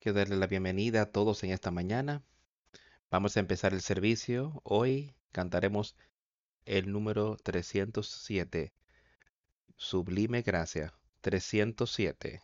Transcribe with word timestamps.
Quiero 0.00 0.16
darle 0.16 0.36
la 0.36 0.46
bienvenida 0.46 1.02
a 1.02 1.12
todos 1.12 1.44
en 1.44 1.50
esta 1.50 1.70
mañana. 1.70 2.22
Vamos 3.10 3.36
a 3.36 3.40
empezar 3.40 3.74
el 3.74 3.82
servicio. 3.82 4.62
Hoy 4.64 5.14
cantaremos 5.30 5.94
el 6.64 6.90
número 6.90 7.36
307. 7.36 8.72
Sublime 9.76 10.40
Gracia. 10.40 10.94
307. 11.20 12.40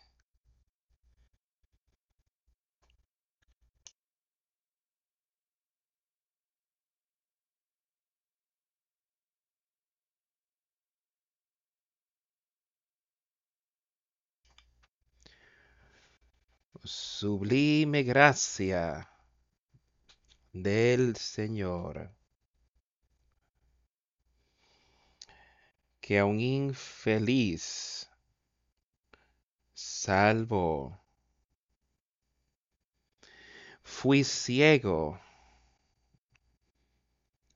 Sublime 16.87 18.05
gracia 18.05 19.11
del 20.53 21.17
Señor, 21.17 22.15
que 26.01 26.21
a 26.21 26.25
un 26.25 26.39
infeliz 26.39 28.09
salvo. 29.75 30.97
Fui 33.83 34.23
ciego, 34.23 35.19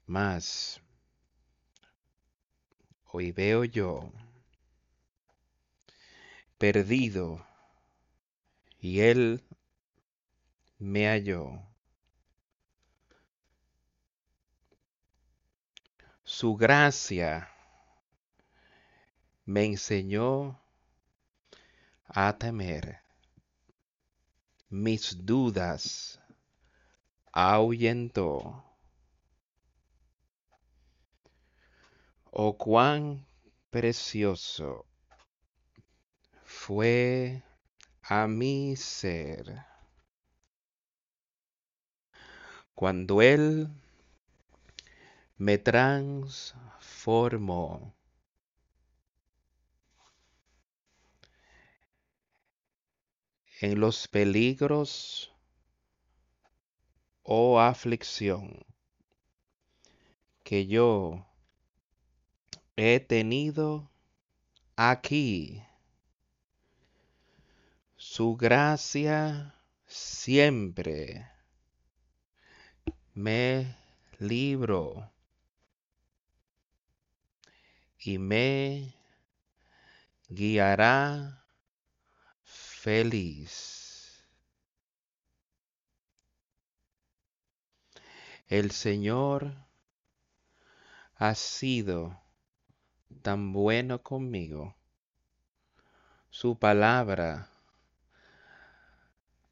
mas 0.06 0.80
hoy 3.12 3.30
veo 3.30 3.62
yo, 3.62 4.12
perdido 6.58 7.49
y 8.80 9.00
él 9.00 9.44
me 10.78 11.06
halló. 11.06 11.62
Su 16.24 16.56
gracia 16.56 17.50
me 19.44 19.64
enseñó 19.64 20.58
a 22.06 22.36
temer. 22.38 23.00
Mis 24.70 25.26
dudas 25.26 26.20
ahuyentó. 27.32 28.64
Oh, 32.30 32.56
cuán 32.56 33.26
precioso 33.70 34.86
fue 36.44 37.42
a 38.10 38.26
mi 38.26 38.74
ser. 38.74 39.64
Cuando 42.74 43.22
Él 43.22 43.68
me 45.36 45.58
transformó. 45.58 47.94
en 53.62 53.78
los 53.78 54.08
peligros 54.08 55.34
o 57.22 57.60
aflicción 57.60 58.64
que 60.42 60.66
yo 60.66 61.26
he 62.74 63.00
tenido 63.00 63.90
aquí 64.76 65.62
su 68.12 68.36
gracia 68.36 69.54
siempre 69.86 71.30
me 73.14 73.76
libro 74.18 75.12
y 78.00 78.18
me 78.18 78.96
guiará 80.28 81.44
feliz. 82.42 84.24
El 88.48 88.72
Señor 88.72 89.54
ha 91.14 91.36
sido 91.36 92.20
tan 93.22 93.52
bueno 93.52 94.02
conmigo. 94.02 94.74
Su 96.28 96.58
palabra 96.58 97.49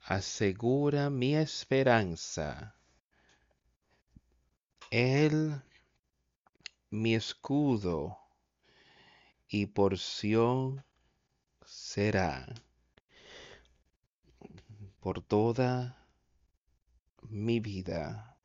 asegura 0.09 1.11
mi 1.11 1.37
esperanza. 1.37 2.75
Él, 4.91 5.63
mi 6.89 7.15
escudo 7.15 8.17
y 9.47 9.67
porción 9.67 10.83
será 11.63 12.47
por 14.99 15.21
toda 15.21 16.09
mi 17.29 17.61
vida. 17.61 18.39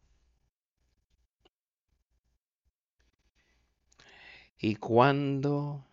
Y 4.57 4.75
cuando 4.75 5.85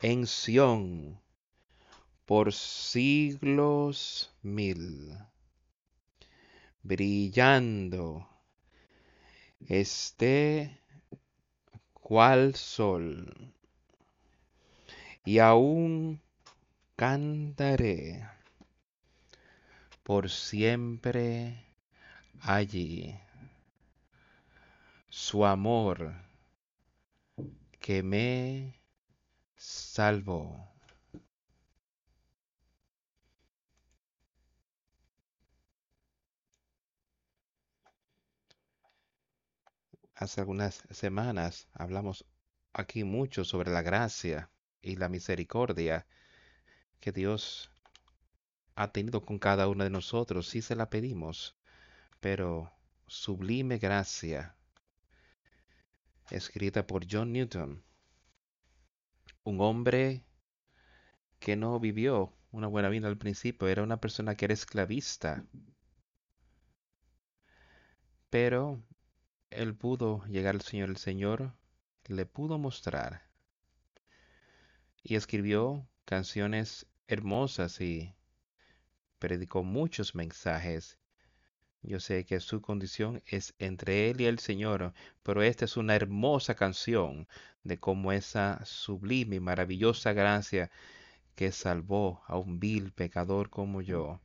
en 0.00 0.26
Sión 0.26 1.20
por 2.26 2.52
siglos 2.52 4.32
mil, 4.42 5.16
brillando 6.82 8.28
este 9.60 10.80
cual 11.94 12.56
sol, 12.56 13.54
y 15.24 15.38
aún 15.38 16.20
cantaré 16.96 18.28
por 20.02 20.28
siempre 20.28 21.64
allí 22.40 23.18
su 25.08 25.44
amor 25.44 26.14
que 27.80 28.02
me 28.02 28.80
salvó. 29.56 30.75
Hace 40.18 40.40
algunas 40.40 40.82
semanas 40.90 41.68
hablamos 41.74 42.24
aquí 42.72 43.04
mucho 43.04 43.44
sobre 43.44 43.70
la 43.70 43.82
gracia 43.82 44.50
y 44.80 44.96
la 44.96 45.10
misericordia 45.10 46.06
que 47.00 47.12
Dios 47.12 47.70
ha 48.76 48.92
tenido 48.92 49.26
con 49.26 49.38
cada 49.38 49.68
uno 49.68 49.84
de 49.84 49.90
nosotros 49.90 50.48
si 50.48 50.62
se 50.62 50.74
la 50.74 50.88
pedimos, 50.88 51.54
pero 52.20 52.72
sublime 53.06 53.76
gracia, 53.76 54.56
escrita 56.30 56.86
por 56.86 57.04
John 57.10 57.34
Newton, 57.34 57.84
un 59.44 59.60
hombre 59.60 60.24
que 61.38 61.56
no 61.56 61.78
vivió 61.78 62.32
una 62.52 62.68
buena 62.68 62.88
vida 62.88 63.08
al 63.08 63.18
principio, 63.18 63.68
era 63.68 63.82
una 63.82 64.00
persona 64.00 64.34
que 64.34 64.46
era 64.46 64.54
esclavista, 64.54 65.44
pero 68.30 68.82
él 69.50 69.74
pudo 69.74 70.24
llegar 70.26 70.54
al 70.54 70.60
Señor, 70.62 70.90
el 70.90 70.96
Señor 70.96 71.52
le 72.06 72.26
pudo 72.26 72.58
mostrar. 72.58 73.22
Y 75.02 75.14
escribió 75.14 75.86
canciones 76.04 76.86
hermosas 77.08 77.80
y 77.80 78.14
predicó 79.18 79.62
muchos 79.62 80.14
mensajes. 80.14 80.98
Yo 81.82 82.00
sé 82.00 82.24
que 82.24 82.40
su 82.40 82.60
condición 82.60 83.22
es 83.26 83.54
entre 83.58 84.10
él 84.10 84.20
y 84.20 84.26
el 84.26 84.40
Señor, 84.40 84.92
pero 85.22 85.42
esta 85.42 85.64
es 85.64 85.76
una 85.76 85.94
hermosa 85.94 86.54
canción 86.54 87.28
de 87.62 87.78
cómo 87.78 88.12
esa 88.12 88.64
sublime 88.64 89.36
y 89.36 89.40
maravillosa 89.40 90.12
gracia 90.12 90.70
que 91.36 91.52
salvó 91.52 92.22
a 92.26 92.38
un 92.38 92.58
vil 92.58 92.92
pecador 92.92 93.50
como 93.50 93.82
yo. 93.82 94.20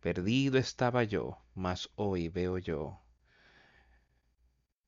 Perdido 0.00 0.58
estaba 0.58 1.04
yo, 1.04 1.38
mas 1.54 1.90
hoy 1.96 2.28
veo 2.28 2.58
yo. 2.58 3.01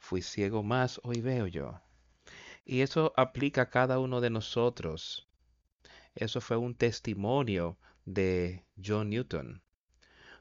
Fui 0.06 0.20
ciego 0.20 0.62
más, 0.62 1.00
hoy 1.02 1.22
veo 1.22 1.46
yo. 1.46 1.80
Y 2.66 2.82
eso 2.82 3.14
aplica 3.16 3.62
a 3.62 3.70
cada 3.70 3.98
uno 3.98 4.20
de 4.20 4.28
nosotros. 4.28 5.26
Eso 6.14 6.42
fue 6.42 6.58
un 6.58 6.74
testimonio 6.74 7.78
de 8.04 8.66
John 8.76 9.08
Newton 9.08 9.62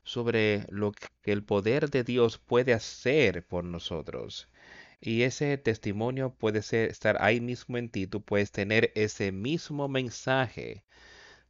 sobre 0.03 0.65
lo 0.67 0.91
que 0.91 1.31
el 1.31 1.45
poder 1.45 1.89
de 1.89 2.03
Dios 2.03 2.39
puede 2.39 2.73
hacer 2.73 3.47
por 3.47 3.63
nosotros. 3.63 4.49
Y 4.99 5.21
ese 5.21 5.57
testimonio 5.57 6.33
puede 6.33 6.61
ser, 6.61 6.89
estar 6.89 7.21
ahí 7.21 7.39
mismo 7.39 7.77
en 7.77 7.87
ti. 7.87 8.05
Tú 8.05 8.21
puedes 8.21 8.51
tener 8.51 8.91
ese 8.95 9.31
mismo 9.31 9.87
mensaje 9.87 10.83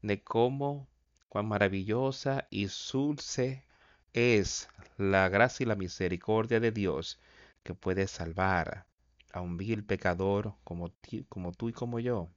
de 0.04 0.21
cómo 0.21 0.88
cuán 1.30 1.48
maravillosa 1.48 2.48
y 2.51 2.68
dulce 2.92 3.65
es 4.13 4.69
la 4.98 5.30
gracia 5.30 5.63
y 5.63 5.68
la 5.68 5.75
misericordia 5.75 6.60
de 6.60 6.71
Dios 6.71 7.19
que 7.63 7.74
puede 7.74 8.07
salvar 8.07 8.86
a 9.31 9.42
un 9.42 9.57
vil 9.57 9.83
pecador 9.83 10.56
como, 10.63 10.92
como 11.30 11.51
tú 11.51 11.69
y 11.69 11.74
como 11.74 12.00
yo. 12.00 12.30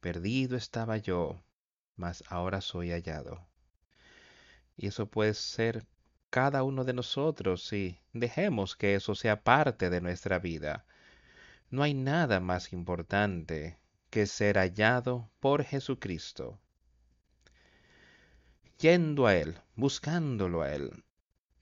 Perdido 0.00 0.56
estaba 0.56 0.96
yo, 0.96 1.42
mas 1.96 2.22
ahora 2.28 2.60
soy 2.60 2.90
hallado. 2.90 3.46
Y 4.76 4.86
eso 4.86 5.10
puede 5.10 5.34
ser 5.34 5.86
cada 6.30 6.62
uno 6.62 6.84
de 6.84 6.92
nosotros 6.92 7.66
si 7.66 7.98
dejemos 8.12 8.76
que 8.76 8.94
eso 8.94 9.14
sea 9.14 9.42
parte 9.42 9.90
de 9.90 10.00
nuestra 10.00 10.38
vida. 10.38 10.84
No 11.70 11.82
hay 11.82 11.94
nada 11.94 12.38
más 12.38 12.72
importante 12.72 13.78
que 14.10 14.26
ser 14.26 14.56
hallado 14.56 15.30
por 15.40 15.64
Jesucristo. 15.64 16.58
Yendo 18.78 19.26
a 19.26 19.34
Él, 19.34 19.58
buscándolo 19.74 20.62
a 20.62 20.72
Él, 20.72 21.04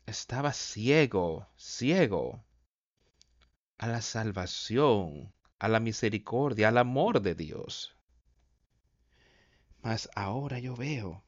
estaba 0.06 0.52
ciego, 0.52 1.48
ciego 1.56 2.44
a 3.76 3.88
la 3.88 4.00
salvación, 4.00 5.32
a 5.58 5.68
la 5.68 5.80
misericordia, 5.80 6.68
al 6.68 6.78
amor 6.78 7.20
de 7.20 7.34
Dios. 7.34 7.96
Mas 9.82 10.08
ahora 10.14 10.58
yo 10.60 10.76
veo, 10.76 11.24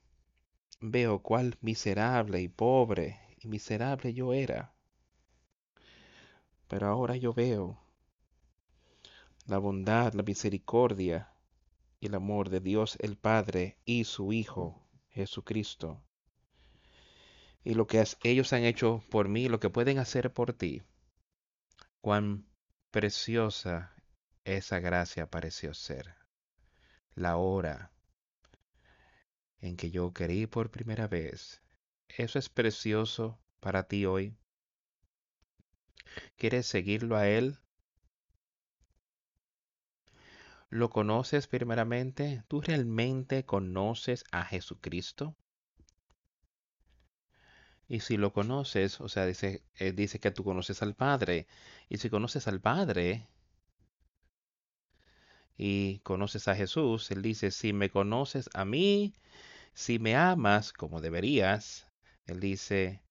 veo 0.81 1.21
cuál 1.21 1.59
miserable 1.61 2.41
y 2.41 2.49
pobre 2.49 3.21
y 3.39 3.49
miserable 3.49 4.15
yo 4.15 4.33
era. 4.33 4.73
Pero 6.69 6.87
ahora 6.87 7.17
yo 7.17 7.33
veo 7.33 7.81
la 9.47 9.59
bondad, 9.59 10.13
la 10.13 10.23
misericordia 10.23 11.33
y 12.01 12.07
el 12.07 12.15
amor 12.15 12.49
de 12.49 12.61
Dios 12.61 12.97
el 13.01 13.17
Padre 13.17 13.79
y 13.85 14.05
su 14.05 14.33
Hijo 14.33 14.83
Jesucristo. 15.11 16.03
Y 17.69 17.75
lo 17.75 17.87
que 17.87 18.03
ellos 18.23 18.55
han 18.55 18.65
hecho 18.65 19.05
por 19.11 19.29
mí, 19.29 19.47
lo 19.47 19.61
que 19.61 19.69
pueden 19.69 19.99
hacer 19.99 20.33
por 20.33 20.55
ti. 20.55 20.83
Cuán 22.01 22.47
preciosa 22.91 23.95
esa 24.45 24.79
gracia 24.81 25.29
pareció 25.29 25.75
ser. 25.75 26.15
La 27.15 27.37
hora 27.37 27.93
en 29.61 29.77
que 29.77 29.91
yo 29.91 30.15
querí 30.15 30.47
por 30.47 30.71
primera 30.71 31.09
vez. 31.09 31.61
Eso 32.09 32.39
es 32.39 32.49
precioso 32.49 33.39
para 33.61 33.83
ti 33.83 34.07
hoy. 34.07 34.35
¿Quieres 36.37 36.65
seguirlo 36.65 37.19
a 37.19 37.29
Él? 37.29 37.59
¿Lo 40.71 40.89
conoces 40.89 41.47
primeramente? 41.49 42.45
¿Tú 42.49 42.63
realmente 42.63 43.45
conoces 43.45 44.25
a 44.33 44.47
Jesucristo? 44.47 45.37
Y 47.89 48.01
si 48.01 48.17
lo 48.19 48.33
conoces, 48.33 49.01
o 49.01 49.09
sea, 49.09 49.27
dice, 49.27 49.63
eh, 49.77 49.93
dice 49.93 50.21
que 50.21 50.31
tú 50.31 50.45
conoces 50.45 50.83
al 50.83 50.95
Padre. 50.95 51.47
Y 51.89 51.99
si 51.99 52.11
conoces 52.11 52.47
al 52.47 52.61
Padre 52.61 53.27
y 55.57 55.99
conoces 56.01 56.49
a 56.49 56.55
Jesús, 56.55 57.11
Él 57.11 57.23
dice, 57.23 57.51
si 57.51 57.73
me 57.73 57.91
conoces 57.91 58.49
a 58.55 58.65
mí, 58.65 59.15
si 59.75 59.99
me 59.99 60.17
amas 60.17 60.73
como 60.73 61.01
deberías, 61.01 61.87
Él 62.27 62.41
dice, 62.41 63.03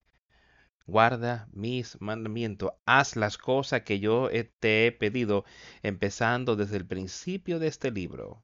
guarda 0.85 1.47
mis 1.51 1.99
mandamientos, 2.01 2.71
haz 2.85 3.15
las 3.15 3.37
cosas 3.37 3.81
que 3.83 3.99
yo 3.99 4.29
te 4.59 4.87
he 4.87 4.91
pedido, 4.91 5.45
empezando 5.83 6.55
desde 6.55 6.77
el 6.77 6.87
principio 6.87 7.59
de 7.59 7.67
este 7.67 7.91
libro 7.91 8.43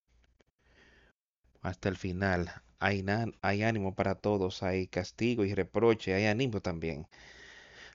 hasta 1.62 1.90
el 1.90 1.98
final. 1.98 2.52
Hay, 2.84 3.64
ánimo 3.64 3.96
para 3.96 4.16
todos, 4.16 4.62
hay 4.62 4.88
castigo 4.88 5.46
y 5.46 5.54
reproche, 5.56 6.14
hay 6.14 6.26
ánimo 6.26 6.62
también. 6.62 7.08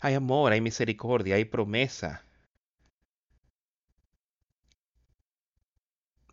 Hay 0.01 0.15
amor, 0.15 0.53
hay 0.53 0.61
misericordia, 0.61 1.37
hay 1.37 1.45
promesa. 1.45 2.25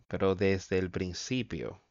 Pero 0.08 0.36
desde 0.36 0.78
el 0.78 0.90
principio 0.90 1.82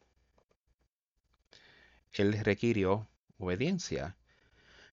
él 2.12 2.32
requirió 2.44 3.08
obediencia. 3.38 4.16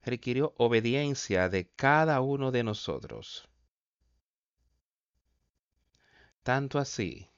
Requirió 0.03 0.53
obediencia 0.57 1.50
de 1.50 1.69
cada 1.69 2.19
uno 2.21 2.51
de 2.51 2.63
nosotros. 2.63 3.47
Tanto 6.44 6.79
así 6.79 7.29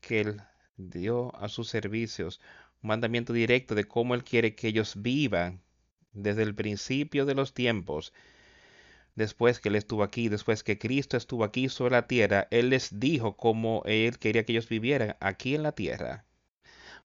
que 0.00 0.20
Él 0.22 0.42
dio 0.76 1.34
a 1.36 1.48
sus 1.48 1.68
servicios 1.68 2.40
mandamiento 2.84 3.32
directo 3.32 3.74
de 3.74 3.84
cómo 3.84 4.14
Él 4.14 4.24
quiere 4.24 4.54
que 4.54 4.68
ellos 4.68 4.94
vivan 4.96 5.62
desde 6.12 6.42
el 6.42 6.54
principio 6.54 7.26
de 7.26 7.34
los 7.34 7.54
tiempos. 7.54 8.12
Después 9.14 9.60
que 9.60 9.68
Él 9.68 9.76
estuvo 9.76 10.02
aquí, 10.02 10.28
después 10.28 10.62
que 10.62 10.78
Cristo 10.78 11.16
estuvo 11.16 11.44
aquí 11.44 11.68
sobre 11.68 11.92
la 11.92 12.06
tierra, 12.06 12.48
Él 12.50 12.70
les 12.70 13.00
dijo 13.00 13.36
cómo 13.36 13.82
Él 13.86 14.18
quería 14.18 14.44
que 14.44 14.52
ellos 14.52 14.68
vivieran 14.68 15.16
aquí 15.20 15.54
en 15.54 15.62
la 15.62 15.72
tierra 15.72 16.24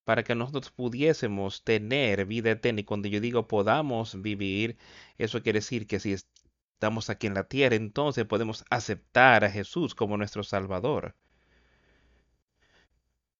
para 0.03 0.23
que 0.23 0.33
nosotros 0.33 0.71
pudiésemos 0.71 1.63
tener 1.63 2.25
vida 2.25 2.51
eterna. 2.51 2.81
Y 2.81 2.83
cuando 2.83 3.07
yo 3.07 3.19
digo 3.21 3.47
podamos 3.47 4.19
vivir, 4.21 4.77
eso 5.17 5.43
quiere 5.43 5.59
decir 5.59 5.85
que 5.87 5.99
si 5.99 6.13
estamos 6.13 7.09
aquí 7.09 7.27
en 7.27 7.35
la 7.35 7.43
tierra, 7.43 7.75
entonces 7.75 8.25
podemos 8.25 8.65
aceptar 8.69 9.43
a 9.45 9.51
Jesús 9.51 9.93
como 9.95 10.17
nuestro 10.17 10.43
Salvador. 10.43 11.15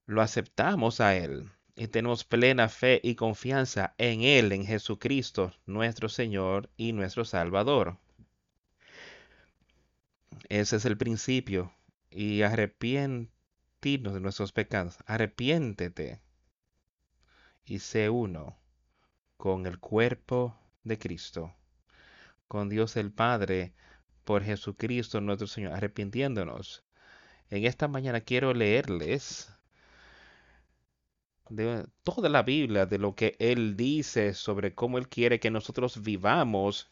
Lo 0.06 0.22
aceptamos 0.22 1.02
a 1.02 1.16
Él 1.16 1.50
y 1.80 1.88
tenemos 1.88 2.26
plena 2.26 2.68
fe 2.68 3.00
y 3.02 3.16
confianza 3.16 3.96
en 3.98 4.22
Él, 4.22 4.52
en 4.52 4.66
Jesucristo, 4.66 5.54
nuestro 5.66 6.10
Señor 6.10 6.70
y 6.76 6.92
nuestro 6.92 7.24
Salvador. 7.24 7.98
Ese 10.50 10.76
es 10.76 10.84
el 10.84 10.98
principio. 10.98 11.74
Y 12.12 12.42
arrepientirnos 12.42 14.14
de 14.14 14.20
nuestros 14.20 14.52
pecados. 14.52 14.98
Arrepiéntete 15.06 16.20
y 17.64 17.80
sé 17.80 18.10
uno 18.10 18.60
con 19.38 19.66
el 19.66 19.80
cuerpo 19.80 20.60
de 20.84 20.98
Cristo, 20.98 21.56
con 22.50 22.68
Dios 22.68 22.98
el 22.98 23.14
Padre, 23.14 23.74
por 24.26 24.44
Jesucristo 24.44 25.22
nuestro 25.22 25.48
Señor, 25.48 25.72
arrepintiéndonos. 25.74 26.84
En 27.50 27.64
esta 27.64 27.88
mañana 27.88 28.20
quiero 28.20 28.54
leerles 28.54 29.59
de 31.50 31.88
toda 32.04 32.30
la 32.30 32.44
Biblia, 32.44 32.86
de 32.86 32.98
lo 32.98 33.16
que 33.16 33.36
Él 33.40 33.76
dice 33.76 34.34
sobre 34.34 34.74
cómo 34.76 34.98
Él 34.98 35.10
quiere 35.10 35.40
que 35.40 35.52
nosotros 35.52 36.02
vivamos 36.02 36.92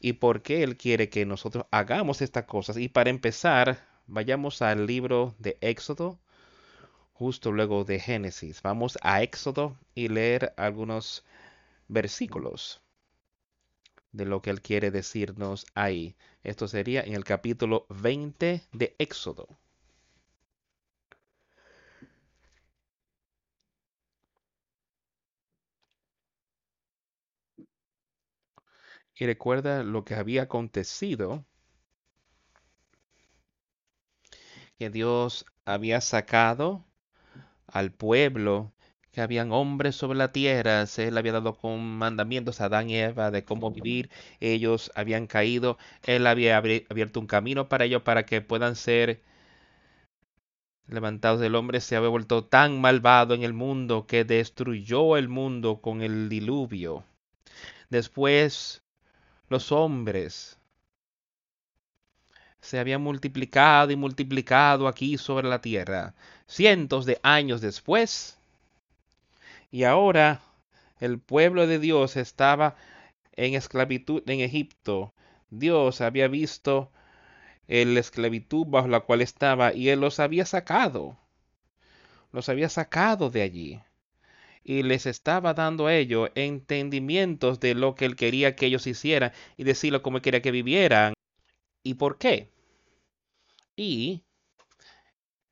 y 0.00 0.14
por 0.14 0.42
qué 0.42 0.62
Él 0.62 0.76
quiere 0.76 1.08
que 1.08 1.26
nosotros 1.26 1.66
hagamos 1.70 2.22
estas 2.22 2.44
cosas. 2.44 2.76
Y 2.76 2.88
para 2.88 3.10
empezar, 3.10 3.86
vayamos 4.06 4.62
al 4.62 4.86
libro 4.86 5.34
de 5.38 5.58
Éxodo, 5.60 6.18
justo 7.12 7.52
luego 7.52 7.84
de 7.84 8.00
Génesis. 8.00 8.62
Vamos 8.62 8.98
a 9.02 9.22
Éxodo 9.22 9.76
y 9.94 10.08
leer 10.08 10.54
algunos 10.56 11.24
versículos 11.88 12.80
de 14.12 14.24
lo 14.24 14.42
que 14.42 14.50
él 14.50 14.62
quiere 14.62 14.90
decirnos 14.90 15.66
ahí. 15.74 16.16
Esto 16.42 16.68
sería 16.68 17.02
en 17.02 17.14
el 17.14 17.24
capítulo 17.24 17.86
20 17.90 18.62
de 18.72 18.96
Éxodo. 18.98 19.48
Y 29.20 29.26
recuerda 29.26 29.82
lo 29.82 30.06
que 30.06 30.14
había 30.14 30.44
acontecido, 30.44 31.44
que 34.78 34.88
Dios 34.88 35.44
había 35.66 36.00
sacado 36.00 36.86
al 37.66 37.92
pueblo 37.92 38.72
que 39.12 39.20
habían 39.20 39.52
hombres 39.52 39.94
sobre 39.94 40.16
la 40.16 40.32
tierra, 40.32 40.86
se 40.86 41.10
le 41.10 41.18
había 41.18 41.32
dado 41.32 41.54
con 41.58 41.98
mandamientos 41.98 42.62
a 42.62 42.66
Adán 42.66 42.88
y 42.88 42.96
Eva 42.96 43.30
de 43.30 43.44
cómo 43.44 43.70
vivir, 43.70 44.08
ellos 44.40 44.90
habían 44.94 45.26
caído, 45.26 45.76
él 46.04 46.26
había 46.26 46.56
abierto 46.56 47.20
un 47.20 47.26
camino 47.26 47.68
para 47.68 47.84
ellos 47.84 48.00
para 48.00 48.24
que 48.24 48.40
puedan 48.40 48.74
ser 48.74 49.22
levantados 50.86 51.40
del 51.40 51.56
hombre, 51.56 51.82
se 51.82 51.94
había 51.94 52.08
vuelto 52.08 52.46
tan 52.46 52.80
malvado 52.80 53.34
en 53.34 53.42
el 53.42 53.52
mundo 53.52 54.06
que 54.06 54.24
destruyó 54.24 55.18
el 55.18 55.28
mundo 55.28 55.82
con 55.82 56.00
el 56.00 56.30
diluvio. 56.30 57.04
Después 57.90 58.82
los 59.50 59.72
hombres 59.72 60.56
se 62.60 62.78
habían 62.78 63.02
multiplicado 63.02 63.90
y 63.90 63.96
multiplicado 63.96 64.86
aquí 64.86 65.18
sobre 65.18 65.48
la 65.48 65.60
tierra 65.60 66.14
cientos 66.46 67.04
de 67.04 67.18
años 67.22 67.60
después. 67.60 68.38
Y 69.70 69.84
ahora 69.84 70.40
el 71.00 71.18
pueblo 71.18 71.66
de 71.66 71.78
Dios 71.78 72.16
estaba 72.16 72.76
en 73.32 73.54
esclavitud 73.54 74.22
en 74.28 74.40
Egipto. 74.40 75.12
Dios 75.50 76.00
había 76.00 76.28
visto 76.28 76.90
la 77.66 78.00
esclavitud 78.00 78.66
bajo 78.66 78.88
la 78.88 79.00
cual 79.00 79.20
estaba 79.20 79.74
y 79.74 79.88
él 79.88 80.00
los 80.00 80.20
había 80.20 80.46
sacado. 80.46 81.16
Los 82.32 82.48
había 82.48 82.68
sacado 82.68 83.30
de 83.30 83.42
allí. 83.42 83.80
Y 84.70 84.84
les 84.84 85.06
estaba 85.06 85.52
dando 85.52 85.88
a 85.88 85.96
ellos 85.96 86.30
entendimientos 86.36 87.58
de 87.58 87.74
lo 87.74 87.96
que 87.96 88.04
él 88.04 88.14
quería 88.14 88.54
que 88.54 88.66
ellos 88.66 88.86
hicieran 88.86 89.32
y 89.56 89.64
decirlo 89.64 90.00
como 90.00 90.18
él 90.18 90.22
quería 90.22 90.42
que 90.42 90.52
vivieran 90.52 91.12
y 91.82 91.94
por 91.94 92.18
qué. 92.18 92.52
Y 93.74 94.22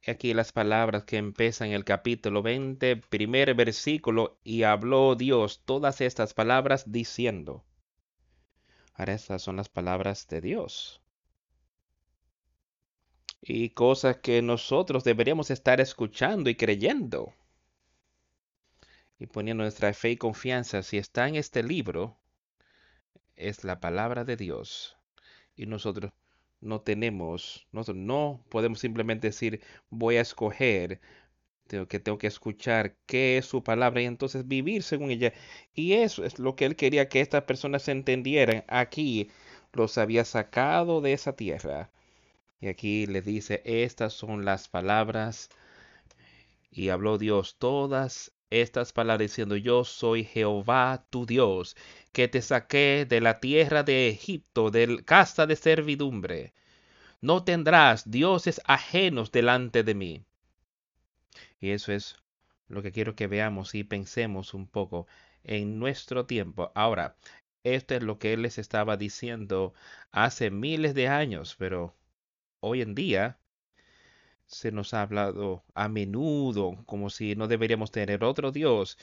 aquí 0.06 0.34
las 0.34 0.52
palabras 0.52 1.02
que 1.02 1.16
empiezan 1.16 1.70
el 1.70 1.84
capítulo 1.84 2.42
20, 2.42 2.94
primer 2.94 3.56
versículo, 3.56 4.38
y 4.44 4.62
habló 4.62 5.16
Dios 5.16 5.62
todas 5.64 6.00
estas 6.00 6.32
palabras 6.32 6.92
diciendo. 6.92 7.64
Ahora 8.94 9.14
estas 9.14 9.42
son 9.42 9.56
las 9.56 9.68
palabras 9.68 10.28
de 10.28 10.40
Dios. 10.40 11.02
Y 13.42 13.70
cosas 13.70 14.18
que 14.18 14.42
nosotros 14.42 15.02
deberíamos 15.02 15.50
estar 15.50 15.80
escuchando 15.80 16.50
y 16.50 16.54
creyendo. 16.54 17.34
Y 19.18 19.26
poniendo 19.26 19.64
nuestra 19.64 19.92
fe 19.92 20.10
y 20.12 20.16
confianza, 20.16 20.82
si 20.82 20.98
está 20.98 21.28
en 21.28 21.37
este 21.37 21.62
libro, 21.62 22.16
es 23.37 23.64
la 23.64 23.80
palabra 23.80 24.25
de 24.25 24.37
Dios. 24.37 24.96
Y 25.56 25.66
nosotros 25.66 26.12
no 26.60 26.80
tenemos, 26.80 27.66
nosotros 27.72 28.04
no 28.04 28.44
podemos 28.48 28.80
simplemente 28.80 29.28
decir 29.28 29.60
voy 29.90 30.16
a 30.16 30.20
escoger, 30.22 31.00
tengo 31.66 31.87
que 31.88 32.00
tengo 32.00 32.18
que 32.18 32.26
escuchar 32.28 32.96
qué 33.06 33.38
es 33.38 33.46
su 33.46 33.62
palabra 33.62 34.02
y 34.02 34.06
entonces 34.06 34.46
vivir 34.48 34.82
según 34.82 35.10
ella. 35.10 35.32
Y 35.75 35.94
eso 35.94 36.25
es 36.25 36.38
lo 36.38 36.56
que 36.56 36.64
él 36.66 36.76
quería 36.76 37.08
que 37.08 37.20
estas 37.20 37.44
personas 37.44 37.88
entendieran. 37.88 38.64
Aquí 38.68 39.30
los 39.72 39.98
había 39.98 40.25
sacado 40.25 41.00
de 41.00 41.12
esa 41.12 41.37
tierra. 41.37 41.90
Y 42.60 42.68
aquí 42.68 43.06
le 43.06 43.22
dice, 43.22 43.62
estas 43.64 44.12
son 44.14 44.44
las 44.44 44.68
palabras. 44.68 45.50
Y 46.70 46.90
habló 46.90 47.18
Dios 47.18 47.56
todas 47.58 48.32
estas 48.50 48.92
palabras 48.92 49.30
diciendo, 49.30 49.56
yo 49.56 49.84
soy 49.84 50.24
Jehová 50.24 51.06
tu 51.10 51.26
Dios, 51.26 51.76
que 52.12 52.28
te 52.28 52.42
saqué 52.42 53.06
de 53.08 53.20
la 53.20 53.40
tierra 53.40 53.82
de 53.82 54.08
Egipto, 54.08 54.70
del 54.70 55.04
casa 55.04 55.46
de 55.46 55.56
servidumbre. 55.56 56.54
No 57.20 57.44
tendrás 57.44 58.10
dioses 58.10 58.60
ajenos 58.64 59.32
delante 59.32 59.82
de 59.82 59.94
mí. 59.94 60.24
Y 61.60 61.70
eso 61.70 61.92
es 61.92 62.16
lo 62.68 62.82
que 62.82 62.92
quiero 62.92 63.14
que 63.16 63.26
veamos 63.26 63.74
y 63.74 63.84
pensemos 63.84 64.54
un 64.54 64.66
poco 64.66 65.06
en 65.44 65.78
nuestro 65.78 66.26
tiempo. 66.26 66.72
Ahora, 66.74 67.16
esto 67.64 67.94
es 67.94 68.02
lo 68.02 68.18
que 68.18 68.32
él 68.32 68.42
les 68.42 68.58
estaba 68.58 68.96
diciendo 68.96 69.74
hace 70.12 70.50
miles 70.50 70.94
de 70.94 71.08
años, 71.08 71.56
pero 71.58 71.94
hoy 72.60 72.82
en 72.82 72.94
día 72.94 73.38
se 74.48 74.72
nos 74.72 74.94
ha 74.94 75.02
hablado 75.02 75.62
a 75.74 75.88
menudo 75.88 76.82
como 76.86 77.10
si 77.10 77.36
no 77.36 77.46
deberíamos 77.46 77.92
tener 77.92 78.24
otro 78.24 78.50
Dios. 78.50 78.98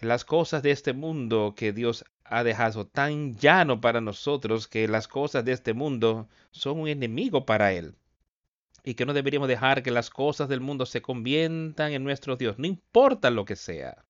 Las 0.00 0.24
cosas 0.24 0.62
de 0.62 0.70
este 0.70 0.92
mundo 0.92 1.54
que 1.56 1.72
Dios 1.72 2.04
ha 2.24 2.42
dejado 2.42 2.86
tan 2.86 3.36
llano 3.36 3.80
para 3.80 4.00
nosotros 4.00 4.66
que 4.66 4.88
las 4.88 5.06
cosas 5.08 5.44
de 5.44 5.52
este 5.52 5.74
mundo 5.74 6.28
son 6.50 6.80
un 6.80 6.88
enemigo 6.88 7.44
para 7.46 7.72
Él. 7.72 7.94
Y 8.84 8.94
que 8.94 9.04
no 9.04 9.12
deberíamos 9.12 9.48
dejar 9.48 9.82
que 9.82 9.90
las 9.90 10.08
cosas 10.08 10.48
del 10.48 10.60
mundo 10.60 10.86
se 10.86 11.02
conviertan 11.02 11.92
en 11.92 12.04
nuestro 12.04 12.36
Dios, 12.36 12.58
no 12.58 12.66
importa 12.66 13.30
lo 13.30 13.44
que 13.44 13.56
sea. 13.56 14.04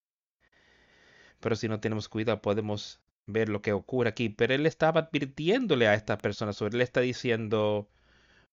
Pero 1.41 1.57
si 1.57 1.69
no 1.69 1.81
tenemos 1.81 2.09
cuidado 2.09 2.41
podemos 2.41 3.01
ver 3.27 3.49
lo 3.49 3.63
que 3.63 3.73
ocurre 3.73 4.11
aquí. 4.11 4.29
Pero 4.29 4.55
Él 4.55 4.67
estaba 4.67 5.01
advirtiéndole 5.01 5.89
a 5.89 5.95
estas 5.95 6.19
personas 6.21 6.57
sobre 6.57 6.77
Él 6.77 6.83
está 6.83 7.01
diciendo, 7.01 7.89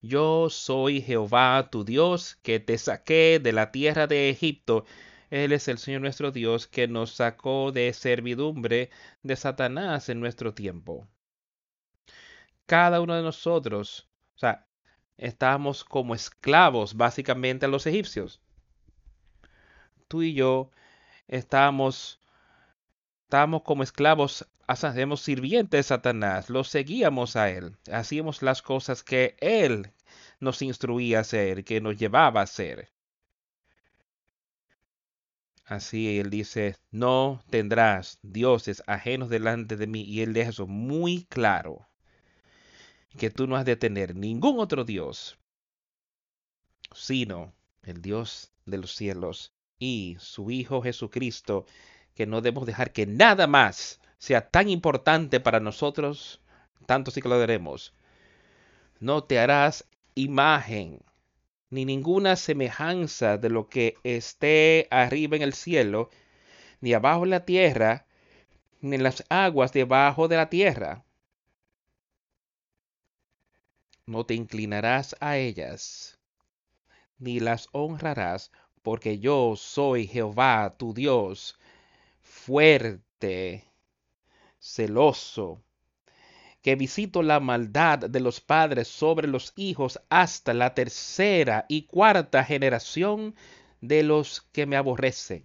yo 0.02 0.50
soy 0.50 1.02
Jehová 1.02 1.68
tu 1.70 1.84
Dios, 1.84 2.36
que 2.42 2.60
te 2.60 2.78
saqué 2.78 3.40
de 3.42 3.52
la 3.52 3.72
tierra 3.72 4.06
de 4.06 4.30
Egipto. 4.30 4.84
Él 5.30 5.52
es 5.52 5.68
el 5.68 5.78
Señor 5.78 6.02
nuestro 6.02 6.30
Dios, 6.30 6.66
que 6.66 6.88
nos 6.88 7.12
sacó 7.12 7.72
de 7.72 7.92
servidumbre 7.92 8.90
de 9.22 9.36
Satanás 9.36 10.08
en 10.08 10.20
nuestro 10.20 10.54
tiempo. 10.54 11.08
Cada 12.66 13.00
uno 13.00 13.14
de 13.14 13.22
nosotros, 13.22 14.08
o 14.36 14.38
sea, 14.38 14.66
estamos 15.16 15.84
como 15.84 16.14
esclavos 16.14 16.96
básicamente 16.96 17.66
a 17.66 17.68
los 17.68 17.86
egipcios. 17.86 18.40
Tú 20.08 20.22
y 20.22 20.34
yo 20.34 20.70
estamos, 21.28 22.20
estamos 23.26 23.62
como 23.62 23.82
esclavos 23.82 24.46
hacemos 24.68 25.20
sirvientes 25.20 25.78
de 25.78 25.82
Satanás, 25.82 26.48
lo 26.48 26.62
seguíamos 26.62 27.34
a 27.34 27.50
él, 27.50 27.76
hacíamos 27.90 28.40
las 28.40 28.62
cosas 28.62 29.02
que 29.02 29.36
él 29.40 29.90
nos 30.38 30.62
instruía 30.62 31.18
a 31.18 31.20
hacer, 31.22 31.64
que 31.64 31.80
nos 31.80 31.96
llevaba 31.96 32.38
a 32.38 32.44
hacer. 32.44 32.92
Así 35.64 36.20
él 36.20 36.30
dice, 36.30 36.76
no 36.92 37.42
tendrás 37.50 38.20
dioses 38.22 38.84
ajenos 38.86 39.28
delante 39.28 39.76
de 39.76 39.88
mí, 39.88 40.02
y 40.02 40.20
él 40.20 40.32
deja 40.32 40.50
eso 40.50 40.68
muy 40.68 41.24
claro, 41.24 41.88
que 43.18 43.30
tú 43.30 43.48
no 43.48 43.56
has 43.56 43.64
de 43.64 43.74
tener 43.74 44.14
ningún 44.14 44.60
otro 44.60 44.84
Dios, 44.84 45.36
sino 46.94 47.52
el 47.82 48.00
Dios 48.02 48.52
de 48.66 48.78
los 48.78 48.94
cielos 48.94 49.52
y 49.80 50.16
su 50.20 50.52
Hijo 50.52 50.80
Jesucristo, 50.80 51.66
que 52.16 52.26
no 52.26 52.40
debemos 52.40 52.66
dejar 52.66 52.92
que 52.92 53.06
nada 53.06 53.46
más 53.46 54.00
sea 54.18 54.48
tan 54.48 54.68
importante 54.68 55.38
para 55.38 55.60
nosotros, 55.60 56.40
tanto 56.86 57.10
sí 57.12 57.22
que 57.22 57.28
lo 57.28 57.38
daremos. 57.38 57.94
No 58.98 59.22
te 59.22 59.38
harás 59.38 59.86
imagen 60.14 61.04
ni 61.68 61.84
ninguna 61.84 62.36
semejanza 62.36 63.36
de 63.36 63.50
lo 63.50 63.68
que 63.68 63.96
esté 64.02 64.88
arriba 64.90 65.36
en 65.36 65.42
el 65.42 65.52
cielo, 65.52 66.10
ni 66.80 66.94
abajo 66.94 67.24
en 67.24 67.30
la 67.30 67.44
tierra, 67.44 68.06
ni 68.80 68.96
en 68.96 69.02
las 69.02 69.24
aguas 69.28 69.72
debajo 69.72 70.26
de 70.26 70.36
la 70.36 70.48
tierra. 70.48 71.04
No 74.06 74.24
te 74.24 74.34
inclinarás 74.34 75.16
a 75.20 75.36
ellas, 75.36 76.18
ni 77.18 77.40
las 77.40 77.68
honrarás, 77.72 78.52
porque 78.82 79.18
yo 79.18 79.54
soy 79.56 80.06
Jehová 80.06 80.76
tu 80.78 80.94
Dios, 80.94 81.58
fuerte 82.36 83.64
celoso, 84.58 85.62
que 86.62 86.76
visito 86.76 87.22
la 87.22 87.40
maldad 87.40 87.98
de 87.98 88.20
los 88.20 88.40
padres 88.40 88.88
sobre 88.88 89.26
los 89.26 89.52
hijos 89.56 90.00
hasta 90.10 90.54
la 90.54 90.74
tercera 90.74 91.64
y 91.68 91.82
cuarta 91.86 92.44
generación 92.44 93.34
de 93.80 94.02
los 94.02 94.42
que 94.52 94.66
me 94.66 94.76
aborrecen. 94.76 95.44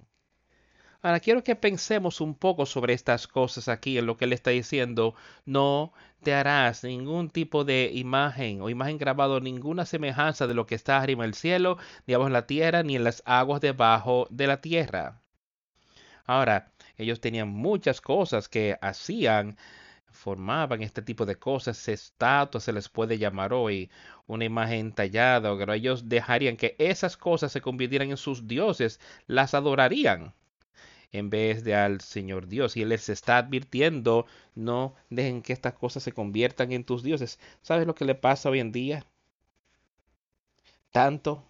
Ahora 1.01 1.19
quiero 1.19 1.43
que 1.43 1.55
pensemos 1.55 2.21
un 2.21 2.36
poco 2.36 2.67
sobre 2.67 2.93
estas 2.93 3.27
cosas 3.27 3.67
aquí, 3.67 3.98
en 3.98 4.05
lo 4.05 4.17
que 4.17 4.25
él 4.25 4.33
está 4.33 4.51
diciendo. 4.51 5.15
No 5.45 5.93
te 6.21 6.36
harás 6.36 6.83
ningún 6.83 7.31
tipo 7.31 7.63
de 7.63 7.89
imagen 7.93 8.62
o 8.62 8.69
imagen 8.69 9.00
grabado, 9.00 9.39
ninguna 9.39 9.86
semejanza 9.86 10.45
de 10.45 10.53
lo 10.53 10.67
que 10.67 10.75
está 10.75 11.00
arriba 11.00 11.24
en 11.24 11.29
el 11.29 11.33
cielo, 11.33 11.77
ni 12.05 12.13
abajo 12.13 12.27
en 12.27 12.33
la 12.33 12.45
tierra, 12.45 12.83
ni 12.83 12.95
en 12.95 13.03
las 13.03 13.24
aguas 13.25 13.62
debajo 13.62 14.27
de 14.29 14.45
la 14.45 14.62
tierra. 14.62 15.21
Ahora, 16.25 16.71
ellos 17.01 17.20
tenían 17.22 17.50
muchas 17.50 18.01
cosas 18.01 18.48
que 18.50 18.77
hacían, 18.81 19.58
formaban 20.12 20.81
este 20.81 21.01
tipo 21.01 21.25
de 21.25 21.36
cosas, 21.38 21.88
estatuas 21.88 22.63
se 22.63 22.74
les 22.74 22.89
puede 22.89 23.17
llamar 23.17 23.53
hoy, 23.53 23.89
una 24.27 24.46
imagen 24.46 24.93
tallada, 24.93 25.58
pero 25.58 25.74
ellos 25.74 26.10
dejarían 26.10 26.58
que 26.58 26.75
esas 26.79 27.17
cosas 27.17 27.51
se 27.51 27.62
convirtieran 27.62 28.12
en 28.12 28.17
sus 28.17 28.48
dioses, 28.48 29.00
las 29.27 29.53
adorarían 29.53 30.34
en 31.12 31.29
vez 31.29 31.63
de 31.63 31.75
al 31.75 32.01
Señor 32.01 32.48
Dios. 32.48 32.77
Y 32.77 32.84
Él 32.84 32.89
les 32.89 33.10
está 33.10 33.38
advirtiendo, 33.38 34.25
no 34.55 34.96
dejen 35.10 35.41
que 35.41 35.53
estas 35.53 35.74
cosas 35.74 36.03
se 36.03 36.13
conviertan 36.13 36.72
en 36.72 36.84
tus 36.84 37.03
dioses. 37.03 37.39
¿Sabes 37.62 37.88
lo 37.88 37.96
que 37.96 38.05
le 38.05 38.15
pasa 38.15 38.50
hoy 38.50 38.60
en 38.60 38.72
día? 38.72 39.05
Tanto 40.91 41.43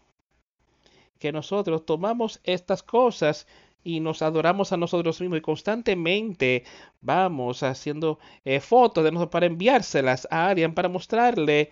que 1.19 1.31
nosotros 1.31 1.85
tomamos 1.85 2.39
estas 2.43 2.81
cosas 2.83 3.47
y 3.83 3.99
nos 3.99 4.21
adoramos 4.21 4.71
a 4.71 4.77
nosotros 4.77 5.19
mismos 5.21 5.39
y 5.39 5.41
constantemente 5.41 6.63
vamos 7.01 7.63
haciendo 7.63 8.19
eh, 8.45 8.59
fotos 8.59 9.03
de 9.03 9.11
nosotros 9.11 9.31
para 9.31 9.45
enviárselas 9.47 10.27
a 10.31 10.49
alguien 10.49 10.73
para 10.73 10.89
mostrarle 10.89 11.71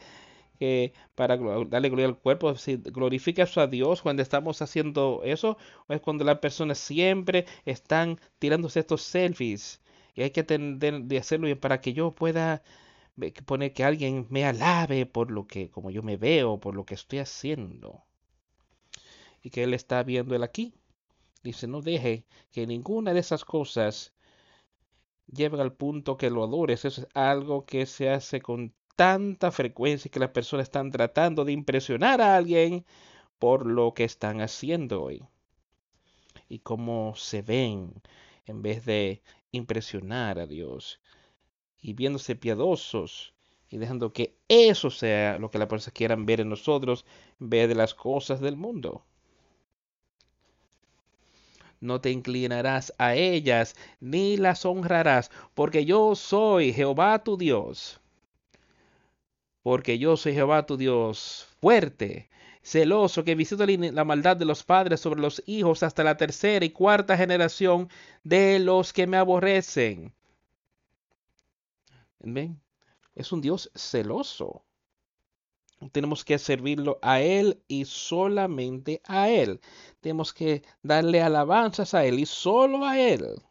que 0.60 0.94
para 1.16 1.38
darle 1.38 1.90
gloria 1.90 2.08
al 2.08 2.18
cuerpo, 2.18 2.56
si 2.56 2.78
glorifica 2.78 3.48
a 3.56 3.68
Dios 3.68 4.02
cuando 4.02 4.22
estamos 4.22 4.62
haciendo 4.62 5.22
eso, 5.24 5.58
o 5.88 5.94
es 5.94 6.02
cuando 6.02 6.26
las 6.26 6.40
personas 6.40 6.78
siempre 6.78 7.46
están 7.66 8.20
tirándose 8.40 8.82
estos 8.82 9.02
selfies 9.04 9.82
y 10.16 10.24
hay 10.24 10.32
que 10.32 10.44
tener 10.44 11.04
de 11.04 11.18
hacerlo 11.18 11.48
para 11.60 11.80
que 11.82 11.94
yo 11.94 12.12
pueda 12.12 12.62
poner 13.46 13.74
que 13.74 13.84
alguien 13.84 14.28
me 14.30 14.46
alabe 14.46 15.06
por 15.06 15.32
lo 15.32 15.48
que, 15.48 15.70
como 15.70 15.92
yo 15.92 16.04
me 16.04 16.18
veo, 16.18 16.60
por 16.60 16.76
lo 16.76 16.86
que 16.86 16.96
estoy 16.96 17.20
haciendo. 17.20 18.04
Y 19.42 19.50
que 19.50 19.64
él 19.64 19.74
está 19.74 20.04
viendo 20.04 20.36
él 20.36 20.44
aquí. 20.44 20.74
Dice, 21.44 21.68
no 21.68 21.82
deje 21.82 22.26
que 22.52 22.66
ninguna 22.68 23.14
de 23.14 23.20
esas 23.20 23.44
cosas 23.46 24.14
lleve 25.28 25.62
al 25.62 25.74
punto 25.74 26.18
que 26.18 26.30
lo 26.30 26.44
adores. 26.44 26.86
Eso 26.86 27.02
es 27.02 27.08
algo 27.14 27.66
que 27.66 27.86
se 27.86 28.10
hace 28.10 28.42
con 28.42 28.74
tanta 28.96 29.52
frecuencia 29.52 30.12
que 30.12 30.20
las 30.20 30.32
personas 30.32 30.66
están 30.66 30.92
tratando 30.92 31.46
de 31.46 31.54
impresionar 31.54 32.22
a 32.22 32.36
alguien 32.36 32.86
por 33.40 33.66
lo 33.66 33.94
que 33.94 34.04
están 34.06 34.42
haciendo 34.42 35.04
hoy. 35.04 35.24
y 36.50 36.60
cómo 36.60 37.16
se 37.16 37.42
ven 37.42 37.94
en 38.46 38.62
vez 38.62 38.86
de 38.86 39.22
impresionar 39.52 40.38
a 40.40 40.46
Dios 40.48 41.00
y 41.82 41.94
viéndose 41.94 42.36
piadosos 42.36 43.34
y 43.70 43.78
dejando 43.78 44.14
que 44.14 44.38
eso 44.48 44.90
sea 44.92 45.38
lo 45.40 45.52
que 45.52 45.60
las 45.60 45.68
personas 45.70 45.94
quieran 45.94 46.26
ver 46.26 46.42
en 46.42 46.50
nosotros 46.50 47.06
en 47.40 47.50
vez 47.50 47.70
de 47.70 47.76
las 47.76 47.94
cosas 47.96 48.42
del 48.42 48.58
mundo. 48.58 49.06
No 51.82 52.02
te 52.02 52.12
inclinarás 52.12 52.94
a 52.98 53.16
ellas 53.16 53.76
ni 54.00 54.38
las 54.38 54.66
honrarás, 54.66 55.32
porque 55.54 55.86
yo 55.86 56.16
soy 56.16 56.74
Jehová 56.74 57.24
tu 57.24 57.38
Dios. 57.38 58.00
Porque 59.64 59.98
yo 59.98 60.18
soy 60.18 60.34
Jehová 60.34 60.66
tu 60.66 60.78
Dios, 60.78 61.48
fuerte, 61.62 62.30
celoso, 62.62 63.24
que 63.24 63.36
visito 63.36 63.66
la 63.66 64.04
maldad 64.04 64.38
de 64.38 64.46
los 64.46 64.64
padres 64.64 65.00
sobre 65.00 65.22
los 65.22 65.42
hijos 65.46 65.84
hasta 65.84 66.04
la 66.04 66.18
tercera 66.18 66.66
y 66.66 66.72
cuarta 66.72 67.18
generación 67.18 67.90
de 68.24 68.60
los 68.60 68.94
que 68.94 69.08
me 69.08 69.18
aborrecen. 69.18 70.14
¿Ven? 72.20 72.62
Es 73.16 73.32
un 73.32 73.42
Dios 73.42 73.72
celoso. 73.76 74.64
Tenemos 75.92 76.26
que 76.26 76.38
servirlo 76.38 77.00
a 77.02 77.22
Él 77.22 77.62
y 77.68 77.86
solamente 77.86 79.02
a 79.06 79.30
Él. 79.30 79.62
Tenemos 80.02 80.34
que 80.34 80.64
darle 80.84 81.22
alabanzas 81.22 81.94
a 81.94 82.06
Él 82.06 82.20
y 82.20 82.26
solo 82.26 82.86
a 82.86 83.00
Él. 83.00 83.42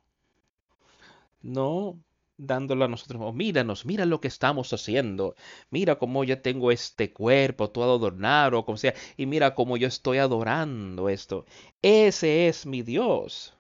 No 1.43 1.99
dándolo 2.39 2.85
a 2.85 2.89
nosotros. 2.89 3.21
Oh, 3.23 3.33
míranos, 3.33 3.85
mira 3.85 4.07
lo 4.07 4.21
que 4.21 4.29
estamos 4.29 4.73
haciendo. 4.73 5.35
Mira 5.71 5.99
cómo 5.99 6.25
yo 6.25 6.41
tengo 6.41 6.71
este 6.73 7.13
cuerpo 7.13 7.71
todo 7.71 7.97
adornado, 7.97 8.65
como 8.65 8.79
sea. 8.79 8.95
Y 9.17 9.27
mira 9.27 9.55
cómo 9.55 9.77
yo 9.77 9.89
estoy 9.89 10.19
adorando 10.19 11.09
esto. 11.09 11.45
Ese 11.83 12.49
es 12.49 12.67
mi 12.67 12.83
Dios. 12.83 13.55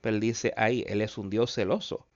Pero 0.00 0.16
él 0.16 0.20
dice 0.20 0.52
ahí, 0.56 0.84
Él 0.86 1.00
es 1.00 1.16
un 1.18 1.30
Dios 1.30 1.54
celoso. 1.54 2.06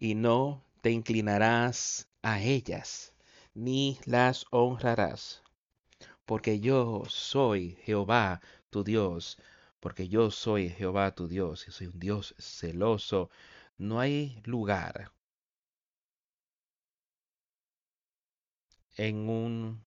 Y 0.00 0.16
no 0.16 0.64
te 0.80 0.90
inclinarás 0.90 2.08
a 2.22 2.40
ellas, 2.42 3.14
ni 3.54 4.00
las 4.04 4.44
honrarás. 4.50 5.44
Porque 6.26 6.60
yo 6.60 7.04
soy 7.08 7.78
Jehová 7.84 8.40
tu 8.70 8.84
Dios 8.84 9.38
porque 9.80 10.08
yo 10.08 10.30
soy 10.30 10.68
Jehová 10.70 11.14
tu 11.14 11.28
Dios 11.28 11.66
y 11.68 11.72
soy 11.72 11.88
un 11.88 11.98
Dios 11.98 12.34
celoso. 12.38 13.30
No 13.78 14.00
hay 14.00 14.40
lugar 14.44 15.12
en 18.96 19.28
un 19.28 19.84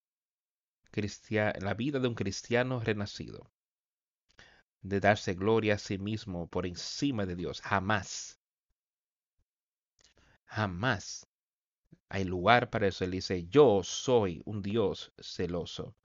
cristiano, 0.92 1.60
la 1.62 1.74
vida 1.74 2.00
de 2.00 2.08
un 2.08 2.16
cristiano 2.16 2.80
renacido 2.82 3.52
de 4.84 5.00
darse 5.00 5.34
gloria 5.34 5.74
a 5.74 5.78
sí 5.80 5.98
mismo 5.98 6.46
por 6.48 6.68
encima 6.68 7.26
de 7.26 7.36
Dios. 7.36 7.60
Jamás. 7.62 8.40
Jamás 10.56 11.28
hay 12.10 12.26
lugar 12.26 12.70
para 12.70 12.88
eso. 12.88 13.04
Él 13.04 13.12
dice, 13.12 13.48
yo 13.50 13.82
soy 13.84 14.44
un 14.46 14.62
Dios 14.62 15.12
celoso. 15.20 15.96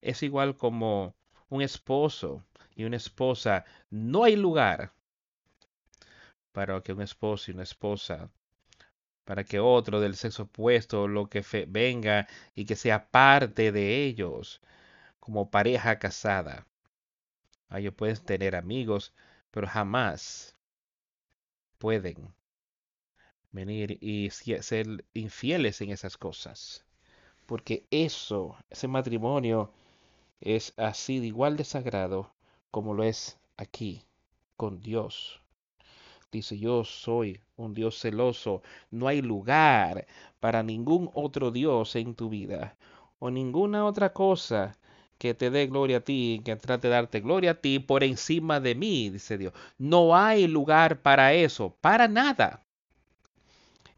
Es 0.00 0.22
igual 0.22 0.56
como 0.56 1.14
un 1.50 1.60
esposo 1.60 2.46
y 2.74 2.84
una 2.84 2.96
esposa, 2.96 3.66
no 3.90 4.24
hay 4.24 4.36
lugar 4.36 4.94
para 6.52 6.80
que 6.80 6.94
un 6.94 7.02
esposo 7.02 7.50
y 7.50 7.54
una 7.54 7.64
esposa, 7.64 8.30
para 9.24 9.44
que 9.44 9.60
otro 9.60 10.00
del 10.00 10.16
sexo 10.16 10.44
opuesto, 10.44 11.06
lo 11.06 11.28
que 11.28 11.42
venga 11.68 12.26
y 12.54 12.64
que 12.64 12.76
sea 12.76 13.10
parte 13.10 13.70
de 13.70 14.04
ellos, 14.04 14.62
como 15.20 15.50
pareja 15.50 15.98
casada. 15.98 16.66
Ah, 17.68 17.80
ellos 17.80 17.94
pueden 17.94 18.16
tener 18.24 18.56
amigos, 18.56 19.12
pero 19.50 19.66
jamás 19.66 20.56
pueden 21.78 22.32
venir 23.52 23.98
y 24.00 24.30
ser 24.30 25.04
infieles 25.14 25.80
en 25.80 25.90
esas 25.90 26.16
cosas. 26.16 26.84
Porque 27.46 27.84
eso, 27.90 28.56
ese 28.70 28.88
matrimonio, 28.88 29.70
es 30.40 30.74
así 30.76 31.20
de 31.20 31.26
igual 31.28 31.56
de 31.56 31.64
sagrado 31.64 32.32
como 32.70 32.94
lo 32.94 33.04
es 33.04 33.38
aquí 33.56 34.02
con 34.56 34.80
Dios. 34.80 35.40
Dice, 36.32 36.58
yo 36.58 36.84
soy 36.84 37.40
un 37.56 37.74
Dios 37.74 37.98
celoso. 38.00 38.62
No 38.90 39.06
hay 39.06 39.20
lugar 39.20 40.06
para 40.40 40.62
ningún 40.62 41.10
otro 41.14 41.50
Dios 41.50 41.94
en 41.94 42.14
tu 42.14 42.30
vida 42.30 42.76
o 43.18 43.30
ninguna 43.30 43.84
otra 43.84 44.12
cosa 44.12 44.76
que 45.18 45.34
te 45.34 45.50
dé 45.50 45.68
gloria 45.68 45.98
a 45.98 46.00
ti, 46.00 46.40
que 46.44 46.56
trate 46.56 46.88
de 46.88 46.94
darte 46.94 47.20
gloria 47.20 47.52
a 47.52 47.60
ti 47.60 47.78
por 47.78 48.02
encima 48.02 48.58
de 48.58 48.74
mí, 48.74 49.10
dice 49.10 49.38
Dios. 49.38 49.52
No 49.78 50.16
hay 50.16 50.48
lugar 50.48 51.02
para 51.02 51.32
eso, 51.34 51.76
para 51.80 52.08
nada, 52.08 52.64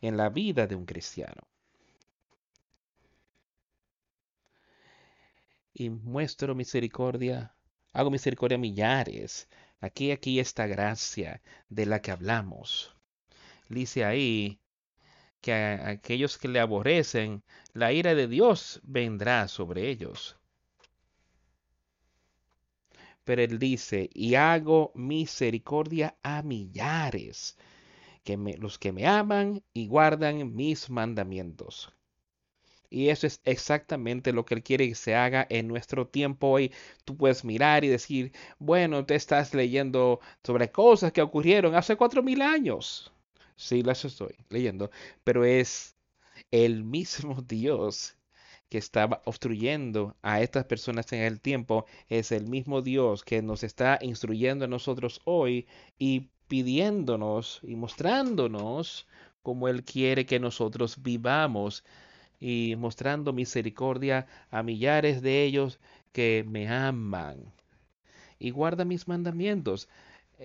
en 0.06 0.16
la 0.16 0.28
vida 0.28 0.66
de 0.66 0.76
un 0.76 0.86
cristiano. 0.86 1.42
Y 5.72 5.90
muestro 5.90 6.54
misericordia 6.54 7.54
Hago 7.94 8.10
misericordia 8.10 8.56
a 8.56 8.58
millares. 8.58 9.48
Aquí, 9.80 10.10
aquí 10.10 10.40
esta 10.40 10.66
gracia 10.66 11.40
de 11.68 11.86
la 11.86 12.02
que 12.02 12.10
hablamos. 12.10 12.96
Dice 13.68 14.04
ahí 14.04 14.60
que 15.40 15.52
a 15.52 15.90
aquellos 15.90 16.36
que 16.36 16.48
le 16.48 16.58
aborrecen, 16.58 17.44
la 17.72 17.92
ira 17.92 18.16
de 18.16 18.26
Dios 18.26 18.80
vendrá 18.82 19.46
sobre 19.46 19.88
ellos. 19.90 20.36
Pero 23.22 23.42
él 23.42 23.60
dice, 23.60 24.10
y 24.12 24.34
hago 24.34 24.90
misericordia 24.96 26.16
a 26.22 26.42
millares, 26.42 27.56
que 28.24 28.36
los 28.58 28.78
que 28.78 28.92
me 28.92 29.06
aman 29.06 29.62
y 29.72 29.86
guardan 29.86 30.54
mis 30.54 30.90
mandamientos. 30.90 31.92
Y 32.90 33.08
eso 33.08 33.26
es 33.26 33.40
exactamente 33.44 34.32
lo 34.32 34.44
que 34.44 34.54
Él 34.54 34.62
quiere 34.62 34.88
que 34.88 34.94
se 34.94 35.14
haga 35.16 35.46
en 35.50 35.66
nuestro 35.68 36.06
tiempo 36.06 36.48
hoy. 36.48 36.72
Tú 37.04 37.16
puedes 37.16 37.44
mirar 37.44 37.84
y 37.84 37.88
decir, 37.88 38.32
bueno, 38.58 39.04
te 39.04 39.16
estás 39.16 39.52
leyendo 39.52 40.20
sobre 40.44 40.70
cosas 40.70 41.12
que 41.12 41.22
ocurrieron 41.22 41.74
hace 41.74 41.96
cuatro 41.96 42.22
mil 42.22 42.40
años. 42.42 43.12
Sí, 43.56 43.82
las 43.82 44.04
estoy 44.04 44.36
leyendo, 44.48 44.90
pero 45.24 45.44
es 45.44 45.96
el 46.50 46.84
mismo 46.84 47.42
Dios 47.48 48.16
que 48.68 48.78
estaba 48.78 49.22
obstruyendo 49.24 50.16
a 50.22 50.40
estas 50.42 50.64
personas 50.66 51.12
en 51.12 51.20
el 51.22 51.40
tiempo, 51.40 51.86
es 52.08 52.32
el 52.32 52.46
mismo 52.48 52.82
Dios 52.82 53.24
que 53.24 53.42
nos 53.42 53.62
está 53.64 53.98
instruyendo 54.02 54.64
a 54.64 54.68
nosotros 54.68 55.20
hoy 55.24 55.66
y 55.98 56.30
pidiéndonos 56.54 57.58
y 57.64 57.74
mostrándonos 57.74 59.08
cómo 59.42 59.66
Él 59.66 59.82
quiere 59.82 60.24
que 60.24 60.38
nosotros 60.38 61.02
vivamos 61.02 61.82
y 62.38 62.76
mostrando 62.78 63.32
misericordia 63.32 64.28
a 64.52 64.62
millares 64.62 65.20
de 65.20 65.42
ellos 65.42 65.80
que 66.12 66.44
me 66.46 66.68
aman 66.68 67.52
y 68.38 68.50
guarda 68.50 68.84
mis 68.84 69.08
mandamientos. 69.08 69.88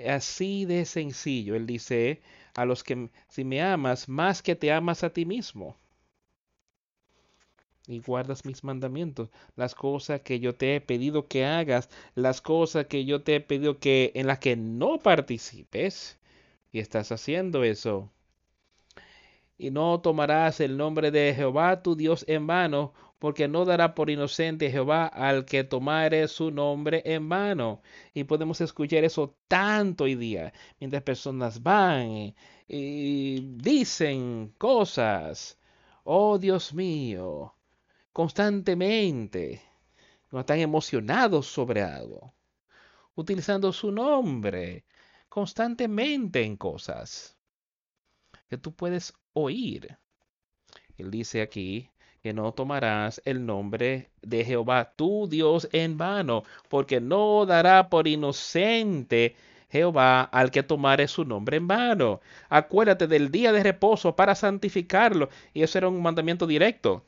Así 0.08 0.66
de 0.66 0.86
sencillo, 0.86 1.56
él 1.56 1.68
dice, 1.68 2.24
a 2.56 2.66
los 2.66 2.84
que 2.84 3.12
si 3.28 3.44
me 3.44 3.62
amas 3.62 4.10
más 4.10 4.42
que 4.42 4.56
te 4.56 4.72
amas 4.72 5.04
a 5.04 5.12
ti 5.12 5.26
mismo 5.26 5.78
y 7.90 8.00
guardas 8.00 8.46
mis 8.46 8.64
mandamientos, 8.64 9.30
las 9.56 9.76
cosas 9.76 10.22
que 10.22 10.40
yo 10.40 10.56
te 10.56 10.76
he 10.76 10.82
pedido 10.82 11.28
que 11.28 11.46
hagas, 11.46 11.90
las 12.16 12.40
cosas 12.42 12.86
que 12.86 13.04
yo 13.06 13.24
te 13.24 13.36
he 13.36 13.42
pedido 13.42 13.80
que 13.80 14.12
en 14.16 14.28
las 14.28 14.40
que 14.40 14.56
no 14.56 15.00
participes. 15.00 16.18
Y 16.72 16.80
estás 16.80 17.12
haciendo 17.12 17.64
eso. 17.64 18.12
Y 19.58 19.72
no 19.72 20.00
tomarás 20.02 20.60
el 20.62 20.78
nombre 20.78 21.12
de 21.12 21.34
Jehová 21.36 21.82
tu 21.82 21.96
Dios 21.96 22.24
en 22.28 22.48
vano, 22.48 22.94
porque 23.20 23.48
no 23.48 23.66
dará 23.66 23.96
por 23.96 24.10
inocente 24.10 24.72
Jehová 24.72 25.08
al 25.08 25.46
que 25.46 25.64
tomare 25.64 26.28
su 26.28 26.52
nombre 26.52 27.02
en 27.06 27.28
vano. 27.28 27.82
Y 28.14 28.24
podemos 28.24 28.62
escuchar 28.62 29.04
eso 29.04 29.36
tanto 29.48 30.06
hoy 30.06 30.16
día, 30.16 30.54
mientras 30.80 31.04
personas 31.04 31.62
van 31.64 32.36
y, 32.68 33.42
dicen 33.58 34.54
cosas, 34.58 35.58
oh 36.04 36.38
Dios 36.38 36.74
mío, 36.74 37.54
constantemente, 38.14 39.62
no 40.32 40.40
están 40.42 40.60
emocionados 40.60 41.48
sobre 41.48 41.82
algo, 41.82 42.34
utilizando 43.16 43.74
su 43.74 43.92
nombre 43.92 44.86
constantemente 45.28 46.44
en 46.44 46.58
cosas 46.58 47.38
que 48.48 48.58
tú 48.58 48.76
puedes 48.76 49.14
oír. 49.34 49.98
Él 50.98 51.12
dice 51.12 51.42
aquí 51.42 51.90
que 52.22 52.34
no 52.34 52.54
tomarás 52.54 53.22
el 53.26 53.46
nombre 53.46 54.12
de 54.22 54.44
Jehová 54.44 54.94
tu 54.96 55.28
Dios 55.28 55.70
en 55.72 55.98
vano, 55.98 56.44
porque 56.68 57.00
no 57.00 57.46
dará 57.46 57.90
por 57.90 58.08
inocente 58.08 59.36
Jehová 59.70 60.24
al 60.24 60.52
que 60.52 60.64
tomare 60.64 61.08
su 61.08 61.26
nombre 61.26 61.58
en 61.58 61.68
vano. 61.68 62.22
Acuérdate 62.50 63.08
del 63.08 63.32
día 63.32 63.52
de 63.52 63.64
reposo 63.64 64.16
para 64.16 64.36
santificarlo. 64.36 65.30
Y 65.54 65.62
eso 65.64 65.78
era 65.78 65.88
un 65.88 66.02
mandamiento 66.02 66.48
directo. 66.48 67.06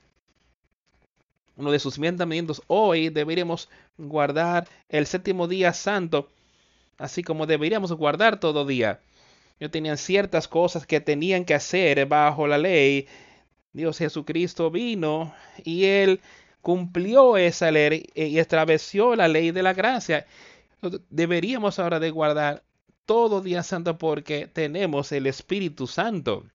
Uno 1.56 1.72
de 1.72 1.80
sus 1.80 2.00
mandamientos, 2.00 2.62
hoy 2.68 3.10
deberíamos 3.10 3.70
guardar 3.98 4.68
el 4.90 5.06
séptimo 5.06 5.48
día 5.48 5.74
santo, 5.74 6.30
así 6.98 7.24
como 7.24 7.46
deberíamos 7.46 7.92
guardar 7.94 8.40
todo 8.40 8.66
día. 8.66 9.00
Yo 9.60 9.70
tenían 9.70 9.98
ciertas 9.98 10.48
cosas 10.48 10.88
que 10.88 11.02
tenían 11.02 11.46
que 11.46 11.54
hacer 11.54 12.06
bajo 12.08 12.48
la 12.48 12.58
ley. 12.58 13.08
Dios 13.74 14.00
Jesucristo 14.00 14.72
vino 14.72 15.34
y 15.64 15.86
él 15.86 16.20
cumplió 16.62 17.38
esa 17.38 17.70
ley 17.72 18.08
y 18.16 18.40
estableció 18.40 19.16
la 19.16 19.28
ley 19.28 19.52
de 19.52 19.64
la 19.64 19.74
gracia. 19.74 20.26
Deberíamos 21.10 21.78
ahora 21.78 22.00
de 22.00 22.10
guardar 22.10 22.64
todo 23.06 23.42
día 23.42 23.62
santo 23.62 23.98
porque 23.98 24.48
tenemos 24.48 25.12
el 25.12 25.28
Espíritu 25.28 25.86
Santo 25.86 26.46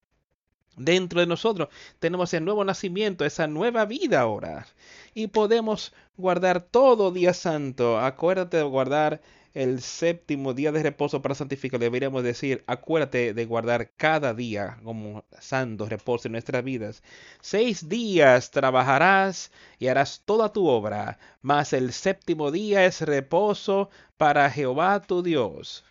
dentro 0.77 1.21
de 1.21 1.27
nosotros. 1.27 1.69
Tenemos 1.99 2.33
el 2.35 2.45
nuevo 2.45 2.65
nacimiento, 2.65 3.25
esa 3.25 3.47
nueva 3.47 3.85
vida 3.85 4.21
ahora. 4.21 4.67
Y 5.15 5.29
podemos 5.29 5.93
guardar 6.17 6.61
todo 6.61 7.11
día 7.11 7.35
santo. 7.35 7.99
Acuérdate 7.99 8.59
de 8.59 8.63
guardar 8.63 9.21
el 9.55 9.81
séptimo 9.81 10.53
día 10.53 10.71
de 10.71 10.83
reposo 10.83 11.23
para 11.23 11.35
santificar. 11.35 11.81
Deberíamos 11.81 12.23
decir, 12.23 12.63
acuérdate 12.67 13.33
de 13.33 13.47
guardar 13.47 13.91
cada 13.97 14.35
día 14.35 14.79
como 14.85 15.25
santo 15.41 15.87
reposo 15.87 16.29
en 16.29 16.33
nuestras 16.33 16.63
vidas. 16.63 17.03
Seis 17.41 17.89
días 17.89 18.51
trabajarás 18.51 19.51
y 19.79 19.89
harás 19.89 20.23
toda 20.27 20.53
tu 20.53 20.69
obra, 20.69 21.19
mas 21.41 21.73
el 21.73 21.95
séptimo 21.95 22.51
día 22.51 22.85
es 22.85 23.01
reposo 23.01 23.89
para 24.19 24.51
Jehová 24.51 25.01
tu 25.01 25.23
Dios. 25.23 25.85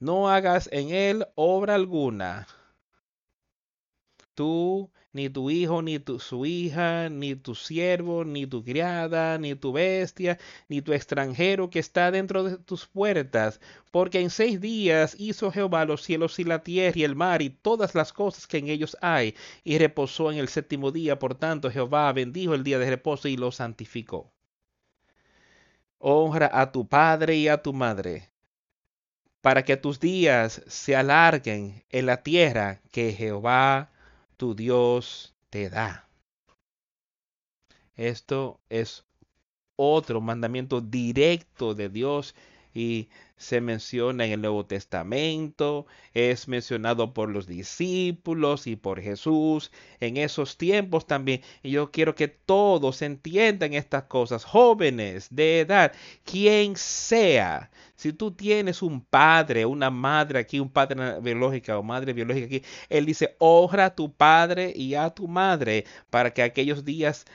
No 0.00 0.30
hagas 0.30 0.68
en 0.72 0.90
él 0.90 1.26
obra 1.34 1.74
alguna 1.74 2.46
tú, 4.36 4.90
ni 5.16 5.30
tu 5.30 5.50
hijo, 5.50 5.82
ni 5.82 5.98
tu, 5.98 6.20
su 6.20 6.46
hija, 6.46 7.08
ni 7.08 7.34
tu 7.34 7.54
siervo, 7.54 8.24
ni 8.24 8.46
tu 8.46 8.62
criada, 8.62 9.38
ni 9.38 9.54
tu 9.54 9.72
bestia, 9.72 10.38
ni 10.68 10.82
tu 10.82 10.92
extranjero 10.92 11.70
que 11.70 11.78
está 11.80 12.10
dentro 12.10 12.44
de 12.44 12.58
tus 12.58 12.86
puertas, 12.86 13.60
porque 13.90 14.20
en 14.20 14.30
seis 14.30 14.60
días 14.60 15.16
hizo 15.18 15.50
Jehová 15.50 15.86
los 15.86 16.02
cielos 16.02 16.38
y 16.38 16.44
la 16.44 16.62
tierra 16.62 16.98
y 16.98 17.04
el 17.04 17.16
mar 17.16 17.42
y 17.42 17.50
todas 17.50 17.94
las 17.94 18.12
cosas 18.12 18.46
que 18.46 18.58
en 18.58 18.68
ellos 18.68 18.96
hay, 19.00 19.34
y 19.64 19.78
reposó 19.78 20.30
en 20.30 20.38
el 20.38 20.48
séptimo 20.48 20.92
día, 20.92 21.18
por 21.18 21.34
tanto 21.34 21.70
Jehová 21.70 22.12
bendijo 22.12 22.54
el 22.54 22.62
día 22.62 22.78
de 22.78 22.90
reposo 22.90 23.26
y 23.28 23.36
lo 23.36 23.50
santificó. 23.52 24.32
Honra 25.98 26.50
a 26.52 26.70
tu 26.72 26.86
padre 26.86 27.36
y 27.36 27.48
a 27.48 27.62
tu 27.62 27.72
madre, 27.72 28.30
para 29.40 29.64
que 29.64 29.76
tus 29.78 29.98
días 29.98 30.62
se 30.66 30.94
alarguen 30.94 31.84
en 31.88 32.04
la 32.04 32.22
tierra 32.22 32.82
que 32.92 33.12
Jehová 33.12 33.90
tu 34.36 34.54
Dios 34.54 35.34
te 35.50 35.70
da. 35.70 36.08
Esto 37.94 38.60
es 38.68 39.04
otro 39.76 40.20
mandamiento 40.20 40.80
directo 40.80 41.74
de 41.74 41.88
Dios 41.88 42.34
y 42.74 43.08
se 43.36 43.60
menciona 43.60 44.24
en 44.24 44.32
el 44.32 44.40
Nuevo 44.40 44.64
Testamento, 44.66 45.86
es 46.14 46.48
mencionado 46.48 47.12
por 47.12 47.30
los 47.30 47.46
discípulos 47.46 48.66
y 48.66 48.76
por 48.76 49.00
Jesús 49.00 49.70
en 50.00 50.16
esos 50.16 50.56
tiempos 50.56 51.06
también. 51.06 51.42
Y 51.62 51.70
yo 51.72 51.90
quiero 51.90 52.14
que 52.14 52.28
todos 52.28 53.02
entiendan 53.02 53.74
estas 53.74 54.04
cosas, 54.04 54.44
jóvenes 54.44 55.28
de 55.30 55.60
edad, 55.60 55.92
quien 56.24 56.76
sea. 56.76 57.70
Si 57.94 58.12
tú 58.12 58.32
tienes 58.32 58.82
un 58.82 59.02
padre, 59.04 59.66
una 59.66 59.90
madre 59.90 60.38
aquí, 60.40 60.60
un 60.60 60.70
padre 60.70 61.20
biológico 61.20 61.74
o 61.78 61.82
madre 61.82 62.12
biológica 62.12 62.46
aquí, 62.46 62.62
él 62.88 63.06
dice, 63.06 63.36
honra 63.38 63.86
a 63.86 63.94
tu 63.94 64.12
padre 64.14 64.72
y 64.74 64.94
a 64.94 65.10
tu 65.10 65.28
madre 65.28 65.84
para 66.10 66.32
que 66.32 66.42
aquellos 66.42 66.84
días 66.84 67.26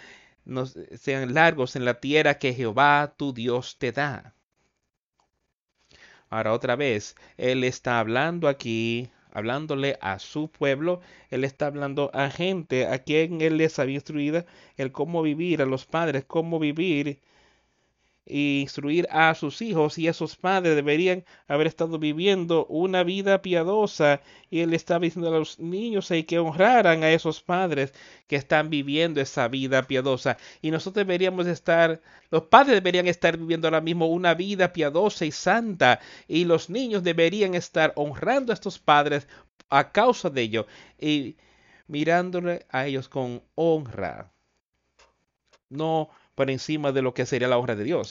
sean 0.97 1.33
largos 1.33 1.75
en 1.75 1.85
la 1.85 1.99
tierra 1.99 2.39
que 2.39 2.53
Jehová 2.53 3.13
tu 3.17 3.33
Dios 3.33 3.77
te 3.77 3.91
da. 3.91 4.35
Ahora 6.31 6.53
otra 6.53 6.75
vez, 6.75 7.15
Él 7.37 7.63
está 7.63 7.99
hablando 7.99 8.47
aquí, 8.47 9.11
hablándole 9.31 9.97
a 10.01 10.17
su 10.17 10.49
pueblo, 10.49 11.01
Él 11.29 11.43
está 11.43 11.67
hablando 11.67 12.09
a 12.13 12.31
gente 12.31 12.87
a 12.87 12.97
quien 12.99 13.41
Él 13.41 13.57
les 13.57 13.77
había 13.77 13.95
instruido 13.95 14.45
el 14.77 14.91
cómo 14.91 15.21
vivir, 15.21 15.61
a 15.61 15.65
los 15.67 15.85
padres, 15.85 16.23
cómo 16.25 16.57
vivir 16.57 17.19
instruir 18.25 19.07
a 19.09 19.33
sus 19.33 19.61
hijos 19.61 19.97
y 19.97 20.07
esos 20.07 20.35
padres 20.35 20.75
deberían 20.75 21.25
haber 21.47 21.67
estado 21.67 21.97
viviendo 21.97 22.65
una 22.67 23.03
vida 23.03 23.41
piadosa 23.41 24.21
y 24.49 24.59
él 24.59 24.73
estaba 24.73 24.99
diciendo 24.99 25.33
a 25.33 25.39
los 25.39 25.59
niños 25.59 26.09
que 26.27 26.39
honraran 26.39 27.03
a 27.03 27.11
esos 27.11 27.41
padres 27.41 27.93
que 28.27 28.35
están 28.35 28.69
viviendo 28.69 29.21
esa 29.21 29.47
vida 29.47 29.83
piadosa 29.83 30.37
y 30.61 30.69
nosotros 30.69 31.05
deberíamos 31.07 31.47
estar 31.47 32.01
los 32.29 32.43
padres 32.43 32.75
deberían 32.75 33.07
estar 33.07 33.37
viviendo 33.37 33.67
ahora 33.67 33.81
mismo 33.81 34.07
una 34.07 34.35
vida 34.35 34.71
piadosa 34.71 35.25
y 35.25 35.31
santa 35.31 35.99
y 36.27 36.45
los 36.45 36.69
niños 36.69 37.03
deberían 37.03 37.55
estar 37.55 37.91
honrando 37.95 38.53
a 38.53 38.55
estos 38.55 38.77
padres 38.77 39.27
a 39.69 39.91
causa 39.91 40.29
de 40.29 40.41
ello 40.43 40.67
y 40.99 41.37
mirándole 41.87 42.65
a 42.69 42.85
ellos 42.85 43.09
con 43.09 43.41
honra 43.55 44.31
no 45.69 46.09
por 46.35 46.49
encima 46.49 46.91
de 46.91 47.01
lo 47.01 47.13
que 47.13 47.25
sería 47.25 47.47
la 47.47 47.57
obra 47.57 47.75
de 47.75 47.83
Dios. 47.83 48.10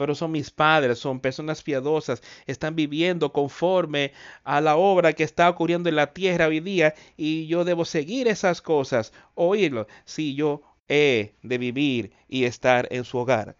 Pero 0.00 0.14
son 0.14 0.30
mis 0.30 0.50
padres, 0.50 0.98
son 0.98 1.20
personas 1.20 1.62
piadosas, 1.62 2.22
están 2.46 2.74
viviendo 2.74 3.34
conforme 3.34 4.12
a 4.44 4.62
la 4.62 4.76
obra 4.76 5.12
que 5.12 5.24
está 5.24 5.50
ocurriendo 5.50 5.90
en 5.90 5.96
la 5.96 6.14
tierra 6.14 6.46
hoy 6.46 6.60
día 6.60 6.94
y 7.18 7.46
yo 7.48 7.64
debo 7.66 7.84
seguir 7.84 8.26
esas 8.26 8.62
cosas, 8.62 9.12
oírlo, 9.34 9.86
si 10.06 10.34
yo 10.34 10.62
he 10.88 11.34
de 11.42 11.58
vivir 11.58 12.12
y 12.28 12.44
estar 12.44 12.88
en 12.90 13.04
su 13.04 13.18
hogar. 13.18 13.56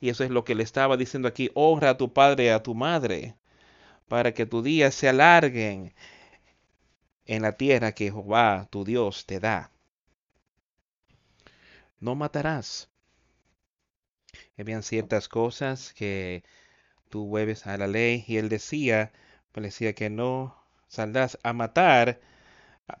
Y 0.00 0.10
eso 0.10 0.22
es 0.22 0.30
lo 0.30 0.44
que 0.44 0.54
le 0.54 0.62
estaba 0.62 0.96
diciendo 0.96 1.26
aquí, 1.26 1.50
honra 1.54 1.90
a 1.90 1.98
tu 1.98 2.12
padre 2.12 2.44
y 2.44 2.48
a 2.50 2.62
tu 2.62 2.76
madre, 2.76 3.34
para 4.06 4.32
que 4.32 4.46
tus 4.46 4.62
días 4.62 4.94
se 4.94 5.08
alarguen 5.08 5.92
en 7.26 7.42
la 7.42 7.56
tierra 7.56 7.90
que 7.96 8.12
Jehová, 8.12 8.68
tu 8.70 8.84
Dios, 8.84 9.26
te 9.26 9.40
da 9.40 9.72
no 12.00 12.14
matarás. 12.14 12.89
Habían 14.60 14.82
ciertas 14.82 15.28
cosas 15.28 15.94
que 15.94 16.44
tú 17.08 17.26
vuelves 17.26 17.66
a 17.66 17.76
la 17.78 17.86
ley 17.86 18.24
y 18.26 18.36
él 18.36 18.48
decía, 18.48 19.12
pues 19.52 19.64
decía 19.64 19.94
que 19.94 20.10
no 20.10 20.54
saldrás 20.88 21.38
a 21.42 21.52
matar 21.52 22.20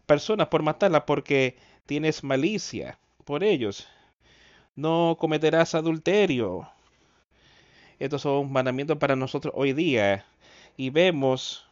personas 0.06 0.48
por 0.48 0.62
matarla 0.62 1.06
porque 1.06 1.58
tienes 1.86 2.24
malicia 2.24 2.98
por 3.24 3.44
ellos. 3.44 3.88
No 4.76 5.16
cometerás 5.18 5.74
adulterio. 5.74 6.68
Estos 7.98 8.22
son 8.22 8.50
mandamientos 8.50 8.98
para 8.98 9.16
nosotros 9.16 9.52
hoy 9.56 9.72
día 9.74 10.24
y 10.76 10.90
vemos 10.90 11.66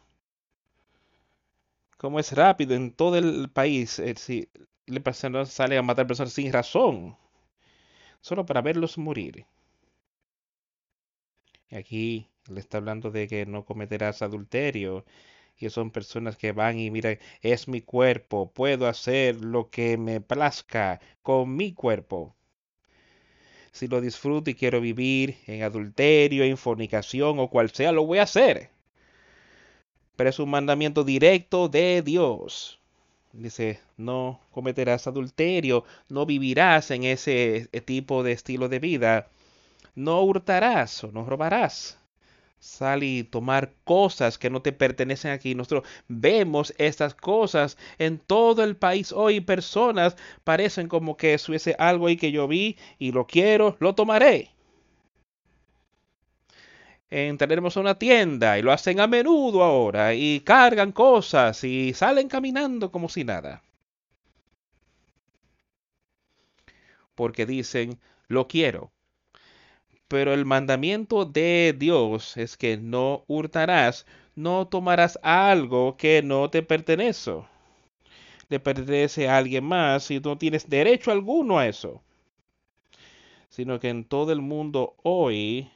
cómo 1.97 2.21
es 2.21 2.33
rápido 2.33 2.75
en 2.75 2.93
todo 2.93 3.17
el 3.17 3.49
país. 3.51 3.99
Eh, 3.99 4.15
si 4.17 4.49
le 4.87 5.01
personas 5.01 5.51
sale 5.51 5.79
a 5.79 5.83
matar 5.83 6.07
personas 6.07 6.33
sin 6.33 6.53
razón, 6.53 7.17
solo 8.21 8.45
para 8.45 8.61
verlos 8.63 8.99
morir. 8.99 9.47
Aquí 11.71 12.29
le 12.49 12.61
está 12.61 12.79
hablando 12.79 13.11
de 13.11 13.29
que 13.29 13.47
no 13.47 13.65
cometerás 13.65 14.23
adulterio. 14.23 15.05
Y 15.59 15.71
son 15.71 15.91
personas 15.91 16.37
que 16.37 16.53
van 16.53 16.79
y 16.79 16.91
miran, 16.91 17.19
es 17.43 17.67
mi 17.69 17.81
cuerpo, 17.83 18.53
puedo 18.53 18.87
hacer 18.87 19.37
lo 19.37 19.71
que 19.71 19.97
me 19.99 20.21
plazca 20.21 21.01
con 21.23 21.57
mi 21.57 21.73
cuerpo. 21.73 22.37
Si 23.73 23.89
lo 23.89 24.01
disfruto 24.01 24.51
y 24.51 24.55
quiero 24.55 24.81
vivir 24.81 25.39
en 25.47 25.63
adulterio, 25.63 26.45
en 26.45 26.57
fornicación 26.57 27.39
o 27.39 27.49
cual 27.51 27.71
sea, 27.71 27.93
lo 27.93 28.07
voy 28.07 28.19
a 28.19 28.25
hacer. 28.25 28.71
Pero 30.17 30.31
es 30.31 30.39
un 30.39 30.51
mandamiento 30.51 31.05
directo 31.05 31.69
de 31.69 32.03
Dios. 32.03 32.81
Dice, 33.33 33.81
no 33.97 34.41
cometerás 34.51 35.07
adulterio, 35.07 35.85
no 36.09 36.27
vivirás 36.27 36.91
en 36.91 37.05
ese 37.05 37.69
eh, 37.73 37.81
tipo 37.81 38.23
de 38.23 38.33
estilo 38.33 38.69
de 38.69 38.79
vida, 38.81 39.29
no 39.99 40.23
hurtarás 40.23 41.05
o 41.05 41.13
no 41.13 41.25
robarás. 41.25 41.99
Sal 42.61 43.05
y 43.05 43.23
tomar 43.25 43.73
cosas 43.85 44.39
que 44.39 44.51
no 44.51 44.63
te 44.63 44.73
pertenecen 44.73 45.31
aquí. 45.33 45.55
Nosotros 45.55 45.85
vemos 46.09 46.75
estas 46.79 47.15
cosas 47.15 47.79
en 47.99 48.19
todo 48.19 48.65
el 48.65 48.77
país 48.77 49.13
hoy. 49.13 49.41
Personas 49.41 50.17
parecen 50.45 50.89
como 50.89 51.17
que 51.17 51.39
hubiese 51.49 51.77
algo 51.79 52.07
ahí 52.09 52.17
que 52.17 52.33
yo 52.33 52.49
vi 52.49 52.77
y 52.99 53.13
lo 53.13 53.27
quiero, 53.27 53.77
lo 53.81 53.95
tomaré 53.95 54.51
entraremos 57.11 57.77
a 57.77 57.81
una 57.81 57.99
tienda 57.99 58.59
y 58.59 58.63
lo 58.63 58.73
hacen 58.73 59.01
a 59.01 59.07
menudo 59.07 59.63
ahora 59.63 60.15
y 60.15 60.41
cargan 60.41 60.93
cosas 60.93 61.65
y 61.65 61.95
salen 61.95 62.29
caminando 62.29 62.91
como 62.91 63.09
si 63.09 63.25
nada. 63.25 63.63
Porque 67.15 67.47
dicen, 67.47 67.99
lo 68.29 68.47
quiero. 68.49 68.93
Pero 70.09 70.35
el 70.35 70.45
mandamiento 70.45 71.25
de 71.25 71.75
Dios 71.79 72.37
es 72.37 72.57
que 72.57 72.77
no 72.79 73.25
hurtarás, 73.29 74.07
no 74.35 74.67
tomarás 74.67 75.19
algo 75.23 75.97
que 75.97 76.23
no 76.23 76.51
te 76.51 76.63
pertenece. 76.63 77.45
le 78.49 78.61
pertenece 78.61 79.29
a 79.29 79.37
alguien 79.39 79.65
más 79.65 80.11
y 80.11 80.21
no 80.21 80.39
tienes 80.39 80.69
derecho 80.69 81.13
alguno 81.13 81.59
a 81.59 81.69
eso. 81.69 82.03
Sino 83.51 83.79
que 83.81 83.89
en 83.91 84.05
todo 84.05 84.33
el 84.33 84.41
mundo 84.41 84.95
hoy 85.03 85.71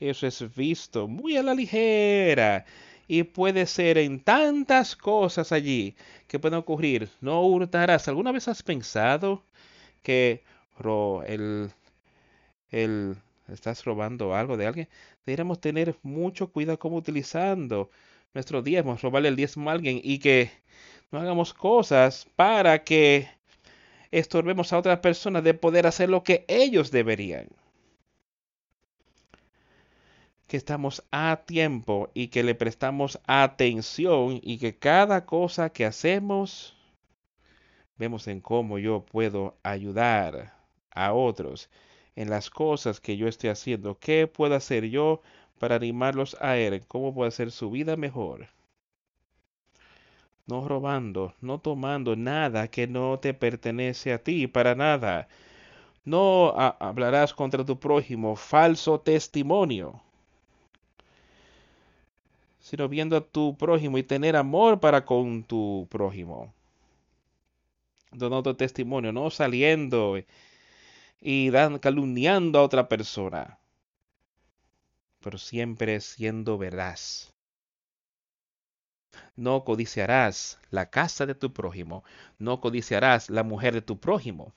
eso 0.00 0.26
es 0.26 0.54
visto 0.54 1.08
muy 1.08 1.36
a 1.36 1.42
la 1.42 1.54
ligera 1.54 2.64
y 3.08 3.22
puede 3.24 3.66
ser 3.66 3.98
en 3.98 4.20
tantas 4.20 4.94
cosas 4.94 5.50
allí 5.52 5.96
que 6.28 6.38
pueden 6.38 6.58
ocurrir. 6.58 7.08
No 7.20 7.42
hurtarás. 7.42 8.06
¿Alguna 8.08 8.32
vez 8.32 8.48
has 8.48 8.62
pensado 8.62 9.42
que 10.02 10.42
el, 11.26 11.70
el, 12.70 13.16
estás 13.48 13.84
robando 13.84 14.34
algo 14.34 14.56
de 14.56 14.66
alguien? 14.66 14.88
Deberíamos 15.24 15.60
tener 15.60 15.96
mucho 16.02 16.52
cuidado 16.52 16.78
como 16.78 16.96
utilizando 16.96 17.90
nuestro 18.34 18.62
diezmo, 18.62 18.96
robarle 18.96 19.28
el 19.28 19.36
diezmo 19.36 19.70
a 19.70 19.72
alguien 19.72 20.00
y 20.02 20.18
que 20.18 20.50
no 21.10 21.20
hagamos 21.20 21.54
cosas 21.54 22.26
para 22.36 22.84
que 22.84 23.28
estorbemos 24.10 24.72
a 24.72 24.78
otras 24.78 25.00
personas 25.00 25.44
de 25.44 25.54
poder 25.54 25.86
hacer 25.86 26.08
lo 26.10 26.22
que 26.22 26.44
ellos 26.48 26.90
deberían. 26.90 27.48
Que 30.46 30.56
estamos 30.56 31.04
a 31.10 31.42
tiempo 31.46 32.10
y 32.14 32.28
que 32.28 32.42
le 32.42 32.54
prestamos 32.54 33.20
atención 33.26 34.40
y 34.42 34.58
que 34.58 34.78
cada 34.78 35.26
cosa 35.26 35.70
que 35.70 35.84
hacemos 35.84 36.74
vemos 37.98 38.28
en 38.28 38.40
cómo 38.40 38.78
yo 38.78 39.04
puedo 39.04 39.58
ayudar 39.62 40.54
a 40.90 41.12
otros 41.12 41.68
en 42.18 42.30
las 42.30 42.50
cosas 42.50 43.00
que 43.00 43.16
yo 43.16 43.28
estoy 43.28 43.50
haciendo. 43.50 43.98
¿Qué 43.98 44.26
puedo 44.26 44.54
hacer 44.54 44.84
yo 44.90 45.22
para 45.58 45.76
animarlos 45.76 46.36
a 46.40 46.56
él? 46.58 46.84
¿Cómo 46.88 47.14
puedo 47.14 47.28
hacer 47.28 47.50
su 47.52 47.70
vida 47.70 47.96
mejor? 47.96 48.48
no 50.48 50.66
robando, 50.66 51.34
no 51.40 51.60
tomando 51.60 52.16
nada 52.16 52.68
que 52.68 52.86
no 52.86 53.18
te 53.20 53.34
pertenece 53.34 54.12
a 54.12 54.22
ti, 54.22 54.46
para 54.46 54.74
nada. 54.74 55.28
No 56.04 56.54
hablarás 56.80 57.34
contra 57.34 57.64
tu 57.64 57.78
prójimo 57.78 58.34
falso 58.34 58.98
testimonio, 59.00 60.00
sino 62.60 62.88
viendo 62.88 63.16
a 63.16 63.20
tu 63.20 63.56
prójimo 63.56 63.98
y 63.98 64.02
tener 64.02 64.36
amor 64.36 64.80
para 64.80 65.04
con 65.04 65.44
tu 65.44 65.86
prójimo. 65.90 66.52
Dando 68.10 68.56
testimonio, 68.56 69.12
no 69.12 69.28
saliendo 69.30 70.16
y 71.20 71.50
dan, 71.50 71.78
calumniando 71.78 72.58
a 72.58 72.62
otra 72.62 72.88
persona, 72.88 73.58
pero 75.20 75.38
siempre 75.38 76.00
siendo 76.00 76.58
veraz. 76.58 77.34
No 79.36 79.64
codiciarás 79.64 80.58
la 80.70 80.90
casa 80.90 81.26
de 81.26 81.34
tu 81.34 81.52
prójimo, 81.52 82.04
no 82.38 82.60
codiciarás 82.60 83.30
la 83.30 83.42
mujer 83.42 83.74
de 83.74 83.82
tu 83.82 83.98
prójimo, 83.98 84.54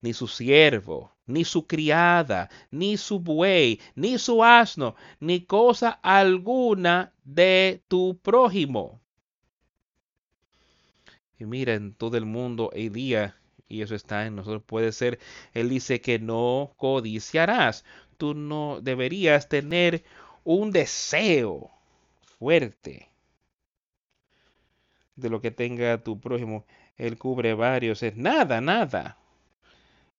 ni 0.00 0.12
su 0.12 0.28
siervo, 0.28 1.12
ni 1.26 1.44
su 1.44 1.66
criada, 1.66 2.48
ni 2.70 2.96
su 2.96 3.18
buey, 3.20 3.80
ni 3.94 4.18
su 4.18 4.44
asno, 4.44 4.94
ni 5.20 5.44
cosa 5.44 5.90
alguna 6.02 7.12
de 7.24 7.82
tu 7.88 8.18
prójimo. 8.18 9.00
Y 11.38 11.44
mira, 11.44 11.74
en 11.74 11.94
todo 11.94 12.16
el 12.16 12.24
mundo 12.24 12.70
hay 12.72 12.88
día, 12.88 13.36
y 13.68 13.82
eso 13.82 13.94
está 13.94 14.26
en 14.26 14.36
nosotros, 14.36 14.62
puede 14.64 14.92
ser, 14.92 15.18
él 15.54 15.68
dice 15.68 16.00
que 16.00 16.18
no 16.18 16.74
codiciarás. 16.76 17.84
Tú 18.16 18.34
no 18.34 18.80
deberías 18.80 19.48
tener 19.48 20.04
un 20.44 20.70
deseo 20.70 21.70
fuerte 22.38 23.10
de 25.16 25.30
lo 25.30 25.40
que 25.40 25.50
tenga 25.50 26.02
tu 26.02 26.20
prójimo. 26.20 26.64
Él 26.96 27.18
cubre 27.18 27.54
varios. 27.54 28.02
Es 28.02 28.16
nada, 28.16 28.60
nada 28.60 29.18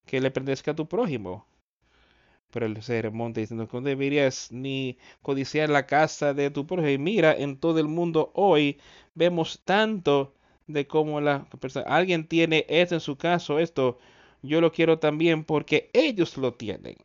que 0.06 0.22
le 0.22 0.32
pertenezca 0.32 0.72
a 0.72 0.76
tu 0.76 0.88
prójimo. 0.88 1.46
Pero 2.52 2.66
el 2.66 2.82
se 2.82 3.02
remonta 3.02 3.42
diciendo 3.42 3.68
que 3.68 3.78
no 3.78 3.84
deberías 3.84 4.52
ni 4.52 4.98
codiciar 5.22 5.70
la 5.70 5.86
casa 5.86 6.34
de 6.34 6.50
tu 6.50 6.66
prójimo. 6.66 6.90
Y 6.90 6.98
mira, 6.98 7.36
en 7.36 7.58
todo 7.58 7.80
el 7.80 7.88
mundo 7.88 8.32
hoy 8.34 8.80
vemos 9.16 9.62
tanto 9.66 10.34
de 10.68 10.88
cómo 10.88 11.22
la 11.22 11.46
persona, 11.46 11.86
alguien 11.88 12.28
tiene 12.28 12.66
esto 12.70 12.96
en 12.96 13.02
su 13.02 13.18
caso, 13.18 13.60
esto, 13.60 13.98
yo 14.42 14.62
lo 14.62 14.72
quiero 14.72 15.00
también 15.00 15.44
porque 15.44 15.90
ellos 15.94 16.38
lo 16.38 16.54
tienen. 16.54 16.98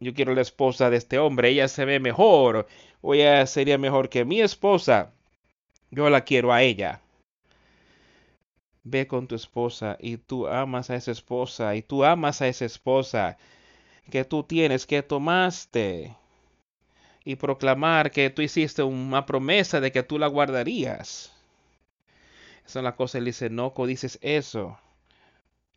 Yo 0.00 0.14
quiero 0.14 0.34
la 0.34 0.42
esposa 0.42 0.90
de 0.90 0.96
este 0.96 1.18
hombre, 1.18 1.50
ella 1.50 1.68
se 1.68 1.84
ve 1.84 2.00
mejor, 2.00 2.66
o 3.00 3.14
ella 3.14 3.46
sería 3.46 3.78
mejor 3.78 4.08
que 4.08 4.24
mi 4.24 4.40
esposa. 4.40 5.12
Yo 5.90 6.10
la 6.10 6.22
quiero 6.22 6.52
a 6.52 6.62
ella. 6.62 7.00
Ve 8.82 9.06
con 9.06 9.26
tu 9.26 9.34
esposa 9.34 9.96
y 10.00 10.18
tú 10.18 10.46
amas 10.46 10.90
a 10.90 10.96
esa 10.96 11.10
esposa 11.10 11.74
y 11.74 11.82
tú 11.82 12.04
amas 12.04 12.42
a 12.42 12.48
esa 12.48 12.64
esposa 12.66 13.38
que 14.10 14.24
tú 14.24 14.42
tienes, 14.42 14.86
que 14.86 15.02
tomaste 15.02 16.14
y 17.24 17.36
proclamar 17.36 18.10
que 18.10 18.30
tú 18.30 18.42
hiciste 18.42 18.82
una 18.82 19.24
promesa 19.26 19.80
de 19.80 19.90
que 19.90 20.02
tú 20.02 20.18
la 20.18 20.26
guardarías. 20.26 21.32
Esa 22.66 22.78
es 22.80 22.82
la 22.84 22.96
cosa. 22.96 23.18
Él 23.18 23.24
dice, 23.26 23.50
no 23.50 23.72
codices 23.74 24.18
eso. 24.22 24.78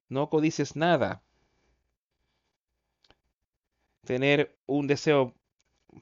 No 0.09 0.29
codices 0.29 0.75
nada. 0.75 1.21
Tener 4.05 4.57
un 4.65 4.87
deseo 4.87 5.33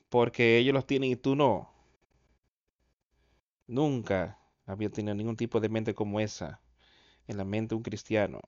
porque 0.10 0.58
ellos 0.58 0.73
los 0.73 0.86
tienen 0.86 1.12
y 1.12 1.15
tú 1.15 1.36
no. 1.36 1.71
Nunca 3.67 4.39
había 4.65 4.89
tenido 4.89 5.15
ningún 5.15 5.38
tipo 5.38 5.60
de 5.60 5.69
mente 5.69 5.93
como 5.95 6.19
esa 6.19 6.62
en 7.27 7.38
la 7.38 7.45
mente 7.45 7.69
de 7.69 7.77
un 7.77 7.84
cristiano. 7.84 8.41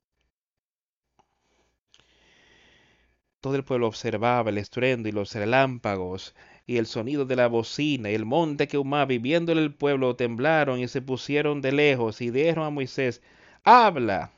Todo 3.42 3.56
el 3.56 3.64
pueblo 3.64 3.88
observaba 3.88 4.50
el 4.50 4.58
estruendo 4.58 5.10
y 5.10 5.12
los 5.12 5.34
relámpagos 5.34 6.36
y 6.68 6.78
el 6.78 6.86
sonido 6.86 7.26
de 7.26 7.38
la 7.38 7.48
bocina 7.48 8.12
y 8.12 8.14
el 8.16 8.26
monte 8.26 8.68
que 8.68 8.78
humaba 8.78 9.14
y 9.14 9.18
viéndole 9.20 9.62
el 9.62 9.74
pueblo 9.74 10.16
temblaron 10.18 10.80
y 10.80 10.88
se 10.90 11.02
pusieron 11.02 11.62
de 11.62 11.72
lejos 11.72 12.22
y 12.22 12.30
dijeron 12.30 12.66
a 12.66 12.70
Moisés, 12.70 13.22
habla. 13.64 14.34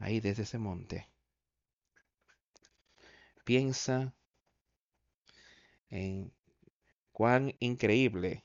Ahí 0.00 0.20
desde 0.20 0.42
ese 0.42 0.58
monte. 0.58 1.08
Piensa 3.44 4.12
en 5.90 6.32
cuán 7.12 7.54
increíble 7.60 8.44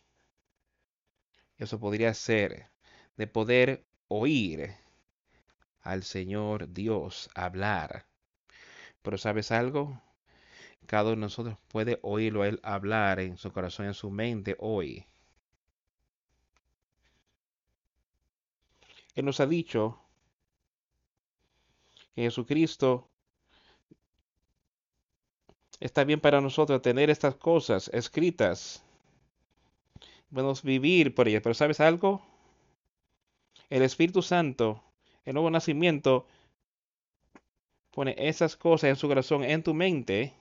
eso 1.57 1.79
podría 1.79 2.13
ser 2.13 2.69
de 3.17 3.27
poder 3.27 3.85
oír 4.07 4.75
al 5.81 6.03
Señor 6.03 6.71
Dios 6.71 7.29
hablar. 7.33 8.05
Pero 9.01 9.17
¿sabes 9.17 9.51
algo? 9.51 10.01
Cada 10.89 11.03
uno 11.03 11.11
de 11.11 11.17
nosotros 11.17 11.55
puede 11.67 11.99
oírlo 12.01 12.41
a 12.41 12.47
Él 12.47 12.59
hablar 12.63 13.19
en 13.19 13.37
su 13.37 13.51
corazón, 13.51 13.85
en 13.85 13.93
su 13.93 14.09
mente 14.09 14.55
hoy. 14.57 15.05
Él 19.13 19.23
nos 19.23 19.39
ha 19.39 19.45
dicho 19.45 19.99
que 22.15 22.23
Jesucristo 22.23 23.07
está 25.79 26.05
bien 26.05 26.19
para 26.19 26.41
nosotros 26.41 26.81
tener 26.81 27.11
estas 27.11 27.35
cosas 27.35 27.91
escritas. 27.93 28.83
Podemos 30.33 30.63
vivir 30.63 31.13
por 31.13 31.27
ellas. 31.27 31.43
Pero 31.43 31.53
¿sabes 31.53 31.79
algo? 31.81 32.19
El 33.69 33.83
Espíritu 33.83 34.23
Santo, 34.23 34.83
el 35.23 35.35
nuevo 35.35 35.51
nacimiento, 35.51 36.25
pone 37.91 38.15
esas 38.17 38.57
cosas 38.57 38.89
en 38.89 38.95
su 38.95 39.07
corazón, 39.07 39.43
en 39.43 39.61
tu 39.61 39.75
mente. 39.75 40.38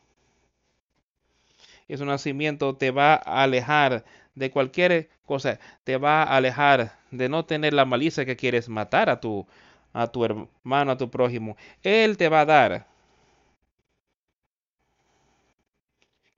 Ese 1.89 2.05
nacimiento 2.05 2.77
te 2.77 2.91
va 2.91 3.15
a 3.15 3.43
alejar 3.43 4.05
de 4.35 4.51
cualquier 4.51 5.09
cosa, 5.25 5.59
te 5.85 5.97
va 5.97 6.23
a 6.23 6.37
alejar 6.37 6.99
de 7.11 7.29
no 7.29 7.45
tener 7.45 7.75
la 7.75 7.85
malicia 7.85 8.25
que 8.25 8.37
quieres 8.37 8.69
matar 8.69 9.11
a 9.11 9.21
tu, 9.21 9.47
a 9.93 10.07
tu 10.09 10.25
hermano, 10.25 10.93
a 10.93 10.97
tu 10.99 11.11
prójimo. 11.11 11.57
Él 11.83 12.17
te 12.17 12.29
va 12.29 12.43
a 12.43 12.47
dar 12.47 12.87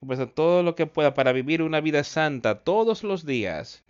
pues 0.05 0.19
todo 0.33 0.63
lo 0.63 0.75
que 0.75 0.87
pueda 0.87 1.13
para 1.13 1.31
vivir 1.31 1.61
una 1.61 1.79
vida 1.79 2.03
santa 2.03 2.63
todos 2.63 3.03
los 3.03 3.25
días. 3.25 3.83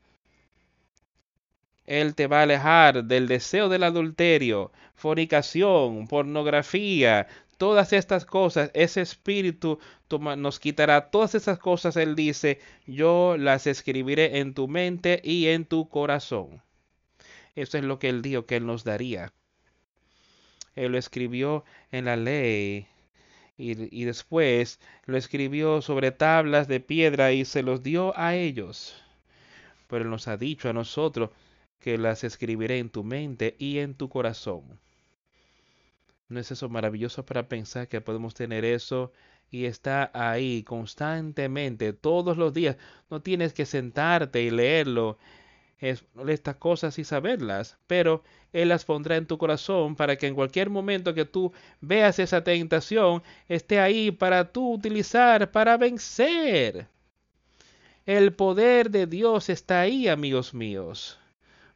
Él 1.86 2.16
te 2.16 2.28
va 2.28 2.40
a 2.40 2.44
alejar 2.44 3.04
del 3.06 3.28
deseo 3.28 3.70
del 3.70 3.84
adulterio, 3.84 4.72
fornicación, 4.96 6.08
pornografía, 6.08 7.28
todas 7.62 7.94
estas 7.94 8.26
cosas. 8.26 8.72
Ese 8.74 9.02
espíritu 9.02 9.78
nos 10.10 10.60
quitará 10.60 11.12
todas 11.12 11.36
esas 11.36 11.60
cosas. 11.60 11.96
Él 11.96 12.16
dice, 12.16 12.60
yo 12.88 13.36
las 13.38 13.68
escribiré 13.68 14.40
en 14.40 14.56
tu 14.56 14.68
mente 14.68 15.22
y 15.24 15.46
en 15.46 15.66
tu 15.66 15.88
corazón. 15.88 16.64
Eso 17.56 17.78
es 17.78 17.84
lo 17.84 18.00
que 18.00 18.10
él 18.10 18.24
dijo 18.24 18.48
que 18.48 18.56
él 18.56 18.66
nos 18.66 18.84
daría. 18.84 19.32
Él 20.76 20.94
lo 20.94 20.98
escribió 20.98 21.64
en 21.92 22.06
la 22.06 22.16
ley 22.16 22.88
y, 23.60 24.06
después 24.06 24.80
lo 25.06 25.16
escribió 25.16 25.84
sobre 25.84 26.10
tablas 26.10 26.68
de 26.68 26.80
piedra 26.80 27.32
y 27.32 27.46
se 27.46 27.62
los 27.62 27.84
dio 27.84 28.18
a 28.18 28.34
ellos 28.34 28.96
pero 29.86 30.06
Él 30.06 30.10
nos 30.10 30.30
ha 30.30 30.38
dicho 30.38 30.70
a 30.70 30.74
nosotros 30.74 31.32
que 31.80 31.98
las 31.98 32.24
escribiré 32.24 32.80
en 32.80 32.90
tu 32.90 33.04
mente 33.04 33.58
y 33.60 33.80
en 33.80 33.94
tu 33.94 34.08
corazón. 34.08 34.80
¿No 36.32 36.40
es 36.40 36.50
eso 36.50 36.70
maravilloso 36.70 37.26
para 37.26 37.50
pensar 37.50 37.90
que 37.90 38.00
podemos 38.00 38.34
tener 38.34 38.64
eso 38.64 39.12
y 39.52 39.66
está 39.66 40.12
ahí 40.14 40.64
constantemente, 40.64 41.92
todos 41.92 42.38
los 42.38 42.54
días? 42.54 42.78
No 43.10 43.22
tienes 43.22 43.52
que 43.52 43.66
sentarte 43.66 44.42
y 44.42 44.50
leerlo, 44.50 45.18
es, 45.80 46.06
estas 46.30 46.56
cosas 46.56 46.98
y 47.00 47.04
saberlas, 47.04 47.78
pero 47.86 48.24
Él 48.54 48.70
las 48.70 48.86
pondrá 48.86 49.18
en 49.18 49.26
tu 49.26 49.38
corazón 49.38 49.98
para 49.98 50.16
que 50.16 50.28
en 50.28 50.36
cualquier 50.36 50.70
momento 50.70 51.14
que 51.14 51.26
tú 51.26 51.52
veas 51.82 52.18
esa 52.18 52.46
tentación, 52.46 53.24
esté 53.50 53.82
ahí 53.82 54.10
para 54.12 54.54
tú 54.54 54.76
utilizar, 54.76 55.52
para 55.52 55.76
vencer. 55.76 56.88
El 58.06 58.34
poder 58.34 58.90
de 58.90 59.06
Dios 59.06 59.50
está 59.50 59.82
ahí, 59.82 60.08
amigos 60.08 60.54
míos 60.54 61.21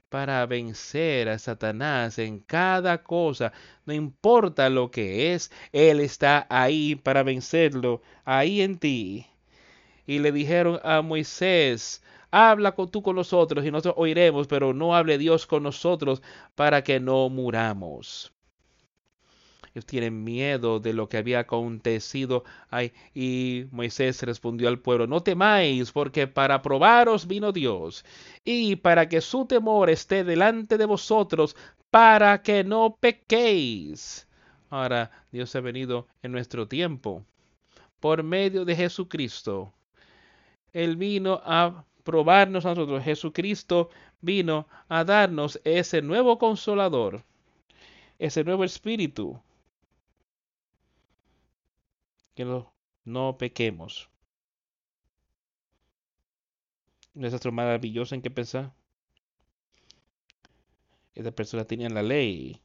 para 0.09 0.45
vencer 0.45 1.29
a 1.29 1.39
Satanás 1.39 2.19
en 2.19 2.39
cada 2.39 3.03
cosa, 3.03 3.51
no 3.85 3.93
importa 3.93 4.69
lo 4.69 4.91
que 4.91 5.33
es, 5.33 5.51
Él 5.71 5.99
está 5.99 6.45
ahí 6.49 6.95
para 6.95 7.23
vencerlo, 7.23 8.01
ahí 8.25 8.61
en 8.61 8.77
ti. 8.77 9.27
Y 10.07 10.19
le 10.19 10.31
dijeron 10.31 10.79
a 10.83 11.01
Moisés, 11.01 12.03
habla 12.31 12.75
tú 12.75 13.01
con 13.01 13.15
nosotros 13.15 13.65
y 13.65 13.71
nosotros 13.71 13.95
oiremos, 13.97 14.47
pero 14.47 14.73
no 14.73 14.95
hable 14.95 15.17
Dios 15.17 15.47
con 15.47 15.63
nosotros 15.63 16.21
para 16.55 16.83
que 16.83 16.99
no 16.99 17.29
muramos. 17.29 18.34
Tienen 19.83 20.23
miedo 20.23 20.79
de 20.79 20.93
lo 20.93 21.09
que 21.09 21.17
había 21.17 21.39
acontecido. 21.39 22.45
Ay, 22.69 22.93
y 23.13 23.65
Moisés 23.71 24.21
respondió 24.23 24.69
al 24.69 24.79
pueblo, 24.79 25.05
no 25.05 25.21
temáis, 25.21 25.91
porque 25.91 26.27
para 26.27 26.61
probaros 26.61 27.27
vino 27.27 27.51
Dios, 27.51 28.05
y 28.45 28.77
para 28.77 29.09
que 29.09 29.19
su 29.19 29.45
temor 29.45 29.89
esté 29.89 30.23
delante 30.23 30.77
de 30.77 30.85
vosotros, 30.85 31.57
para 31.91 32.41
que 32.41 32.63
no 32.63 32.95
pequéis. 32.99 34.27
Ahora, 34.69 35.11
Dios 35.31 35.53
ha 35.55 35.59
venido 35.61 36.07
en 36.23 36.31
nuestro 36.31 36.67
tiempo, 36.67 37.25
por 37.99 38.23
medio 38.23 38.63
de 38.63 38.75
Jesucristo. 38.75 39.73
Él 40.71 40.95
vino 40.95 41.41
a 41.43 41.83
probarnos 42.03 42.65
a 42.65 42.69
nosotros. 42.69 43.03
Jesucristo 43.03 43.89
vino 44.21 44.67
a 44.87 45.03
darnos 45.03 45.59
ese 45.65 46.01
nuevo 46.01 46.37
consolador, 46.37 47.23
ese 48.19 48.43
nuevo 48.43 48.63
espíritu 48.63 49.39
que 52.35 52.45
no, 52.45 52.73
no 53.05 53.37
pequemos. 53.37 54.09
¿No 57.13 57.25
es 57.27 57.33
esto 57.33 57.51
maravilloso 57.51 58.13
en 58.13 58.21
qué 58.21 58.29
pensar? 58.29 58.73
Esta 61.13 61.31
persona 61.31 61.63
tenía 61.63 61.89
la 61.89 62.03
ley, 62.03 62.61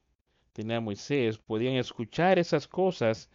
tenía 0.52 0.78
a 0.78 0.80
Moisés, 0.80 1.38
podían 1.38 1.74
escuchar 1.74 2.38
esas 2.40 2.66
cosas 2.66 3.30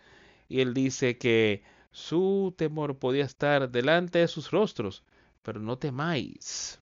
y 0.50 0.60
él 0.60 0.74
dice 0.74 1.18
que 1.18 1.64
su 1.92 2.54
temor 2.58 3.00
podía 3.00 3.24
estar 3.24 3.72
delante 3.72 4.20
de 4.20 4.28
sus 4.28 4.52
rostros, 4.52 5.06
pero 5.42 5.62
no 5.62 5.78
temáis. 5.78 6.82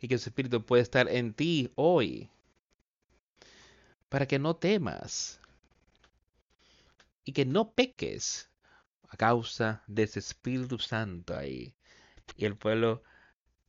Y 0.00 0.08
que 0.08 0.14
el 0.14 0.20
Espíritu 0.20 0.66
puede 0.66 0.82
estar 0.82 1.08
en 1.08 1.32
ti 1.32 1.70
hoy, 1.76 2.28
para 4.08 4.26
que 4.26 4.40
no 4.40 4.56
temas 4.56 5.40
y 7.30 7.32
que 7.32 7.44
no 7.44 7.74
peques 7.74 8.50
a 9.08 9.16
causa 9.16 9.84
de 9.86 10.02
ese 10.02 10.18
Espíritu 10.18 10.80
Santo 10.80 11.36
ahí. 11.36 11.76
Y 12.36 12.44
el 12.44 12.56
pueblo 12.56 13.04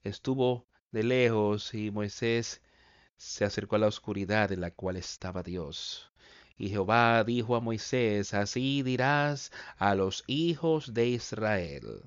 estuvo 0.04 0.66
de 0.92 1.04
lejos 1.04 1.76
y 1.76 1.92
Moisés 1.92 2.64
se 3.18 3.46
acercó 3.46 3.76
a 3.76 3.80
la 3.80 3.86
oscuridad 3.86 4.52
en 4.52 4.62
la 4.62 4.72
cual 4.72 4.98
estaba 4.98 5.44
Dios. 5.44 6.12
Y 6.58 6.70
Jehová 6.70 7.24
dijo 7.24 7.56
a 7.56 7.60
Moisés, 7.60 8.34
así 8.34 8.82
dirás 8.82 9.52
a 9.78 9.94
los 9.94 10.24
hijos 10.26 10.96
de 10.96 11.10
Israel. 11.10 12.02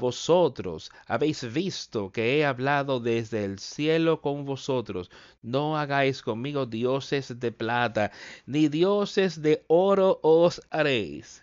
Vosotros 0.00 0.90
habéis 1.06 1.52
visto 1.52 2.10
que 2.10 2.38
he 2.38 2.46
hablado 2.46 3.00
desde 3.00 3.44
el 3.44 3.58
cielo 3.58 4.22
con 4.22 4.46
vosotros. 4.46 5.10
No 5.42 5.76
hagáis 5.76 6.22
conmigo 6.22 6.64
dioses 6.64 7.38
de 7.38 7.52
plata, 7.52 8.10
ni 8.46 8.68
dioses 8.68 9.42
de 9.42 9.62
oro 9.68 10.18
os 10.22 10.62
haréis. 10.70 11.42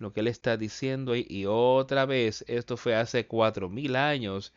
Lo 0.00 0.12
que 0.12 0.18
él 0.20 0.26
está 0.26 0.56
diciendo 0.56 1.12
ahí, 1.12 1.24
y 1.28 1.46
otra 1.46 2.06
vez, 2.06 2.44
esto 2.48 2.76
fue 2.76 2.96
hace 2.96 3.28
cuatro 3.28 3.68
mil 3.68 3.94
años, 3.94 4.52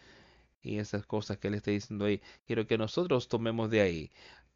y 0.63 0.79
esas 0.79 1.05
cosas 1.05 1.37
que 1.37 1.49
él 1.49 1.53
está 1.53 1.69
diciendo 1.69 2.05
ahí, 2.05 2.19
quiero 2.47 2.65
que 2.65 2.79
nosotros 2.79 3.27
tomemos 3.27 3.69
de 3.69 3.81
ahí, 3.81 4.11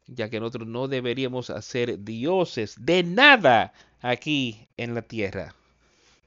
ya 0.08 0.28
que 0.30 0.40
nosotros 0.40 0.66
no 0.66 0.88
deberíamos 0.88 1.48
hacer 1.50 2.02
dioses 2.02 2.74
de 2.80 3.04
nada 3.04 3.72
aquí 4.00 4.68
en 4.76 4.94
la 4.96 5.02
tierra 5.02 5.54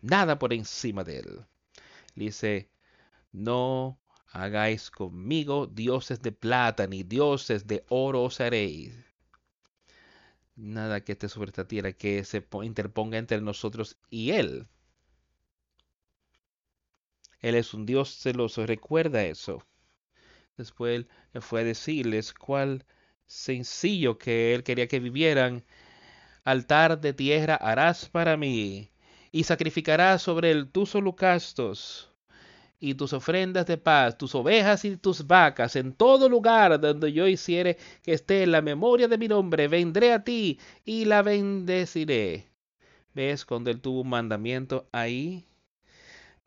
nada 0.02 0.40
por 0.40 0.54
encima 0.54 1.04
de 1.04 1.20
él. 1.20 1.46
Dice, 2.16 2.70
no 3.32 4.00
hagáis 4.32 4.90
conmigo 4.92 5.68
dioses 5.68 6.22
de 6.22 6.32
plata, 6.32 6.88
ni 6.88 7.04
dioses 7.04 7.68
de 7.68 7.86
oro 7.90 8.24
os 8.24 8.40
haréis. 8.40 8.94
Nada 10.56 11.02
que 11.02 11.12
esté 11.14 11.30
sobre 11.30 11.50
esta 11.50 11.68
tierra 11.68 11.94
que 11.94 12.24
se 12.24 12.46
interponga 12.64 13.18
entre 13.18 13.42
nosotros 13.42 13.98
y 14.10 14.32
Él. 14.32 14.68
Él 17.42 17.56
es 17.56 17.74
un 17.76 17.86
Dios 17.86 18.10
celoso, 18.18 18.66
recuerda 18.66 19.24
eso. 19.24 19.64
Después 20.58 21.06
él 21.34 21.42
fue 21.42 21.62
a 21.62 21.64
decirles 21.64 22.34
cuál 22.34 22.86
sencillo 23.28 24.18
que 24.18 24.56
Él 24.56 24.64
quería 24.64 24.88
que 24.88 25.00
vivieran. 25.00 25.64
Altar 26.44 27.00
de 27.00 27.14
tierra 27.14 27.56
harás 27.56 28.10
para 28.10 28.38
mí 28.38 28.90
y 29.38 29.44
sacrificarás 29.44 30.24
sobre 30.24 30.50
él 30.50 30.72
tus 30.72 30.96
holocaustos 30.96 32.12
y 32.80 32.96
tus 32.96 33.14
ofrendas 33.14 33.68
de 33.68 33.78
paz, 33.78 34.18
tus 34.18 34.34
ovejas 34.34 34.84
y 34.84 34.98
tus 34.98 35.28
vacas, 35.28 35.76
en 35.76 35.94
todo 35.94 36.28
lugar 36.28 36.80
donde 36.80 37.14
yo 37.14 37.28
hiciere 37.28 37.78
que 38.02 38.14
esté 38.14 38.48
la 38.48 38.64
memoria 38.64 39.08
de 39.08 39.20
mi 39.20 39.28
nombre, 39.28 39.68
vendré 39.68 40.12
a 40.12 40.24
ti 40.24 40.60
y 40.86 41.06
la 41.06 41.22
bendeciré. 41.22 42.48
¿Ves 43.14 43.46
cuando 43.46 43.70
él 43.70 43.80
tuvo 43.80 44.02
un 44.02 44.10
mandamiento 44.10 44.90
ahí? 44.92 45.46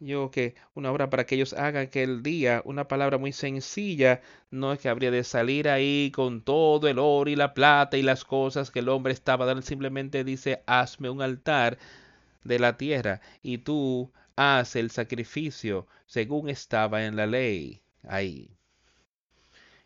Yo 0.00 0.33
que 0.33 0.57
una 0.74 0.90
obra 0.90 1.11
para 1.11 1.26
que 1.26 1.37
ellos 1.37 1.53
hagan 1.53 1.87
que 1.90 2.03
el 2.03 2.24
día, 2.24 2.61
una 2.64 2.88
palabra 2.88 3.18
muy 3.18 3.31
sencilla, 3.33 4.20
no 4.50 4.72
es 4.72 4.81
que 4.81 4.88
habría 4.88 5.12
de 5.12 5.22
salir 5.22 5.68
ahí 5.68 6.11
con 6.12 6.42
todo 6.42 6.88
el 6.88 6.98
oro 6.98 7.31
y 7.31 7.37
la 7.37 7.55
plata 7.55 7.96
y 7.98 8.03
las 8.03 8.24
cosas 8.24 8.72
que 8.72 8.81
el 8.81 8.88
hombre 8.88 9.12
estaba 9.12 9.46
dando, 9.46 9.62
simplemente 9.62 10.24
dice, 10.24 10.64
hazme 10.66 11.09
un 11.09 11.22
altar 11.22 11.79
de 12.44 12.59
la 12.59 12.76
tierra, 12.76 13.20
y 13.42 13.59
tú 13.59 14.12
haz 14.37 14.76
el 14.76 14.90
sacrificio 14.90 15.87
según 16.07 16.48
estaba 16.48 17.05
en 17.05 17.16
la 17.16 17.26
ley 17.26 17.83
ahí. 18.03 18.57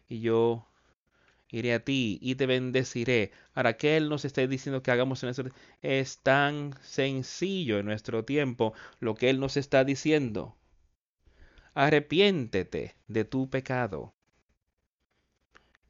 Y 0.09 0.21
yo 0.21 0.69
iré 1.49 1.75
a 1.75 1.85
ti 1.85 2.19
y 2.23 2.35
te 2.35 2.47
bendeciré. 2.47 3.33
Ahora 3.55 3.77
que 3.77 3.97
Él 3.97 4.09
nos 4.09 4.25
está 4.25 4.47
diciendo 4.47 4.83
que 4.83 4.90
hagamos 4.90 5.23
en 5.23 5.29
nuestro 5.29 5.51
es 5.83 6.19
tan 6.19 6.75
sencillo 6.83 7.79
en 7.79 7.87
nuestro 7.87 8.25
tiempo 8.25 8.75
lo 9.01 9.14
que 9.14 9.31
Él 9.31 9.40
nos 9.40 9.57
está 9.57 9.85
diciendo. 9.85 10.57
Arrepiéntete 11.75 12.97
de 13.09 13.25
tu 13.25 13.51
pecado 13.51 14.14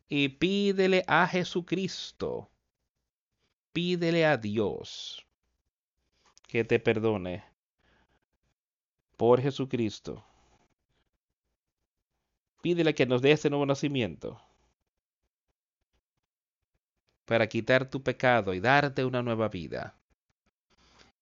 y 0.08 0.28
pídele 0.28 1.04
a 1.06 1.26
Jesucristo, 1.26 2.50
pídele 3.72 4.24
a 4.26 4.36
Dios 4.36 5.26
que 6.54 6.62
te 6.62 6.78
perdone 6.78 7.42
por 9.16 9.40
Jesucristo. 9.40 10.24
Pídele 12.62 12.94
que 12.94 13.06
nos 13.06 13.22
dé 13.22 13.32
ese 13.32 13.50
nuevo 13.50 13.66
nacimiento 13.66 14.40
para 17.24 17.48
quitar 17.48 17.90
tu 17.90 18.04
pecado 18.04 18.54
y 18.54 18.60
darte 18.60 19.04
una 19.04 19.20
nueva 19.20 19.48
vida. 19.48 19.98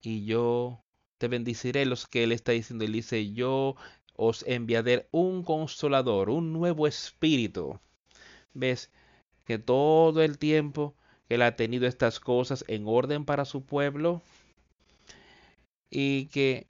Y 0.03 0.26
yo 0.26 0.85
te 1.16 1.28
bendiciré 1.28 1.87
los 1.87 2.07
que 2.07 2.24
Él 2.24 2.33
está 2.33 2.53
diciendo. 2.53 2.85
Él 2.85 2.93
dice, 2.93 3.33
yo 3.33 3.76
os 4.14 4.45
enviaré 4.47 5.09
un 5.12 5.45
consolador, 5.45 6.28
un 6.28 6.53
nuevo 6.53 6.87
espíritu. 6.87 7.80
¿Ves? 8.53 8.91
Que 9.47 9.59
todo 9.59 10.22
el 10.22 10.37
tiempo 10.37 10.95
que 11.26 11.37
Él 11.37 11.43
ha 11.43 11.57
tenido 11.57 11.87
estas 11.87 12.20
cosas 12.20 12.66
en 12.68 12.85
orden 12.87 13.24
para 13.24 13.47
su 13.47 13.64
pueblo, 13.64 14.22
y 15.95 16.26
que 16.28 16.68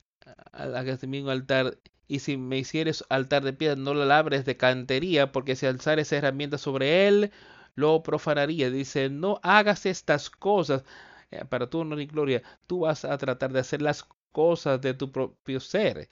hagas 0.52 1.02
un 1.04 1.28
altar 1.28 1.78
y 2.08 2.18
si 2.18 2.36
me 2.36 2.58
hicieres 2.58 3.04
altar 3.08 3.44
de 3.44 3.52
piedra 3.52 3.76
no 3.76 3.94
lo 3.94 4.04
labres 4.04 4.44
de 4.44 4.56
cantería 4.56 5.30
porque 5.30 5.54
si 5.54 5.66
alzar 5.66 6.00
esa 6.00 6.16
herramienta 6.16 6.58
sobre 6.58 7.06
él 7.06 7.30
lo 7.76 8.02
profanaría 8.02 8.68
dice 8.70 9.08
no 9.10 9.38
hagas 9.44 9.86
estas 9.86 10.28
cosas 10.28 10.82
eh, 11.30 11.44
para 11.44 11.70
tu 11.70 11.78
honor 11.78 12.00
y 12.00 12.06
gloria 12.06 12.42
tú 12.66 12.80
vas 12.80 13.04
a 13.04 13.16
tratar 13.16 13.52
de 13.52 13.60
hacer 13.60 13.80
las 13.80 14.04
cosas 14.32 14.80
de 14.80 14.92
tu 14.94 15.12
propio 15.12 15.60
ser 15.60 16.08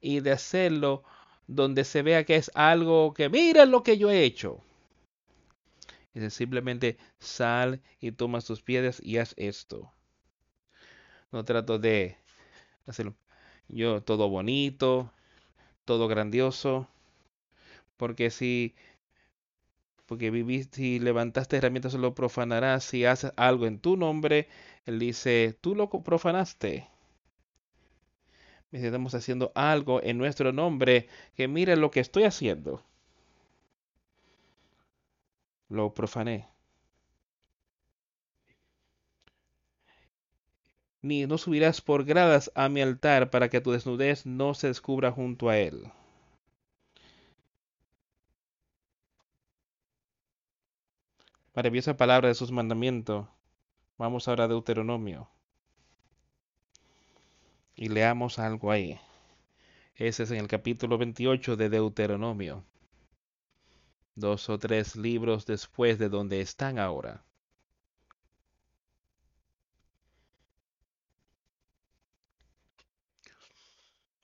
y 0.00 0.20
de 0.20 0.32
hacerlo 0.32 1.04
donde 1.46 1.84
se 1.84 2.02
vea 2.02 2.24
que 2.24 2.36
es 2.36 2.50
algo 2.54 3.14
que 3.14 3.28
mira 3.28 3.64
lo 3.66 3.82
que 3.82 3.98
yo 3.98 4.10
he 4.10 4.24
hecho. 4.24 4.60
Es 6.14 6.34
simplemente 6.34 6.98
sal 7.18 7.80
y 8.00 8.12
toma 8.12 8.40
tus 8.40 8.62
piedras 8.62 9.00
y 9.02 9.18
haz 9.18 9.34
esto. 9.36 9.92
No 11.30 11.44
trato 11.44 11.78
de 11.78 12.16
yo 13.68 14.02
todo 14.02 14.28
bonito, 14.28 15.12
todo 15.84 16.08
grandioso, 16.08 16.88
porque 17.96 18.30
si 18.30 18.74
porque 20.06 20.30
viviste 20.30 20.82
y 20.82 20.98
levantaste 20.98 21.56
herramientas 21.56 21.94
lo 21.94 22.14
profanarás 22.14 22.82
si 22.82 23.04
haces 23.04 23.32
algo 23.36 23.66
en 23.66 23.78
tu 23.78 23.96
nombre, 23.96 24.48
él 24.86 24.98
dice, 24.98 25.56
tú 25.60 25.74
lo 25.76 25.88
profanaste. 25.90 26.88
Estamos 28.72 29.14
haciendo 29.14 29.52
algo 29.54 30.02
en 30.02 30.16
nuestro 30.16 30.52
nombre, 30.52 31.08
que 31.36 31.48
mire 31.48 31.76
lo 31.76 31.90
que 31.90 32.00
estoy 32.00 32.24
haciendo. 32.24 32.82
Lo 35.70 35.94
profané. 35.94 36.46
Ni 41.00 41.26
no 41.26 41.38
subirás 41.38 41.80
por 41.80 42.04
gradas 42.04 42.50
a 42.54 42.68
mi 42.68 42.80
altar 42.80 43.30
para 43.30 43.48
que 43.48 43.60
tu 43.60 43.70
desnudez 43.70 44.26
no 44.26 44.54
se 44.54 44.68
descubra 44.68 45.12
junto 45.12 45.48
a 45.48 45.58
él. 45.58 45.92
Maravillosa 51.54 51.96
palabra 51.96 52.28
de 52.28 52.34
sus 52.34 52.52
mandamientos. 52.52 53.26
Vamos 53.96 54.28
ahora 54.28 54.44
a 54.44 54.48
Deuteronomio. 54.48 55.28
Y 57.74 57.88
leamos 57.88 58.38
algo 58.38 58.70
ahí. 58.70 58.98
Ese 59.96 60.22
es 60.22 60.30
en 60.30 60.38
el 60.38 60.46
capítulo 60.46 60.98
28 60.98 61.56
de 61.56 61.68
Deuteronomio. 61.68 62.64
Dos 64.14 64.48
o 64.48 64.58
tres 64.58 64.94
libros 64.94 65.46
después 65.46 65.98
de 65.98 66.08
donde 66.08 66.40
están 66.40 66.78
ahora. 66.78 67.24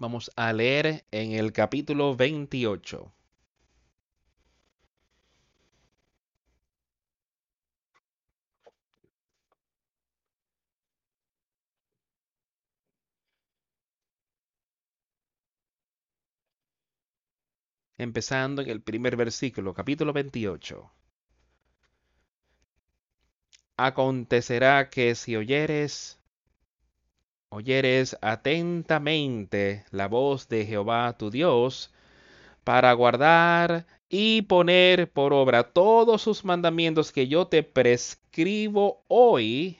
Vamos 0.05 0.31
a 0.37 0.53
leer 0.53 1.07
en 1.13 1.33
el 1.33 1.51
capítulo 1.51 2.15
28. 2.15 3.11
empezando 17.97 18.61
en 18.61 18.69
el 18.69 18.83
primer 18.83 19.17
versículo, 19.17 19.73
capítulo 19.73 20.13
28. 20.13 20.93
Acontecerá 23.77 24.91
que 24.91 25.15
si 25.15 25.35
oyeres, 25.37 26.19
oyeres 27.55 28.17
atentamente 28.21 29.85
la 29.91 30.09
voz 30.09 30.49
de 30.49 30.67
Jehová 30.67 31.17
tu 31.17 31.31
Dios, 31.31 31.93
para 32.65 32.93
guardar 32.93 33.87
y 34.09 34.43
poner 34.43 35.11
por 35.11 35.33
obra 35.33 35.63
todos 35.63 36.23
sus 36.23 36.45
mandamientos 36.45 37.13
que 37.13 37.29
yo 37.29 37.47
te 37.47 37.63
prescribo 37.63 39.05
hoy, 39.09 39.79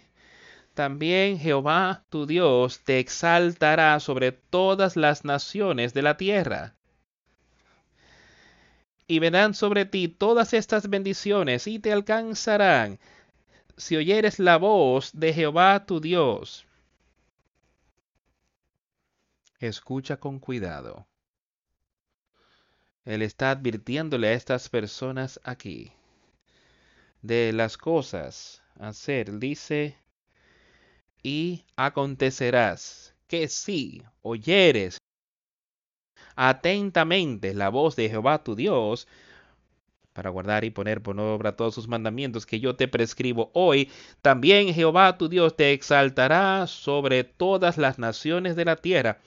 también 0.75 1.39
Jehová 1.39 2.05
tu 2.11 2.27
Dios 2.27 2.81
te 2.85 2.99
exaltará 2.99 3.99
sobre 4.01 4.33
todas 4.33 4.97
las 4.97 5.25
naciones 5.25 5.95
de 5.95 6.03
la 6.03 6.17
tierra 6.17 6.75
y 9.07 9.19
vendrán 9.19 9.55
sobre 9.55 9.85
ti 9.85 10.09
todas 10.09 10.55
estas 10.55 10.89
bendiciones 10.89 11.67
y 11.67 11.79
te 11.79 11.93
alcanzarán 11.93 12.99
si 13.77 13.97
oyeres 13.97 14.39
la 14.39 14.57
voz 14.57 15.11
de 15.13 15.33
Jehová 15.33 15.85
tu 15.85 16.01
Dios. 16.01 16.67
Escucha 19.61 20.17
con 20.17 20.39
cuidado. 20.39 21.07
Él 23.05 23.23
está 23.23 23.51
advirtiéndole 23.51 24.29
a 24.29 24.33
estas 24.33 24.69
personas 24.69 25.41
aquí 25.45 25.93
de 27.23 27.53
las 27.53 27.77
cosas 27.77 28.63
a 28.79 28.89
hacer. 28.89 29.39
Dice, 29.39 29.97
y 31.23 31.65
acontecerás 31.77 33.15
que 33.27 33.49
si 33.49 34.03
oyeres 34.23 34.99
atentamente 36.37 37.55
la 37.55 37.69
voz 37.69 37.97
de 37.97 38.09
Jehová 38.09 38.43
tu 38.43 38.55
Dios, 38.55 39.09
para 40.13 40.31
guardar 40.31 40.65
y 40.65 40.71
poner 40.71 41.03
por 41.03 41.19
obra 41.19 41.57
todos 41.57 41.75
sus 41.75 41.89
mandamientos 41.89 42.47
que 42.47 42.61
yo 42.61 42.77
te 42.77 42.87
prescribo 42.87 43.51
hoy, 43.53 43.91
también 44.23 44.73
Jehová 44.73 45.19
tu 45.19 45.29
Dios 45.29 45.57
te 45.57 45.73
exaltará 45.73 46.67
sobre 46.67 47.25
todas 47.25 47.79
las 47.79 47.99
naciones 47.99 48.55
de 48.55 48.65
la 48.65 48.77
tierra. 48.77 49.19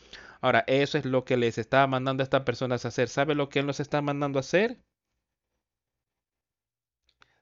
Ahora, 0.48 0.64
eso 0.66 0.98
es 0.98 1.04
lo 1.04 1.26
que 1.26 1.36
les 1.36 1.58
está 1.58 1.86
mandando 1.88 2.24
a 2.24 2.26
estas 2.26 2.44
personas 2.44 2.86
a 2.86 2.88
hacer. 2.88 3.10
¿Sabe 3.10 3.36
lo 3.36 3.50
que 3.50 3.60
Él 3.60 3.66
nos 3.66 3.82
está 3.82 4.02
mandando 4.02 4.40
a 4.40 4.48
hacer? 4.48 4.82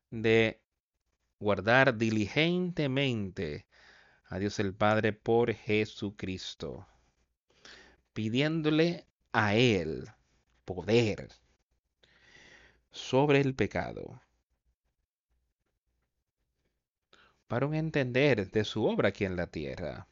De 0.09 0.59
guardar 1.39 1.99
diligentemente 1.99 3.67
a 4.25 4.39
Dios 4.39 4.57
el 4.57 4.73
Padre 4.73 5.13
por 5.13 5.53
Jesucristo, 5.53 6.87
pidiéndole 8.13 9.05
a 9.33 9.53
Él 9.53 10.07
poder 10.65 11.29
sobre 12.89 13.39
el 13.39 13.53
pecado 13.53 14.19
para 17.45 17.67
un 17.67 17.75
entender 17.75 18.49
de 18.49 18.63
su 18.63 18.83
obra 18.83 19.09
aquí 19.09 19.25
en 19.25 19.35
la 19.35 19.45
tierra 19.45 20.07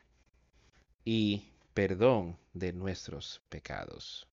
y 1.03 1.47
perdón 1.73 2.42
de 2.53 2.73
nuestros 2.73 3.41
pecados. 3.49 4.27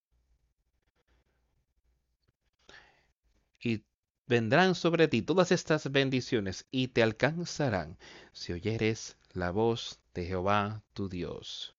Y 3.62 3.84
vendrán 4.26 4.74
sobre 4.74 5.08
ti 5.08 5.22
todas 5.22 5.52
estas 5.52 5.90
bendiciones 5.90 6.66
y 6.70 6.88
te 6.88 7.02
alcanzarán 7.02 7.98
si 8.32 8.52
oyeres 8.52 9.16
la 9.32 9.50
voz 9.50 9.98
de 10.14 10.26
Jehová 10.26 10.82
tu 10.94 11.08
Dios. 11.08 11.74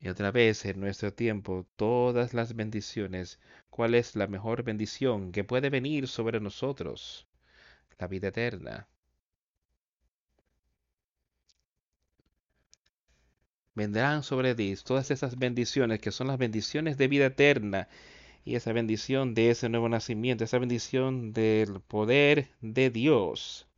Y 0.00 0.08
otra 0.08 0.30
vez 0.30 0.64
en 0.64 0.80
nuestro 0.80 1.12
tiempo, 1.12 1.66
todas 1.76 2.32
las 2.32 2.54
bendiciones, 2.54 3.40
¿cuál 3.68 3.94
es 3.94 4.14
la 4.14 4.28
mejor 4.28 4.62
bendición 4.62 5.32
que 5.32 5.44
puede 5.44 5.70
venir 5.70 6.06
sobre 6.06 6.40
nosotros? 6.40 7.26
La 7.98 8.06
vida 8.06 8.28
eterna. 8.28 8.88
Vendrán 13.78 14.24
sobre 14.24 14.56
ti 14.56 14.74
todas 14.84 15.12
esas 15.12 15.38
bendiciones 15.38 16.00
que 16.00 16.10
son 16.10 16.26
las 16.26 16.36
bendiciones 16.36 16.98
de 16.98 17.06
vida 17.06 17.26
eterna 17.26 17.86
y 18.44 18.56
esa 18.56 18.72
bendición 18.72 19.34
de 19.34 19.50
ese 19.50 19.68
nuevo 19.68 19.88
nacimiento, 19.88 20.42
esa 20.42 20.58
bendición 20.58 21.32
del 21.32 21.78
poder 21.82 22.50
de 22.60 22.90
Dios. 22.90 23.68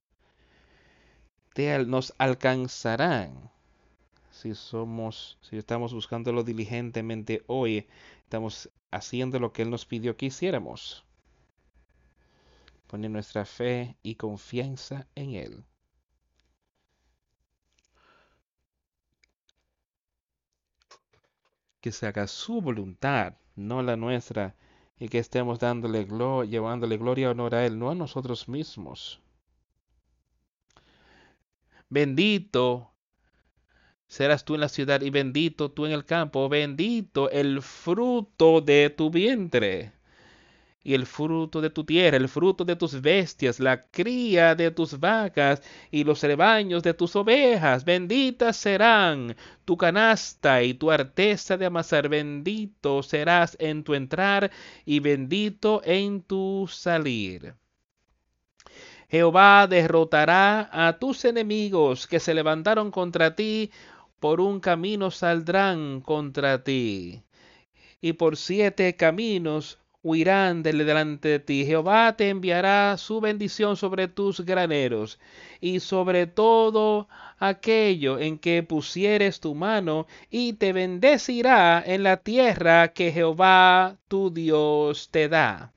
nos 1.87 2.15
alcanzarán 2.17 3.51
si 4.31 4.55
somos, 4.55 5.37
si 5.43 5.59
estamos 5.59 5.93
buscándolo 5.93 6.45
diligentemente 6.45 7.43
hoy, 7.47 7.87
estamos 8.23 8.71
haciendo 8.91 9.39
lo 9.39 9.53
que 9.53 9.61
Él 9.61 9.71
nos 9.71 9.85
pidió 9.85 10.17
que 10.17 10.27
hiciéramos. 10.27 11.05
Poner 12.87 13.11
nuestra 13.11 13.45
fe 13.45 13.97
y 14.03 14.15
confianza 14.15 15.07
en 15.15 15.35
Él. 15.35 15.65
Que 21.81 21.93
se 21.93 22.07
haga 22.07 22.27
su 22.27 22.61
voluntad, 22.61 23.35
no 23.57 23.83
la 23.83 23.97
nuestra, 23.97 24.55
y 24.99 25.09
que 25.09 25.19
estemos 25.19 25.59
dándole 25.59 26.07
llevándole 26.49 26.99
gloria 26.99 27.25
y 27.25 27.27
honor 27.27 27.55
a 27.55 27.67
Él, 27.67 27.79
no 27.79 27.91
a 27.91 27.95
nosotros 27.95 28.49
mismos. 28.49 29.21
Bendito 31.89 32.93
serás 34.07 34.45
tú 34.45 34.55
en 34.55 34.61
la 34.61 34.69
ciudad 34.69 35.01
y 35.03 35.11
bendito 35.11 35.71
tú 35.71 35.87
en 35.87 35.93
el 35.93 36.05
campo, 36.05 36.49
bendito 36.49 37.31
el 37.31 37.63
fruto 37.63 38.61
de 38.61 38.91
tu 38.91 39.11
vientre 39.11 39.93
y 40.83 40.95
el 40.95 41.07
fruto 41.07 41.61
de 41.61 41.71
tu 41.71 41.85
tierra, 41.85 42.17
el 42.17 42.29
fruto 42.29 42.65
de 42.65 42.77
tus 42.77 43.01
bestias, 43.01 43.61
la 43.61 43.83
cría 43.83 44.55
de 44.55 44.71
tus 44.71 44.99
vacas 44.99 45.63
y 45.91 46.05
los 46.05 46.23
rebaños 46.23 46.83
de 46.83 46.95
tus 46.95 47.15
ovejas. 47.17 47.85
Benditas 47.85 48.57
serán 48.57 49.37
tu 49.65 49.77
canasta 49.77 50.63
y 50.63 50.75
tu 50.75 50.91
arteza 50.91 51.57
de 51.57 51.67
amasar. 51.67 52.09
Bendito 52.09 53.03
serás 53.03 53.57
en 53.61 53.85
tu 53.85 53.95
entrar 53.95 54.51
y 54.85 55.01
bendito 55.01 55.83
en 55.85 56.23
tu 56.23 56.67
salir. 56.71 57.55
Jehová 59.11 59.67
derrotará 59.67 60.71
a 60.73 60.99
tus 60.99 61.25
enemigos 61.25 62.07
que 62.07 62.21
se 62.21 62.33
levantaron 62.33 62.93
contra 62.93 63.35
ti 63.35 63.71
por 64.21 64.41
un 64.41 64.61
camino 64.61 65.11
saldrán 65.11 66.01
contra 66.03 66.63
ti, 66.63 67.25
y 68.01 68.13
por 68.13 68.37
siete 68.37 68.95
caminos 68.95 69.80
huirán 70.03 70.63
delante 70.63 71.29
de 71.29 71.39
ti. 71.41 71.67
Jehová 71.67 72.17
te 72.17 72.31
enviará 72.31 72.97
su 72.97 73.21
bendición 73.21 73.77
sobre 73.77 74.09
tus 74.09 74.41
graneros 74.41 75.19
y 75.61 75.81
sobre 75.81 76.27
todo 76.27 77.09
aquello 77.39 78.19
en 78.19 78.39
que 78.39 78.63
pusieres 78.63 79.41
tu 79.41 79.55
mano 79.55 80.07
y 80.31 80.55
te 80.55 80.73
bendecirá 80.73 81.83
en 81.85 82.03
la 82.03 82.19
tierra 82.19 82.89
que 82.89 83.13
Jehová 83.13 83.97
tu 84.09 84.31
Dios 84.33 85.11
te 85.11 85.29
da. 85.29 85.73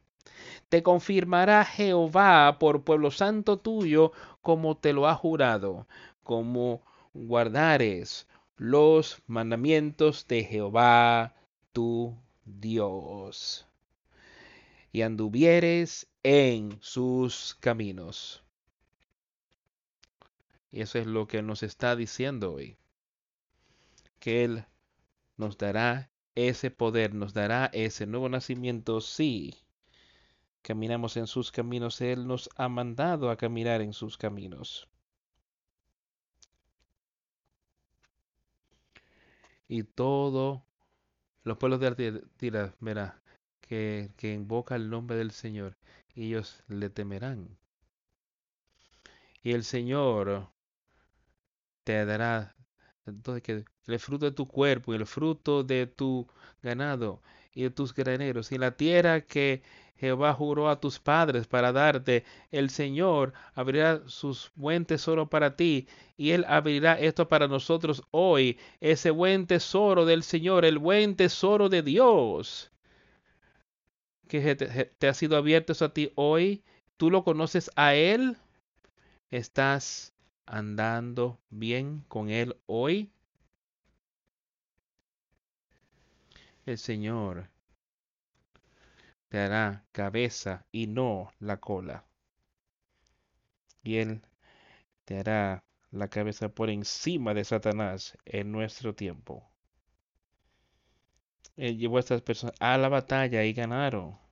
Te 0.70 0.84
confirmará 0.84 1.66
Jehová 1.66 2.58
por 2.60 2.84
pueblo 2.84 3.12
santo 3.12 3.58
tuyo 3.58 4.12
como 4.42 4.78
te 4.78 4.94
lo 4.94 5.08
ha 5.08 5.16
jurado, 5.16 5.88
como 6.24 6.82
guardares 7.14 8.28
los 8.58 9.22
mandamientos 9.28 10.28
de 10.28 10.44
Jehová 10.44 11.34
tu 11.74 12.16
Dios 12.46 13.68
y 14.94 15.02
anduvieres 15.02 16.08
en 16.22 16.78
sus 16.80 17.58
caminos. 17.60 18.44
Y 20.72 20.82
eso 20.82 21.00
es 21.00 21.08
lo 21.08 21.28
que 21.28 21.42
nos 21.42 21.64
está 21.64 21.96
diciendo 21.96 22.54
hoy. 22.54 22.78
Que 24.20 24.44
Él 24.44 24.66
nos 25.36 25.58
dará 25.58 26.12
ese 26.36 26.70
poder, 26.70 27.16
nos 27.16 27.34
dará 27.34 27.72
ese 27.74 28.06
nuevo 28.06 28.30
nacimiento 28.30 29.02
si 29.02 29.56
caminamos 30.62 31.18
en 31.18 31.26
sus 31.26 31.52
caminos. 31.52 32.00
Él 32.00 32.28
nos 32.28 32.50
ha 32.56 32.70
mandado 32.70 33.32
a 33.32 33.36
caminar 33.36 33.82
en 33.82 33.94
sus 33.94 34.16
caminos. 34.16 34.88
Y 39.68 39.82
todo 39.84 40.64
los 41.44 41.58
pueblos 41.58 41.80
de 41.80 42.22
tierra, 42.38 42.76
mira, 42.80 43.23
que, 44.18 44.34
invoca 44.34 44.76
el 44.76 44.90
nombre 44.90 45.18
del 45.18 45.32
Señor, 45.32 45.76
ellos 46.16 46.64
le 46.68 46.90
temerán. 46.90 47.58
Y 49.42 49.52
el 49.54 49.64
Señor 49.64 50.50
te 51.84 52.06
dará 52.06 52.56
entonces 53.06 53.44
que 53.44 53.66
el 53.88 54.00
fruto 54.00 54.26
de 54.26 54.32
tu 54.32 54.48
cuerpo 54.48 54.94
y 54.94 54.98
el 54.98 55.06
fruto 55.06 55.64
de 55.64 55.88
tu 55.88 56.28
ganado 56.62 57.22
y 57.54 57.64
de 57.64 57.70
tus 57.72 57.94
graneros 57.94 58.52
y 58.52 58.58
la 58.58 58.78
tierra 58.78 59.22
que 59.22 59.64
Jehová 59.98 60.34
juró 60.34 60.70
a 60.70 60.80
tus 60.80 61.00
padres 61.00 61.48
para 61.48 61.72
darte, 61.72 62.24
el 62.52 62.70
Señor 62.70 63.34
abrirá 63.56 64.02
sus 64.08 64.52
buen 64.56 64.86
tesoro 64.86 65.30
para 65.30 65.56
ti 65.56 65.88
y 66.16 66.32
Él 66.32 66.46
abrirá 66.48 67.00
esto 67.00 67.28
para 67.28 67.48
nosotros 67.48 68.04
hoy, 68.12 68.60
ese 68.82 69.12
buen 69.12 69.48
tesoro 69.48 70.06
del 70.06 70.24
Señor, 70.24 70.64
el 70.66 70.78
buen 70.78 71.16
tesoro 71.16 71.70
de 71.70 71.82
Dios 71.82 72.73
que 74.42 74.56
te, 74.56 75.08
ha 75.08 75.14
sido 75.14 75.38
abierto 75.38 75.74
a 75.86 75.94
ti 75.94 76.12
hoy, 76.16 76.64
tú 76.98 77.12
lo 77.12 77.24
conoces 77.24 77.70
a 77.76 77.94
Él, 77.94 78.36
estás 79.30 80.16
andando 80.48 81.40
bien 81.52 82.04
con 82.08 82.32
Él 82.32 82.58
hoy. 82.66 83.12
El 86.66 86.80
Señor 86.80 87.52
te 89.30 89.38
hará 89.38 89.86
cabeza 89.92 90.66
y 90.72 90.88
no 90.88 91.32
la 91.38 91.60
cola. 91.60 92.04
Y 93.84 93.98
Él 93.98 94.24
te 95.06 95.20
hará 95.20 95.64
la 95.92 96.08
cabeza 96.08 96.50
por 96.50 96.72
encima 96.72 97.36
de 97.36 97.44
Satanás 97.44 98.18
en 98.26 98.52
nuestro 98.52 98.96
tiempo. 98.96 99.48
Él 101.56 101.78
llevó 101.78 101.98
a 101.98 102.00
estas 102.00 102.24
personas 102.24 102.56
a 102.60 102.80
la 102.80 102.90
batalla 102.90 103.44
y 103.44 103.54
ganaron. 103.54 104.23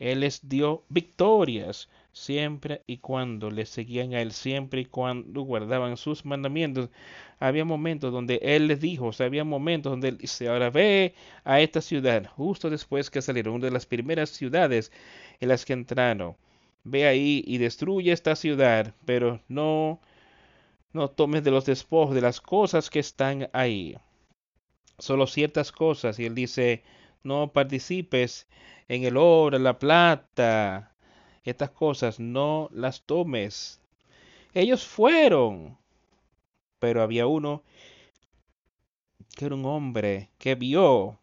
Él 0.00 0.20
les 0.20 0.48
dio 0.48 0.82
victorias 0.88 1.88
siempre 2.12 2.82
y 2.86 2.98
cuando 2.98 3.50
le 3.50 3.66
seguían 3.66 4.14
a 4.14 4.22
Él, 4.22 4.32
siempre 4.32 4.80
y 4.80 4.84
cuando 4.86 5.42
guardaban 5.42 5.96
sus 5.96 6.24
mandamientos. 6.24 6.88
Había 7.38 7.64
momentos 7.64 8.12
donde 8.12 8.40
Él 8.42 8.66
les 8.66 8.80
dijo, 8.80 9.06
o 9.08 9.12
sea, 9.12 9.26
había 9.26 9.44
momentos 9.44 9.92
donde 9.92 10.08
Él 10.08 10.18
dice, 10.18 10.48
ahora 10.48 10.70
ve 10.70 11.14
a 11.44 11.60
esta 11.60 11.80
ciudad, 11.80 12.26
justo 12.26 12.70
después 12.70 13.10
que 13.10 13.22
salieron, 13.22 13.54
una 13.54 13.66
de 13.66 13.72
las 13.72 13.86
primeras 13.86 14.30
ciudades 14.30 14.90
en 15.40 15.48
las 15.48 15.64
que 15.64 15.74
entraron. 15.74 16.36
Ve 16.84 17.06
ahí 17.06 17.44
y 17.46 17.58
destruye 17.58 18.12
esta 18.12 18.36
ciudad, 18.36 18.94
pero 19.04 19.40
no, 19.48 20.00
no 20.92 21.08
tomes 21.08 21.44
de 21.44 21.50
los 21.50 21.66
despojos, 21.66 22.14
de 22.14 22.22
las 22.22 22.40
cosas 22.40 22.90
que 22.90 23.00
están 23.00 23.50
ahí 23.52 23.96
solo 25.00 25.26
ciertas 25.26 25.72
cosas. 25.72 26.18
Y 26.18 26.26
él 26.26 26.34
dice, 26.34 26.82
no 27.22 27.52
participes 27.52 28.48
en 28.88 29.04
el 29.04 29.16
oro, 29.16 29.58
la 29.58 29.78
plata, 29.78 30.94
estas 31.44 31.70
cosas, 31.70 32.20
no 32.20 32.68
las 32.72 33.02
tomes. 33.02 33.80
Ellos 34.54 34.84
fueron, 34.86 35.78
pero 36.78 37.02
había 37.02 37.26
uno 37.26 37.62
que 39.36 39.46
era 39.46 39.54
un 39.54 39.64
hombre 39.64 40.30
que 40.38 40.54
vio 40.54 41.20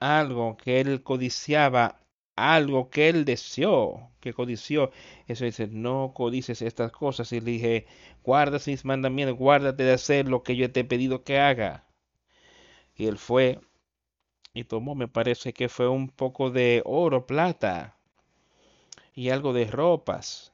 algo 0.00 0.56
que 0.56 0.80
él 0.80 1.02
codiciaba, 1.02 2.00
algo 2.36 2.90
que 2.90 3.08
él 3.08 3.24
deseó, 3.24 4.10
que 4.20 4.34
codició. 4.34 4.90
Eso 5.26 5.44
dice, 5.44 5.68
no 5.68 6.12
codices 6.14 6.62
estas 6.62 6.92
cosas. 6.92 7.32
Y 7.32 7.40
le 7.40 7.52
dije, 7.52 7.86
guarda 8.22 8.58
mis 8.66 8.84
mandamientos, 8.84 9.38
guárdate 9.38 9.84
de 9.84 9.92
hacer 9.94 10.28
lo 10.28 10.42
que 10.42 10.56
yo 10.56 10.70
te 10.70 10.80
he 10.80 10.84
pedido 10.84 11.24
que 11.24 11.38
haga. 11.38 11.86
Y 12.94 13.06
él 13.06 13.18
fue 13.18 13.60
y 14.56 14.64
tomó, 14.64 14.94
me 14.94 15.06
parece 15.06 15.52
que 15.52 15.68
fue 15.68 15.86
un 15.86 16.08
poco 16.08 16.50
de 16.50 16.80
oro, 16.86 17.26
plata 17.26 17.94
y 19.14 19.28
algo 19.28 19.52
de 19.52 19.66
ropas. 19.66 20.50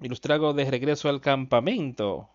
Y 0.00 0.08
los 0.08 0.20
trago 0.20 0.52
de 0.52 0.68
regreso 0.68 1.08
al 1.08 1.20
campamento 1.20 2.28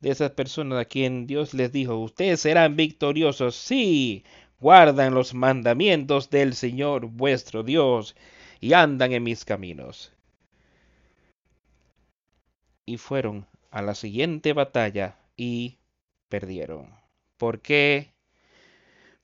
de 0.00 0.10
esas 0.10 0.32
personas 0.32 0.80
a 0.80 0.84
quien 0.84 1.28
Dios 1.28 1.54
les 1.54 1.70
dijo, 1.70 1.96
ustedes 1.96 2.40
serán 2.40 2.74
victoriosos 2.74 3.54
si 3.54 4.24
guardan 4.58 5.14
los 5.14 5.32
mandamientos 5.32 6.28
del 6.28 6.54
Señor 6.54 7.06
vuestro 7.06 7.62
Dios 7.62 8.16
y 8.60 8.72
andan 8.72 9.12
en 9.12 9.22
mis 9.22 9.44
caminos. 9.44 10.12
Y 12.84 12.96
fueron 12.96 13.46
a 13.70 13.80
la 13.80 13.94
siguiente 13.94 14.54
batalla 14.54 15.20
y 15.36 15.78
perdieron. 16.28 16.90
¿Por 17.36 17.60
qué? 17.60 18.17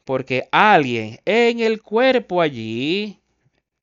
Porque 0.05 0.49
alguien 0.53 1.19
en 1.25 1.61
el 1.61 1.83
cuerpo 1.83 2.41
allí, 2.41 3.21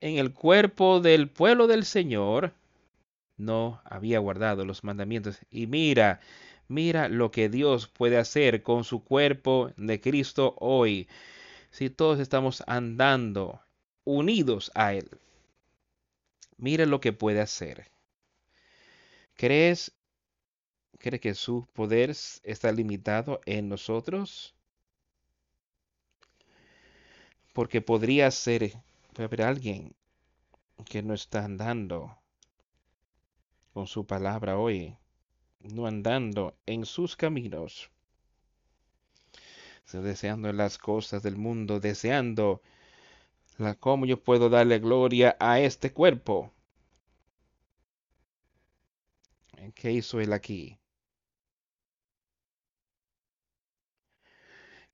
en 0.00 0.18
el 0.18 0.32
cuerpo 0.32 1.00
del 1.00 1.28
pueblo 1.28 1.66
del 1.66 1.84
Señor, 1.84 2.52
no 3.36 3.80
había 3.84 4.18
guardado 4.20 4.64
los 4.64 4.84
mandamientos. 4.84 5.38
Y 5.50 5.66
mira, 5.66 6.20
mira 6.68 7.08
lo 7.08 7.30
que 7.30 7.48
Dios 7.48 7.88
puede 7.88 8.18
hacer 8.18 8.62
con 8.62 8.84
su 8.84 9.02
cuerpo 9.04 9.72
de 9.76 10.00
Cristo 10.00 10.54
hoy. 10.58 11.08
Si 11.70 11.90
todos 11.90 12.20
estamos 12.20 12.62
andando 12.66 13.60
unidos 14.04 14.70
a 14.74 14.94
Él. 14.94 15.08
Mira 16.56 16.86
lo 16.86 17.00
que 17.00 17.12
puede 17.12 17.40
hacer. 17.40 17.90
¿Crees 19.34 19.92
¿Cree 21.02 21.18
que 21.18 21.34
su 21.34 21.66
poder 21.72 22.10
está 22.44 22.70
limitado 22.70 23.40
en 23.44 23.68
nosotros? 23.68 24.54
Porque 27.52 27.80
podría 27.80 28.30
ser, 28.30 28.72
puede 29.12 29.26
haber 29.26 29.42
alguien 29.42 29.94
que 30.84 31.02
no 31.02 31.14
está 31.14 31.44
andando 31.44 32.18
con 33.72 33.86
su 33.86 34.06
palabra 34.06 34.58
hoy, 34.58 34.96
no 35.60 35.86
andando 35.86 36.56
en 36.66 36.84
sus 36.84 37.16
caminos, 37.16 37.90
deseando 39.92 40.52
las 40.52 40.78
cosas 40.78 41.22
del 41.22 41.36
mundo, 41.36 41.80
deseando 41.80 42.62
la 43.58 43.74
cómo 43.74 44.06
yo 44.06 44.22
puedo 44.22 44.48
darle 44.48 44.78
gloria 44.78 45.36
a 45.38 45.60
este 45.60 45.92
cuerpo. 45.92 46.52
¿Qué 49.74 49.92
hizo 49.92 50.20
él 50.20 50.32
aquí? 50.32 50.78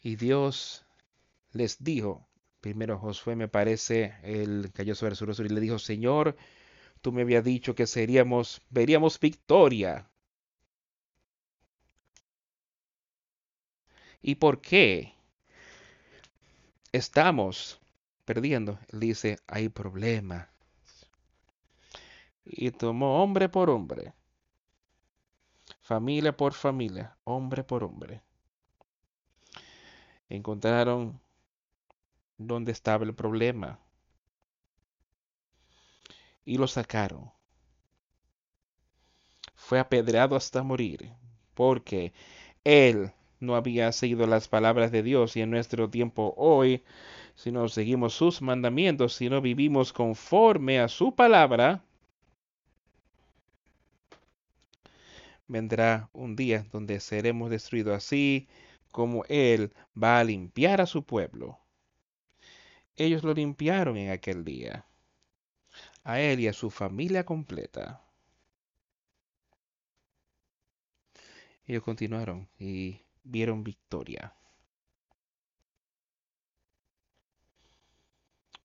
Y 0.01 0.17
Dios 0.17 0.85
les 1.53 1.83
dijo, 1.83 2.28
primero 2.69 2.99
Josué 2.99 3.35
me 3.35 3.49
parece, 3.49 4.15
el 4.23 4.71
cayó 4.75 4.95
sobre 4.95 5.15
su 5.15 5.25
rostro 5.25 5.47
y 5.47 5.49
le 5.49 5.61
dijo, 5.61 5.79
Señor, 5.79 6.37
tú 7.01 7.13
me 7.13 7.23
habías 7.23 7.43
dicho 7.43 7.75
que 7.75 7.87
seríamos, 7.87 8.61
veríamos 8.69 9.19
victoria. 9.19 10.07
¿Y 14.21 14.35
por 14.35 14.61
qué 14.61 15.15
estamos 16.93 17.81
perdiendo? 18.27 18.79
Él 18.93 19.01
dice, 19.01 19.39
hay 19.47 19.71
problema. 19.71 20.51
Y 22.45 22.71
tomó 22.73 23.23
hombre 23.23 23.49
por 23.49 23.71
hombre, 23.71 24.13
familia 25.81 26.37
por 26.37 26.53
familia, 26.53 27.17
hombre 27.25 27.65
por 27.65 27.83
hombre 27.85 28.21
encontraron 30.29 31.21
dónde 32.39 32.73
estaba 32.73 33.05
el 33.05 33.15
problema 33.15 33.79
y 36.45 36.57
lo 36.57 36.67
sacaron. 36.67 37.31
Fue 39.55 39.79
apedreado 39.79 40.37
hasta 40.37 40.63
morir 40.63 41.13
porque 41.55 42.13
él 42.65 43.13
no 43.41 43.57
había 43.57 43.93
seguido 43.93 44.27
las 44.27 44.49
palabras 44.49 44.91
de 44.93 45.03
Dios 45.03 45.37
y 45.37 45.43
en 45.43 45.51
nuestro 45.51 45.91
tiempo 45.91 46.35
hoy, 46.37 46.83
si 47.35 47.53
no 47.53 47.69
seguimos 47.69 48.15
sus 48.15 48.41
mandamientos, 48.43 49.15
si 49.15 49.29
no 49.29 49.41
vivimos 49.41 49.93
conforme 49.93 50.81
a 50.81 50.89
su 50.89 51.15
palabra, 51.15 51.83
vendrá 55.49 56.09
un 56.13 56.37
día 56.37 56.67
donde 56.73 57.01
seremos 57.01 57.51
destruidos 57.51 57.97
así 57.97 58.49
como 58.93 59.25
Él 59.29 59.73
va 60.01 60.19
a 60.19 60.25
limpiar 60.25 60.81
a 60.81 60.87
su 60.87 61.05
pueblo. 61.05 61.59
Ellos 62.99 63.23
lo 63.23 63.33
limpiaron 63.33 63.97
en 63.97 64.11
aquel 64.11 64.45
día, 64.45 64.85
a 66.03 66.21
Él 66.21 66.41
y 66.41 66.49
a 66.49 66.53
su 66.53 66.69
familia 66.69 67.25
completa. 67.25 68.05
Ellos 71.65 71.85
continuaron 71.85 72.49
y 72.59 73.01
vieron 73.23 73.63
victoria. 73.63 74.35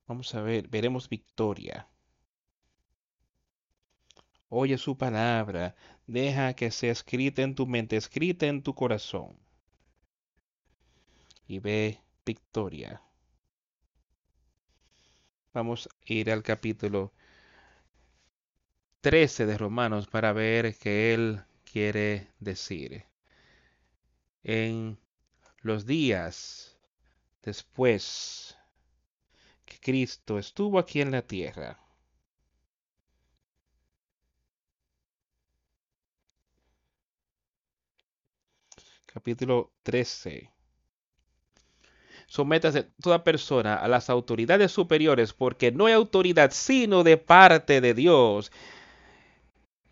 Vamos 0.07 0.33
a 0.33 0.41
ver, 0.41 0.67
veremos 0.67 1.07
victoria. 1.07 1.87
Oye 4.49 4.79
su 4.79 4.97
palabra, 4.97 5.75
deja 6.07 6.55
que 6.55 6.71
sea 6.71 6.91
escrita 6.91 7.43
en 7.43 7.53
tu 7.53 7.67
mente, 7.67 7.97
escrita 7.97 8.47
en 8.47 8.63
tu 8.63 8.73
corazón. 8.73 9.37
Y 11.47 11.59
ve 11.59 12.01
victoria. 12.25 13.03
Vamos 15.53 15.87
a 15.87 16.13
ir 16.13 16.31
al 16.31 16.41
capítulo 16.43 17.13
13 19.01 19.45
de 19.45 19.57
Romanos 19.57 20.07
para 20.07 20.33
ver 20.33 20.75
qué 20.77 21.13
él 21.13 21.43
quiere 21.63 22.27
decir. 22.39 23.05
En 24.43 24.97
los 25.61 25.85
días 25.85 26.77
después 27.43 28.57
que 29.65 29.79
Cristo 29.79 30.39
estuvo 30.39 30.79
aquí 30.79 31.01
en 31.01 31.11
la 31.11 31.21
tierra, 31.21 31.79
capítulo 39.05 39.71
13. 39.83 40.52
Sométase 42.33 42.87
toda 42.99 43.23
persona 43.23 43.75
a 43.75 43.87
las 43.87 44.09
autoridades 44.09 44.71
superiores, 44.71 45.33
porque 45.33 45.71
no 45.71 45.85
hay 45.85 45.93
autoridad 45.93 46.49
sino 46.51 47.03
de 47.03 47.17
parte 47.17 47.79
de 47.79 47.93
Dios. 47.93 48.51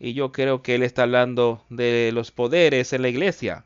Y 0.00 0.14
yo 0.14 0.32
creo 0.32 0.60
que 0.60 0.74
él 0.74 0.82
está 0.82 1.04
hablando 1.04 1.64
de 1.70 2.10
los 2.12 2.32
poderes 2.32 2.92
en 2.92 3.02
la 3.02 3.10
iglesia. 3.10 3.64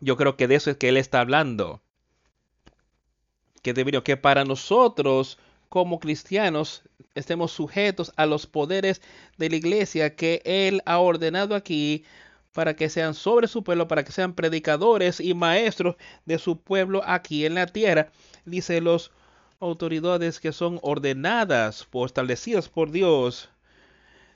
Yo 0.00 0.16
creo 0.16 0.36
que 0.36 0.48
de 0.48 0.56
eso 0.56 0.72
es 0.72 0.76
que 0.76 0.88
él 0.88 0.96
está 0.96 1.20
hablando. 1.20 1.82
Que 3.62 3.72
debería 3.72 4.02
que 4.02 4.16
para 4.16 4.44
nosotros 4.44 5.38
como 5.68 6.00
cristianos 6.00 6.82
estemos 7.14 7.52
sujetos 7.52 8.12
a 8.16 8.26
los 8.26 8.48
poderes 8.48 9.02
de 9.38 9.50
la 9.50 9.56
iglesia 9.56 10.16
que 10.16 10.42
él 10.44 10.82
ha 10.84 10.98
ordenado 10.98 11.54
aquí 11.54 12.04
para 12.54 12.76
que 12.76 12.88
sean 12.88 13.14
sobre 13.14 13.48
su 13.48 13.64
pueblo, 13.64 13.88
para 13.88 14.04
que 14.04 14.12
sean 14.12 14.32
predicadores 14.32 15.20
y 15.20 15.34
maestros 15.34 15.96
de 16.24 16.38
su 16.38 16.60
pueblo 16.60 17.02
aquí 17.04 17.44
en 17.44 17.56
la 17.56 17.66
tierra. 17.66 18.12
Dice 18.46 18.80
los 18.80 19.10
autoridades 19.58 20.38
que 20.38 20.52
son 20.52 20.78
ordenadas 20.82 21.86
o 21.92 22.06
establecidas 22.06 22.68
por 22.68 22.92
Dios. 22.92 23.50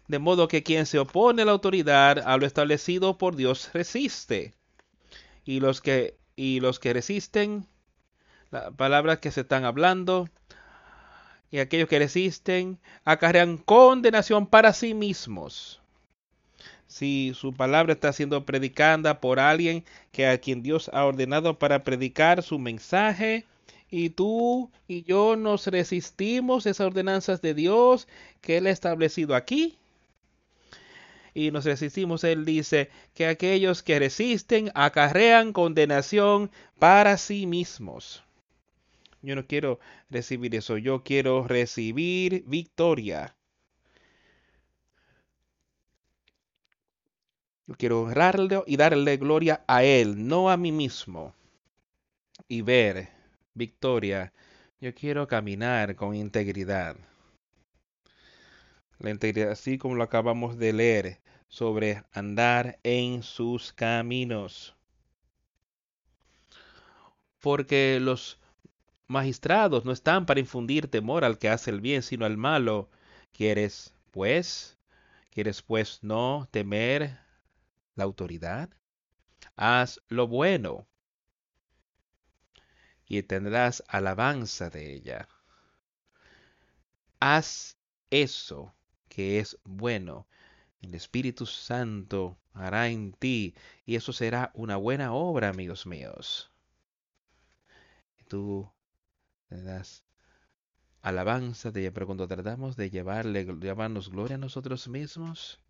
De 0.09 0.19
modo 0.19 0.49
que 0.49 0.65
quien 0.65 0.85
se 0.87 0.99
opone 0.99 1.43
a 1.43 1.45
la 1.45 1.53
autoridad, 1.53 2.19
a 2.19 2.37
lo 2.37 2.45
establecido 2.45 3.19
por 3.19 3.37
Dios, 3.37 3.71
resiste. 3.73 4.53
Y 5.45 5.61
los 5.61 5.81
que, 5.81 6.19
y 6.35 6.59
los 6.61 6.81
que 6.81 6.93
resisten, 6.93 7.69
las 8.51 8.73
palabras 8.73 9.21
que 9.21 9.31
se 9.31 9.43
están 9.43 9.65
hablando, 9.65 10.29
y 11.53 11.59
aquellos 11.61 11.89
que 11.89 12.01
resisten, 12.01 12.81
acarrean 13.05 13.59
condenación 13.59 14.47
para 14.47 14.73
sí 14.73 14.93
mismos 14.93 15.78
si 16.89 17.33
su 17.35 17.53
palabra 17.53 17.93
está 17.93 18.13
siendo 18.13 18.45
predicada 18.45 19.21
por 19.21 19.39
alguien 19.39 19.85
que 20.11 20.27
a 20.27 20.39
quien 20.39 20.63
Dios 20.63 20.91
ha 20.93 21.05
ordenado 21.05 21.59
para 21.59 21.85
predicar 21.85 22.43
su 22.43 22.59
mensaje, 22.59 23.45
y 23.91 24.11
tú 24.11 24.71
y 24.87 25.03
yo 25.05 25.37
nos 25.37 25.67
resistimos 25.67 26.67
esas 26.67 26.87
ordenanzas 26.87 27.41
de 27.41 27.55
Dios 27.55 28.09
que 28.41 28.57
Él 28.57 28.67
ha 28.67 28.71
establecido 28.71 29.35
aquí, 29.35 29.77
y 31.35 31.51
nos 31.53 31.65
resistimos, 31.65 32.25
Él 32.25 32.45
dice 32.45 32.91
que 33.15 33.27
aquellos 33.27 33.83
que 33.83 33.99
resisten 33.99 34.73
acarrean 34.75 35.53
condenación 35.53 36.51
para 36.79 37.17
sí 37.17 37.47
mismos. 37.47 38.25
Yo 39.23 39.37
no 39.37 39.47
quiero 39.47 39.79
recibir 40.11 40.55
eso, 40.55 40.79
yo 40.79 41.03
quiero 41.03 41.47
recibir 41.47 42.45
victoria. 42.47 43.35
Yo 47.69 47.75
quiero 47.77 48.01
honrarle 48.05 48.63
y 48.67 48.79
darle 48.79 49.19
gloria 49.19 49.63
a 49.67 49.85
Él, 49.85 50.27
no 50.27 50.49
a 50.49 50.57
mí 50.57 50.73
mismo. 50.73 51.35
Y 52.49 52.63
ver 52.63 53.11
victoria. 53.53 54.33
Yo 54.81 54.95
quiero 54.95 55.29
caminar 55.29 55.95
con 55.95 56.15
integridad. 56.15 56.97
La 58.99 59.11
integridad, 59.11 59.51
así 59.51 59.77
como 59.77 59.97
lo 59.97 60.03
acabamos 60.03 60.57
de 60.57 60.73
leer, 60.73 61.19
sobre 61.49 62.05
andar 62.13 62.79
en 62.85 63.23
sus 63.23 63.75
caminos. 63.75 64.75
Porque 67.39 67.99
los 68.01 68.39
magistrados 69.09 69.85
no 69.85 69.93
están 69.93 70.25
para 70.25 70.41
infundir 70.41 70.89
temor 70.89 71.23
al 71.23 71.37
que 71.37 71.51
hace 71.51 71.71
el 71.71 71.83
bien, 71.83 72.03
sino 72.03 72.25
al 72.25 72.39
malo. 72.39 72.89
¿Quieres, 73.33 73.93
pues? 74.11 74.79
¿Quieres, 75.31 75.61
pues, 75.61 75.99
no 76.03 76.49
temer 76.51 77.28
la 77.99 78.05
autoridad. 78.05 78.71
Haz 79.57 80.01
lo 80.09 80.27
bueno 80.27 80.89
y 83.07 83.23
tendrás 83.23 83.83
alabanza 83.89 84.71
de 84.71 84.95
ella. 84.95 85.29
Haz 87.21 87.77
eso 88.11 88.75
que 89.09 89.41
es 89.41 89.59
bueno. 89.65 90.29
El 90.81 90.95
Espíritu 90.95 91.45
Santo 91.45 92.39
hará 92.53 92.89
en 92.89 93.13
ti 93.13 93.55
y 93.85 93.97
eso 93.97 94.13
será 94.13 94.53
una 94.55 94.77
buena 94.77 95.13
obra, 95.13 95.49
amigos 95.49 95.87
míos. 95.87 96.53
Tú 98.29 98.71
tendrás 99.49 100.05
alabanza 101.01 101.73
de 101.73 101.81
ella, 101.81 101.93
pero 101.93 102.07
cuando 102.07 102.29
tratamos 102.29 102.77
de 102.77 102.91
llevarle, 102.91 103.45
llevarnos 103.45 104.11
gloria 104.11 104.37
a 104.37 104.39
nosotros 104.39 104.87
mismos, 104.89 105.61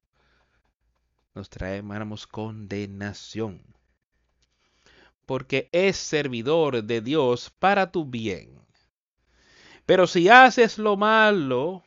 nos 1.35 1.51
traemos 1.51 2.27
condenación. 2.27 3.63
Porque 5.27 5.69
es 5.73 5.97
servidor 5.97 6.83
de 6.85 7.01
Dios 7.01 7.51
para 7.59 7.91
tu 7.93 8.05
bien. 8.05 8.59
Pero 9.87 10.07
si 10.07 10.29
haces 10.29 10.79
lo 10.79 10.97
malo, 10.97 11.83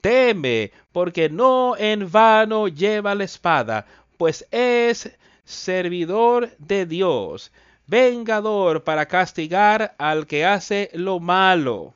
teme, 0.00 0.72
porque 0.92 1.28
no 1.28 1.76
en 1.76 2.10
vano 2.10 2.68
lleva 2.68 3.14
la 3.14 3.24
espada, 3.24 3.86
pues 4.18 4.46
es 4.50 5.16
servidor 5.44 6.56
de 6.58 6.86
Dios, 6.86 7.52
vengador 7.86 8.84
para 8.84 9.06
castigar 9.06 9.94
al 9.98 10.26
que 10.26 10.44
hace 10.44 10.90
lo 10.94 11.20
malo. 11.20 11.94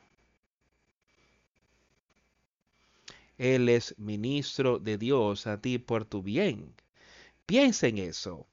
Él 3.37 3.69
es 3.69 3.97
ministro 3.97 4.77
de 4.79 4.97
Dios 4.97 5.47
a 5.47 5.59
ti 5.59 5.79
por 5.79 6.05
tu 6.05 6.21
bien. 6.21 6.73
Piensa 7.45 7.87
en 7.87 7.97
eso. 7.97 8.47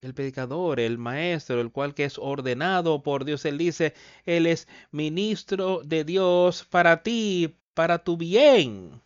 El 0.00 0.14
predicador, 0.14 0.80
el 0.80 0.98
maestro, 0.98 1.60
el 1.60 1.70
cual 1.70 1.94
que 1.94 2.04
es 2.04 2.18
ordenado 2.18 3.02
por 3.04 3.24
Dios, 3.24 3.44
él 3.44 3.56
dice, 3.58 3.94
él 4.26 4.46
es 4.46 4.66
ministro 4.90 5.82
de 5.84 6.02
Dios 6.04 6.64
para 6.64 7.04
ti, 7.04 7.56
para 7.74 8.02
tu 8.02 8.16
bien. 8.16 9.00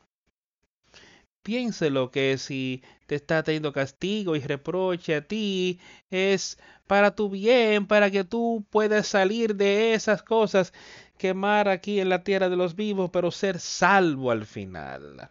Piénselo 1.43 2.11
que 2.11 2.39
si 2.39 2.83
te 3.07 3.15
está 3.15 3.43
teniendo 3.43 3.73
castigo 3.73 4.37
y 4.37 4.41
reproche 4.41 5.15
a 5.17 5.27
ti, 5.29 5.79
es 6.11 6.59
para 6.87 7.15
tu 7.15 7.29
bien, 7.29 7.87
para 7.87 8.11
que 8.11 8.25
tú 8.25 8.65
puedas 8.71 9.07
salir 9.07 9.55
de 9.55 9.93
esas 9.95 10.23
cosas, 10.23 10.73
quemar 11.19 11.69
aquí 11.69 12.01
en 12.01 12.09
la 12.09 12.25
tierra 12.25 12.49
de 12.49 12.57
los 12.57 12.75
vivos, 12.75 13.11
pero 13.13 13.31
ser 13.31 13.61
salvo 13.61 14.31
al 14.31 14.47
final 14.47 15.31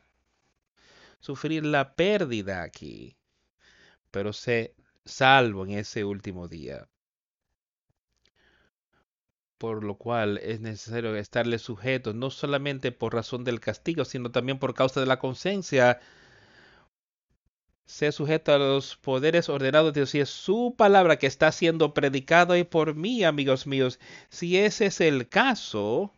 sufrir 1.26 1.66
la 1.66 1.96
pérdida 1.96 2.62
aquí, 2.62 3.18
pero 4.12 4.32
se 4.32 4.76
salvo 5.06 5.66
en 5.66 5.72
ese 5.72 6.06
último 6.06 6.48
día. 6.48 6.88
Por 9.58 9.84
lo 9.84 9.98
cual 9.98 10.38
es 10.38 10.62
necesario 10.62 11.16
estarle 11.16 11.58
sujeto, 11.58 12.14
no 12.14 12.30
solamente 12.30 12.92
por 12.92 13.16
razón 13.16 13.44
del 13.44 13.60
castigo, 13.60 14.06
sino 14.06 14.32
también 14.32 14.60
por 14.60 14.76
causa 14.76 15.00
de 15.00 15.08
la 15.08 15.18
conciencia. 15.18 16.00
Sea 17.86 18.12
sujeto 18.12 18.54
a 18.54 18.60
los 18.60 18.96
poderes 18.98 19.50
ordenados 19.50 19.94
de 19.94 20.02
Dios 20.02 20.14
y 20.14 20.20
es 20.20 20.30
su 20.30 20.76
palabra 20.78 21.18
que 21.18 21.28
está 21.28 21.52
siendo 21.52 21.94
predicada 21.96 22.58
y 22.60 22.64
por 22.66 22.94
mí, 22.96 23.24
amigos 23.24 23.66
míos. 23.66 24.00
Si 24.30 24.58
ese 24.58 24.88
es 24.88 25.02
el 25.02 25.28
caso, 25.30 26.14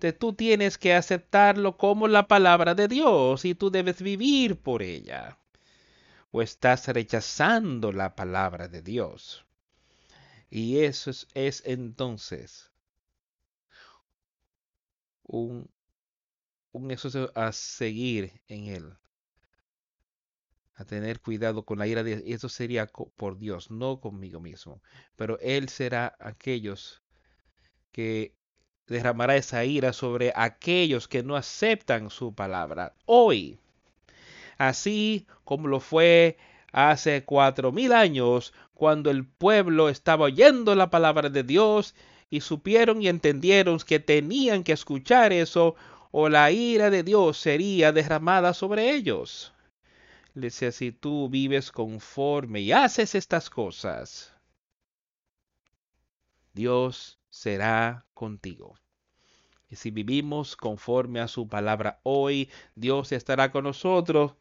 tú 0.00 0.32
tienes 0.32 0.78
que 0.78 0.94
aceptarlo 0.94 1.76
como 1.76 2.08
la 2.08 2.26
palabra 2.26 2.74
de 2.74 2.88
Dios 2.88 3.44
y 3.44 3.54
tú 3.54 3.70
debes 3.70 4.02
vivir 4.02 4.56
por 4.56 4.82
ella. 4.82 5.38
O 6.32 6.42
estás 6.42 6.88
rechazando 6.88 7.92
la 7.92 8.14
palabra 8.16 8.68
de 8.68 8.82
Dios. 8.82 9.44
Y 10.50 10.78
eso 10.78 11.10
es, 11.34 11.62
entonces 11.66 12.72
un, 15.22 15.70
un 16.72 16.90
eso 16.90 17.30
a 17.34 17.52
seguir 17.52 18.42
en 18.48 18.66
él. 18.66 18.96
A 20.74 20.84
tener 20.84 21.20
cuidado 21.20 21.64
con 21.64 21.78
la 21.78 21.86
ira 21.86 22.02
de 22.02 22.24
Eso 22.26 22.48
sería 22.48 22.86
por 22.86 23.38
Dios, 23.38 23.70
no 23.70 24.00
conmigo 24.00 24.40
mismo. 24.40 24.82
Pero 25.14 25.38
Él 25.40 25.68
será 25.68 26.16
aquellos 26.18 27.02
que 27.92 28.34
derramará 28.90 29.36
esa 29.36 29.64
ira 29.64 29.92
sobre 29.92 30.32
aquellos 30.34 31.06
que 31.06 31.22
no 31.22 31.36
aceptan 31.36 32.10
su 32.10 32.34
palabra 32.34 32.92
hoy. 33.06 33.56
Así 34.58 35.26
como 35.44 35.68
lo 35.68 35.78
fue 35.78 36.36
hace 36.72 37.24
cuatro 37.24 37.70
mil 37.70 37.92
años, 37.92 38.52
cuando 38.74 39.10
el 39.10 39.24
pueblo 39.24 39.88
estaba 39.88 40.24
oyendo 40.24 40.74
la 40.74 40.90
palabra 40.90 41.28
de 41.30 41.44
Dios 41.44 41.94
y 42.30 42.40
supieron 42.40 43.00
y 43.00 43.06
entendieron 43.06 43.78
que 43.78 44.00
tenían 44.00 44.64
que 44.64 44.72
escuchar 44.72 45.32
eso, 45.32 45.76
o 46.10 46.28
la 46.28 46.50
ira 46.50 46.90
de 46.90 47.04
Dios 47.04 47.38
sería 47.38 47.92
derramada 47.92 48.52
sobre 48.54 48.90
ellos. 48.90 49.52
Le 50.34 50.48
decía, 50.48 50.72
si 50.72 50.90
tú 50.90 51.28
vives 51.28 51.70
conforme 51.70 52.60
y 52.60 52.72
haces 52.72 53.14
estas 53.14 53.50
cosas, 53.50 54.32
Dios 56.52 57.20
será 57.30 58.04
contigo. 58.14 58.79
Y 59.70 59.76
si 59.76 59.90
vivimos 59.90 60.54
conforme 60.56 61.20
a 61.20 61.28
su 61.28 61.48
palabra 61.48 62.00
hoy, 62.02 62.50
Dios 62.74 63.12
estará 63.12 63.50
con 63.50 63.64
nosotros. 63.64 64.34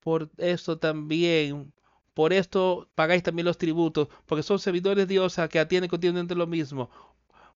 Por 0.00 0.30
esto 0.38 0.78
también, 0.78 1.72
por 2.14 2.32
esto 2.32 2.88
pagáis 2.94 3.22
también 3.24 3.46
los 3.46 3.58
tributos, 3.58 4.08
porque 4.26 4.42
son 4.44 4.58
servidores 4.58 5.08
de 5.08 5.14
Dios 5.14 5.36
que 5.50 5.58
atienden 5.58 5.88
continuamente 5.90 6.34
lo 6.34 6.46
mismo. 6.46 6.90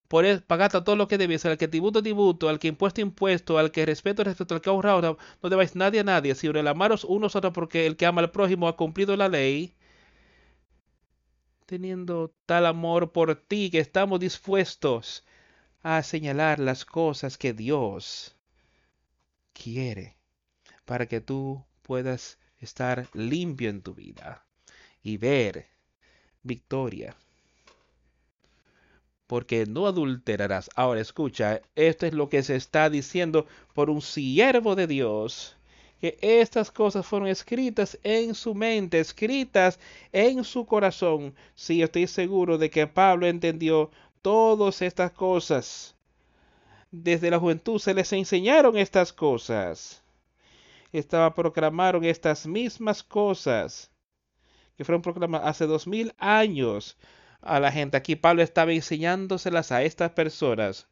Por 0.08 0.24
eso, 0.26 0.42
pagad 0.46 0.76
a 0.76 0.84
todo 0.84 0.96
lo 0.96 1.08
que 1.08 1.18
debéis, 1.18 1.44
al 1.46 1.58
que 1.58 1.68
tributo, 1.68 2.02
tributo, 2.02 2.48
al 2.48 2.58
que 2.60 2.68
impuesto, 2.68 3.00
impuesto, 3.02 3.58
al 3.58 3.70
que 3.72 3.86
respeto, 3.86 4.24
respeto, 4.24 4.54
al 4.54 4.60
que 4.62 4.70
ahorra, 4.70 5.00
No, 5.02 5.18
no 5.42 5.50
debáis 5.50 5.76
nadie 5.76 6.00
a 6.00 6.04
nadie, 6.04 6.34
sino 6.34 6.58
el 6.60 6.68
amaros 6.68 7.04
unos 7.04 7.36
a 7.36 7.40
otros, 7.40 7.54
porque 7.54 7.86
el 7.86 7.96
que 7.96 8.06
ama 8.06 8.22
al 8.22 8.30
prójimo 8.32 8.68
ha 8.68 8.76
cumplido 8.76 9.16
la 9.16 9.28
ley 9.28 9.74
teniendo 11.66 12.34
tal 12.46 12.66
amor 12.66 13.12
por 13.12 13.36
ti 13.36 13.70
que 13.70 13.78
estamos 13.78 14.18
dispuestos 14.20 15.24
a 15.82 16.02
señalar 16.02 16.58
las 16.58 16.84
cosas 16.84 17.38
que 17.38 17.52
Dios 17.52 18.34
quiere 19.52 20.16
para 20.84 21.06
que 21.06 21.20
tú 21.20 21.64
puedas 21.82 22.38
estar 22.60 23.08
limpio 23.12 23.70
en 23.70 23.82
tu 23.82 23.94
vida 23.94 24.44
y 25.02 25.16
ver 25.16 25.66
victoria. 26.42 27.16
Porque 29.26 29.66
no 29.66 29.86
adulterarás. 29.86 30.70
Ahora 30.74 31.00
escucha, 31.00 31.60
esto 31.76 32.06
es 32.06 32.14
lo 32.14 32.28
que 32.28 32.42
se 32.42 32.56
está 32.56 32.88
diciendo 32.88 33.46
por 33.74 33.90
un 33.90 34.00
siervo 34.00 34.74
de 34.74 34.86
Dios 34.86 35.54
que 36.00 36.16
estas 36.20 36.70
cosas 36.70 37.04
fueron 37.04 37.28
escritas 37.28 37.98
en 38.04 38.34
su 38.34 38.54
mente, 38.54 39.00
escritas 39.00 39.78
en 40.12 40.44
su 40.44 40.64
corazón. 40.64 41.34
Sí, 41.54 41.82
estoy 41.82 42.06
seguro 42.06 42.56
de 42.56 42.70
que 42.70 42.86
Pablo 42.86 43.26
entendió 43.26 43.90
todas 44.22 44.82
estas 44.82 45.12
cosas. 45.12 45.94
Desde 46.90 47.30
la 47.30 47.38
juventud 47.38 47.78
se 47.78 47.94
les 47.94 48.12
enseñaron 48.12 48.76
estas 48.76 49.12
cosas. 49.12 50.02
Estaba 50.92 51.34
proclamaron 51.34 52.04
estas 52.04 52.46
mismas 52.46 53.02
cosas 53.02 53.90
que 54.76 54.84
fueron 54.84 55.02
proclamadas 55.02 55.48
hace 55.48 55.66
dos 55.66 55.86
mil 55.86 56.14
años 56.18 56.96
a 57.42 57.60
la 57.60 57.72
gente. 57.72 57.96
Aquí 57.96 58.16
Pablo 58.16 58.42
estaba 58.42 58.72
enseñándoselas 58.72 59.72
a 59.72 59.82
estas 59.82 60.12
personas. 60.12 60.86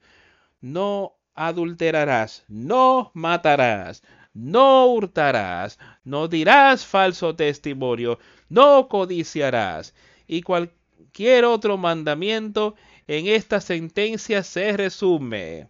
No 0.61 1.17
adulterarás, 1.35 2.45
no 2.49 3.11
matarás, 3.15 4.03
no 4.35 4.87
hurtarás, 4.87 5.79
no 6.03 6.29
dirás 6.29 6.85
falso 6.85 7.37
testimonio, 7.37 8.19
no 8.49 8.89
codiciarás. 8.89 9.95
Y 10.27 10.43
cualquier 10.43 11.45
otro 11.45 11.77
mandamiento 11.77 12.75
en 13.07 13.27
esta 13.29 13.61
sentencia 13.61 14.43
se 14.43 14.77
resume. 14.77 15.69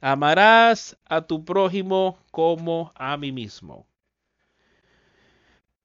Amarás 0.00 0.96
a 1.06 1.22
tu 1.22 1.44
prójimo 1.44 2.18
como 2.30 2.92
a 2.94 3.16
mí 3.16 3.32
mismo. 3.32 3.86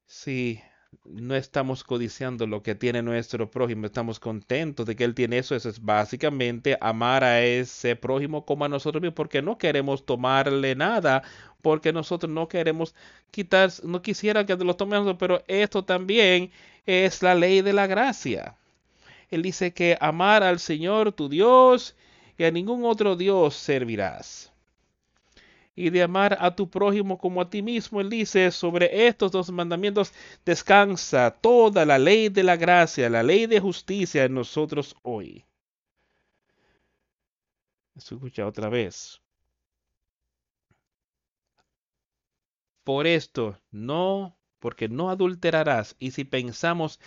Sí, 0.05 0.61
no 1.05 1.35
estamos 1.35 1.83
codiciando 1.83 2.47
lo 2.47 2.61
que 2.63 2.75
tiene 2.75 3.01
nuestro 3.01 3.49
prójimo, 3.49 3.85
estamos 3.85 4.19
contentos 4.19 4.85
de 4.85 4.95
que 4.95 5.03
él 5.03 5.15
tiene 5.15 5.39
eso. 5.39 5.55
Eso 5.55 5.69
es 5.69 5.81
básicamente 5.81 6.77
amar 6.81 7.23
a 7.23 7.41
ese 7.41 7.95
prójimo 7.95 8.45
como 8.45 8.65
a 8.65 8.69
nosotros 8.69 9.01
mismos, 9.01 9.15
porque 9.15 9.41
no 9.41 9.57
queremos 9.57 10.05
tomarle 10.05 10.75
nada, 10.75 11.23
porque 11.61 11.93
nosotros 11.93 12.31
no 12.31 12.47
queremos 12.47 12.95
quitar, 13.31 13.71
no 13.83 14.01
quisiera 14.01 14.45
que 14.45 14.55
lo 14.55 14.75
tomemos, 14.75 15.15
pero 15.17 15.43
esto 15.47 15.83
también 15.85 16.51
es 16.85 17.23
la 17.23 17.35
ley 17.35 17.61
de 17.61 17.73
la 17.73 17.87
gracia. 17.87 18.57
Él 19.33 19.41
dice 19.41 19.73
que 19.73 19.97
amar 19.99 20.43
al 20.43 20.59
Señor 20.59 21.11
tu 21.13 21.29
Dios 21.29 21.95
y 22.37 22.43
a 22.43 22.51
ningún 22.51 22.85
otro 22.85 23.15
Dios 23.15 23.55
servirás 23.55 24.53
y 25.75 25.89
de 25.89 26.03
amar 26.03 26.37
a 26.39 26.55
tu 26.55 26.69
prójimo 26.69 27.17
como 27.17 27.41
a 27.41 27.49
ti 27.49 27.61
mismo. 27.61 27.99
Él 28.01 28.09
dice, 28.09 28.51
sobre 28.51 29.07
estos 29.07 29.31
dos 29.31 29.51
mandamientos 29.51 30.13
descansa 30.45 31.31
toda 31.31 31.85
la 31.85 31.97
ley 31.97 32.29
de 32.29 32.43
la 32.43 32.57
gracia, 32.57 33.09
la 33.09 33.23
ley 33.23 33.47
de 33.47 33.59
justicia 33.59 34.23
en 34.23 34.35
nosotros 34.35 34.95
hoy. 35.01 35.45
Escucha 37.95 38.45
otra 38.45 38.69
vez. 38.69 39.19
Por 42.83 43.07
esto, 43.07 43.57
no, 43.71 44.35
porque 44.59 44.89
no 44.89 45.09
adulterarás. 45.09 45.95
Y 45.99 46.11
si 46.11 46.25
pensamos 46.25 46.99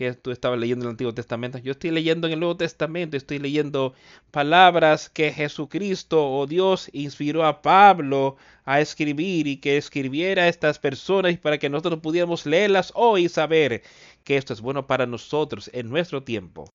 que 0.00 0.14
tú 0.14 0.30
estabas 0.30 0.58
leyendo 0.58 0.86
el 0.86 0.92
Antiguo 0.92 1.12
Testamento. 1.12 1.58
Yo 1.58 1.72
estoy 1.72 1.90
leyendo 1.90 2.26
en 2.26 2.32
el 2.32 2.40
Nuevo 2.40 2.56
Testamento, 2.56 3.18
estoy 3.18 3.38
leyendo 3.38 3.92
palabras 4.30 5.10
que 5.10 5.30
Jesucristo 5.30 6.26
o 6.26 6.46
Dios 6.46 6.88
inspiró 6.94 7.44
a 7.44 7.60
Pablo 7.60 8.38
a 8.64 8.80
escribir 8.80 9.46
y 9.46 9.58
que 9.58 9.76
escribiera 9.76 10.44
a 10.44 10.48
estas 10.48 10.78
personas 10.78 11.36
para 11.36 11.58
que 11.58 11.68
nosotros 11.68 12.00
pudiéramos 12.00 12.46
leerlas 12.46 12.92
hoy 12.94 13.26
y 13.26 13.28
saber 13.28 13.82
que 14.24 14.38
esto 14.38 14.54
es 14.54 14.62
bueno 14.62 14.86
para 14.86 15.04
nosotros 15.04 15.68
en 15.74 15.90
nuestro 15.90 16.22
tiempo. 16.22 16.72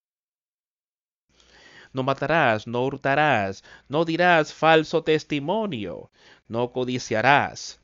No 1.94 2.04
matarás, 2.04 2.68
no 2.68 2.86
hurtarás, 2.86 3.64
no 3.90 4.06
dirás 4.06 4.54
falso 4.54 5.04
testimonio, 5.04 6.12
no 6.48 6.72
codiciarás. 6.72 7.80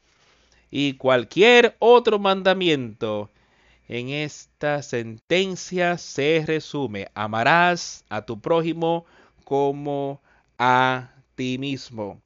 Y 0.69 0.97
cualquier 0.97 1.75
otro 1.79 2.19
mandamiento 2.19 3.31
en 3.91 4.07
esta 4.07 4.81
sentencia 4.83 5.97
se 5.97 6.45
resume, 6.47 7.09
amarás 7.13 8.05
a 8.07 8.25
tu 8.25 8.39
prójimo 8.39 9.05
como 9.43 10.21
a 10.57 11.11
ti 11.35 11.57
mismo. 11.57 12.21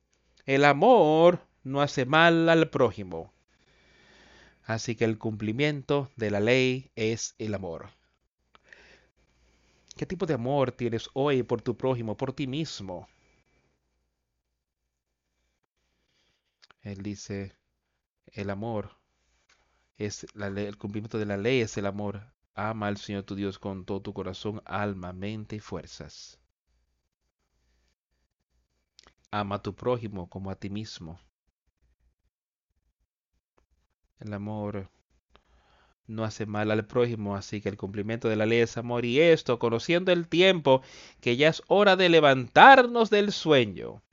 El 0.45 0.63
amor 0.63 1.39
no 1.63 1.82
hace 1.82 2.05
mal 2.05 2.49
al 2.49 2.70
prójimo. 2.70 3.34
Así 4.63 4.95
que 4.95 5.05
el 5.05 5.18
cumplimiento 5.18 6.11
de 6.16 6.30
la 6.30 6.39
ley 6.39 6.91
es 6.95 7.34
el 7.39 7.55
amor. 7.55 7.89
¿Qué 9.97 10.05
tipo 10.05 10.28
de 10.28 10.36
amor 10.36 10.72
tienes 10.72 11.09
hoy 11.13 11.41
por 11.41 11.63
tu 11.63 11.76
prójimo, 11.76 12.16
por 12.16 12.32
ti 12.34 12.45
mismo? 12.45 13.07
Él 16.84 17.01
dice, 17.01 17.55
el 18.28 18.51
amor 18.51 18.91
el 19.98 20.78
cumplimiento 20.78 21.18
de 21.18 21.26
la 21.26 21.38
ley 21.38 21.62
es 21.62 21.78
el 21.78 21.86
amor. 21.86 22.34
Ama 22.54 22.88
al 22.88 22.98
Señor 22.98 23.24
tu 23.24 23.36
Dios 23.36 23.60
con 23.60 23.86
todo 23.86 24.02
tu 24.02 24.14
corazón, 24.14 24.62
alma, 24.66 25.14
mente 25.14 25.58
y 25.58 25.60
fuerzas. 25.60 26.39
Ama 29.32 29.56
a 29.56 29.62
tu 29.62 29.76
prójimo 29.76 30.30
como 30.30 30.50
a 30.52 30.56
ti 30.56 30.70
mismo. 30.70 31.20
El 34.20 34.34
amor 34.34 34.89
no 36.08 36.24
hace 36.24 36.46
mal 36.46 36.72
al 36.72 36.86
prójimo, 36.86 37.36
así 37.36 37.62
que 37.62 37.70
el 37.70 37.78
cumplimiento 37.78 38.30
de 38.30 38.36
la 38.36 38.46
ley 38.46 38.60
es 38.60 38.78
amor 38.78 39.06
y 39.06 39.20
esto, 39.20 39.60
conociendo 39.60 40.12
el 40.12 40.28
tiempo, 40.28 40.82
que 41.20 41.36
ya 41.36 41.50
es 41.50 41.62
hora 41.68 41.96
de 41.96 42.10
levantarnos 42.10 43.10
del 43.10 43.32
sueño, 43.32 44.04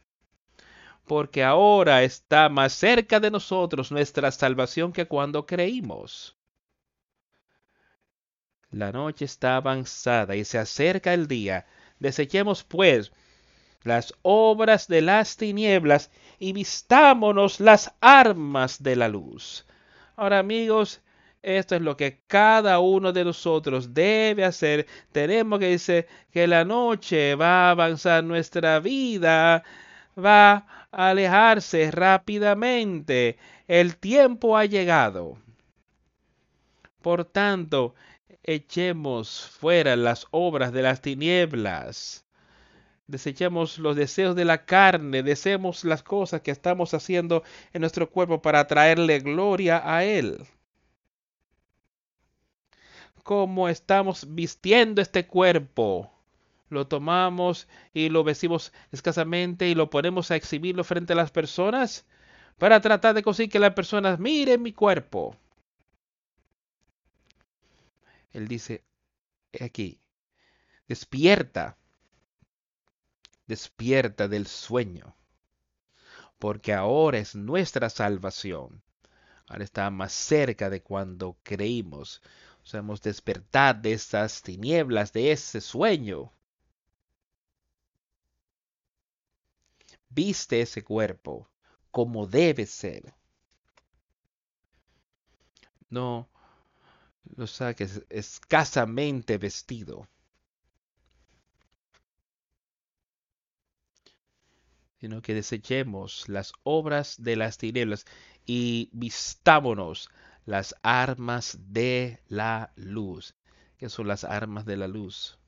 porque 1.06 1.42
ahora 1.42 2.02
está 2.02 2.48
más 2.48 2.72
cerca 2.72 3.20
de 3.20 3.30
nosotros 3.30 3.90
nuestra 3.90 4.30
salvación 4.30 4.92
que 4.92 5.06
cuando 5.06 5.46
creímos. 5.46 6.36
La 8.70 8.90
noche 8.90 9.26
está 9.26 9.56
avanzada 9.56 10.34
y 10.34 10.44
se 10.44 10.58
acerca 10.58 11.12
el 11.12 11.28
día. 11.28 11.66
Desechemos, 11.98 12.64
pues, 12.64 13.12
las 13.82 14.14
obras 14.22 14.88
de 14.88 15.02
las 15.02 15.36
tinieblas 15.36 16.10
y 16.38 16.52
vistámonos 16.52 17.60
las 17.60 17.94
armas 18.00 18.82
de 18.82 18.96
la 18.96 19.08
luz. 19.08 19.66
Ahora, 20.16 20.38
amigos, 20.38 21.02
esto 21.42 21.74
es 21.74 21.82
lo 21.82 21.96
que 21.96 22.22
cada 22.26 22.78
uno 22.78 23.12
de 23.12 23.24
nosotros 23.24 23.92
debe 23.92 24.44
hacer. 24.44 24.86
Tenemos 25.10 25.58
que 25.58 25.68
decir 25.68 26.06
que 26.30 26.46
la 26.46 26.64
noche 26.64 27.34
va 27.34 27.68
a 27.68 27.70
avanzar, 27.72 28.22
nuestra 28.22 28.78
vida 28.80 29.64
va 30.16 30.81
alejarse 30.92 31.90
rápidamente. 31.90 33.38
El 33.66 33.96
tiempo 33.96 34.56
ha 34.56 34.66
llegado. 34.66 35.38
Por 37.00 37.24
tanto, 37.24 37.94
echemos 38.42 39.48
fuera 39.48 39.96
las 39.96 40.26
obras 40.30 40.72
de 40.72 40.82
las 40.82 41.00
tinieblas. 41.00 42.24
Desechemos 43.06 43.78
los 43.78 43.96
deseos 43.96 44.36
de 44.36 44.44
la 44.44 44.64
carne, 44.64 45.22
deseemos 45.22 45.84
las 45.84 46.02
cosas 46.02 46.40
que 46.42 46.50
estamos 46.50 46.94
haciendo 46.94 47.42
en 47.72 47.80
nuestro 47.80 48.08
cuerpo 48.08 48.40
para 48.40 48.66
traerle 48.66 49.18
gloria 49.20 49.82
a 49.84 50.04
Él. 50.04 50.38
Como 53.22 53.68
estamos 53.68 54.26
vistiendo 54.34 55.00
este 55.00 55.26
cuerpo, 55.26 56.11
lo 56.72 56.86
tomamos 56.86 57.68
y 57.92 58.08
lo 58.08 58.24
vestimos 58.24 58.72
escasamente 58.90 59.68
y 59.68 59.74
lo 59.74 59.90
ponemos 59.90 60.30
a 60.30 60.36
exhibirlo 60.36 60.84
frente 60.84 61.12
a 61.12 61.16
las 61.16 61.30
personas 61.30 62.06
para 62.58 62.80
tratar 62.80 63.14
de 63.14 63.22
conseguir 63.22 63.50
que 63.52 63.58
las 63.58 63.74
personas 63.74 64.18
miren 64.18 64.62
mi 64.62 64.72
cuerpo. 64.72 65.36
Él 68.32 68.48
dice, 68.48 68.84
aquí, 69.60 70.00
despierta, 70.88 71.76
despierta 73.46 74.28
del 74.28 74.46
sueño, 74.46 75.14
porque 76.38 76.72
ahora 76.72 77.18
es 77.18 77.34
nuestra 77.34 77.90
salvación. 77.90 78.82
Ahora 79.48 79.64
está 79.64 79.90
más 79.90 80.12
cerca 80.12 80.70
de 80.70 80.82
cuando 80.82 81.36
creímos. 81.42 82.22
O 82.62 82.66
sea, 82.66 82.80
hemos 82.80 83.02
despertado 83.02 83.82
de 83.82 83.92
esas 83.92 84.40
tinieblas, 84.40 85.12
de 85.12 85.32
ese 85.32 85.60
sueño. 85.60 86.32
Viste 90.14 90.60
ese 90.60 90.82
cuerpo 90.84 91.48
como 91.90 92.26
debe 92.26 92.66
ser. 92.66 93.14
No 95.88 96.28
lo 97.36 97.46
saques 97.46 98.02
escasamente 98.08 99.38
vestido. 99.38 100.08
sino 105.00 105.20
que 105.20 105.34
desechemos 105.34 106.28
las 106.28 106.52
obras 106.62 107.20
de 107.20 107.34
las 107.34 107.58
tinieblas 107.58 108.04
y 108.46 108.88
vistámonos 108.92 110.08
las 110.46 110.76
armas 110.82 111.58
de 111.60 112.20
la 112.28 112.72
luz. 112.76 113.34
¿Qué 113.78 113.88
son 113.88 114.06
las 114.06 114.22
armas 114.22 114.64
de 114.64 114.76
la 114.76 114.86
luz? 114.86 115.40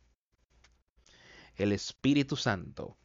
El 1.54 1.70
Espíritu 1.70 2.34
Santo. 2.34 2.98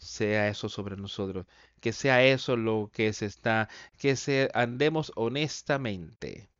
Sea 0.00 0.48
eso 0.48 0.68
sobre 0.68 0.96
nosotros, 0.96 1.46
que 1.80 1.92
sea 1.92 2.24
eso 2.24 2.56
lo 2.56 2.90
que 2.92 3.12
se 3.12 3.26
está, 3.26 3.68
que 3.98 4.16
se 4.16 4.50
andemos 4.54 5.12
honestamente, 5.16 6.50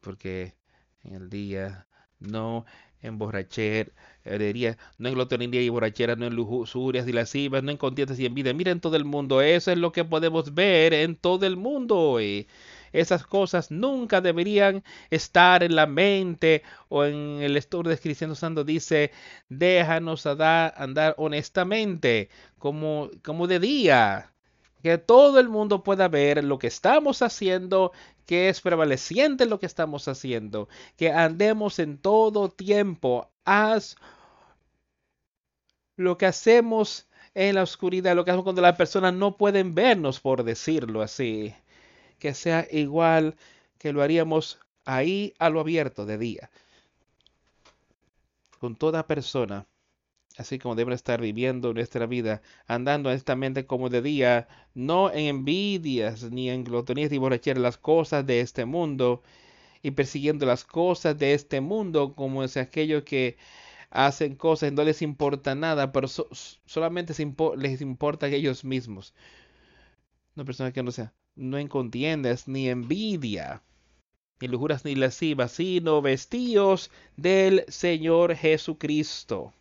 porque 0.00 0.54
en 1.02 1.14
el 1.14 1.30
día 1.30 1.86
no 2.18 2.64
emborracher, 3.02 3.94
herrería, 4.24 4.76
no 4.98 5.08
en 5.08 5.14
glotonería 5.14 5.62
y 5.62 5.68
borrachera, 5.70 6.16
no 6.16 6.26
en 6.26 6.34
lujurias 6.34 7.08
y 7.08 7.12
lascivas, 7.12 7.62
no 7.62 7.70
en 7.70 7.76
contiendas 7.78 8.18
y 8.18 8.26
envidia. 8.26 8.52
Mira 8.54 8.72
en 8.72 8.80
todo 8.80 8.96
el 8.96 9.04
mundo, 9.06 9.40
eso 9.40 9.72
es 9.72 9.78
lo 9.78 9.92
que 9.92 10.04
podemos 10.04 10.52
ver 10.54 10.92
en 10.94 11.16
todo 11.16 11.46
el 11.46 11.56
mundo 11.56 11.98
hoy. 11.98 12.46
Esas 12.92 13.24
cosas 13.24 13.70
nunca 13.70 14.20
deberían 14.20 14.82
estar 15.10 15.62
en 15.62 15.76
la 15.76 15.86
mente 15.86 16.62
o 16.88 17.04
en 17.04 17.40
el 17.42 17.56
estudio 17.56 17.90
de 17.90 17.98
Cristiano 17.98 18.34
Santo 18.34 18.64
dice, 18.64 19.12
déjanos 19.48 20.26
andar 20.26 21.14
honestamente, 21.18 22.30
como, 22.58 23.10
como 23.24 23.46
de 23.46 23.60
día, 23.60 24.32
que 24.82 24.98
todo 24.98 25.38
el 25.40 25.48
mundo 25.48 25.82
pueda 25.82 26.08
ver 26.08 26.42
lo 26.44 26.58
que 26.58 26.66
estamos 26.66 27.22
haciendo, 27.22 27.92
que 28.26 28.48
es 28.48 28.60
prevaleciente 28.60 29.46
lo 29.46 29.60
que 29.60 29.66
estamos 29.66 30.08
haciendo, 30.08 30.68
que 30.96 31.12
andemos 31.12 31.78
en 31.78 31.98
todo 31.98 32.48
tiempo. 32.50 33.30
Haz 33.44 33.96
lo 35.96 36.18
que 36.18 36.26
hacemos 36.26 37.08
en 37.34 37.54
la 37.54 37.62
oscuridad, 37.62 38.16
lo 38.16 38.24
que 38.24 38.30
hacemos 38.32 38.44
cuando 38.44 38.62
las 38.62 38.76
personas 38.76 39.14
no 39.14 39.36
pueden 39.36 39.74
vernos, 39.74 40.20
por 40.20 40.42
decirlo 40.44 41.02
así 41.02 41.54
que 42.20 42.34
sea 42.34 42.68
igual 42.70 43.34
que 43.78 43.92
lo 43.92 44.02
haríamos 44.02 44.60
ahí 44.84 45.34
a 45.38 45.50
lo 45.50 45.60
abierto 45.60 46.06
de 46.06 46.18
día. 46.18 46.50
Con 48.60 48.76
toda 48.76 49.06
persona, 49.06 49.66
así 50.36 50.58
como 50.58 50.74
deben 50.74 50.94
estar 50.94 51.20
viviendo 51.20 51.74
nuestra 51.74 52.06
vida, 52.06 52.42
andando 52.66 53.08
honestamente 53.08 53.66
como 53.66 53.88
de 53.88 54.02
día, 54.02 54.48
no 54.74 55.10
en 55.12 55.26
envidias 55.26 56.30
ni 56.30 56.50
en 56.50 56.64
glotonías 56.64 57.10
ni 57.10 57.18
borracheras 57.18 57.62
las 57.62 57.78
cosas 57.78 58.26
de 58.26 58.40
este 58.40 58.64
mundo 58.66 59.22
y 59.82 59.92
persiguiendo 59.92 60.46
las 60.46 60.64
cosas 60.64 61.18
de 61.18 61.34
este 61.34 61.60
mundo 61.60 62.14
como 62.14 62.44
es 62.44 62.56
aquellos 62.56 63.02
que 63.04 63.38
hacen 63.90 64.36
cosas 64.36 64.72
no 64.72 64.84
les 64.84 65.02
importa 65.02 65.54
nada, 65.54 65.92
pero 65.92 66.08
solamente 66.66 67.14
les 67.56 67.80
importa 67.80 68.26
a 68.26 68.28
ellos 68.28 68.64
mismos. 68.64 69.14
Una 70.36 70.44
persona 70.44 70.72
que 70.72 70.82
no 70.82 70.92
sea 70.92 71.12
no 71.34 71.58
en 71.58 71.68
contiendas 71.68 72.48
ni 72.48 72.68
envidia, 72.68 73.62
ni 74.40 74.48
lujuras 74.48 74.84
ni 74.84 74.94
lascivas, 74.94 75.52
sino 75.52 76.02
vestíos 76.02 76.90
del 77.16 77.64
Señor 77.68 78.34
Jesucristo. 78.34 79.52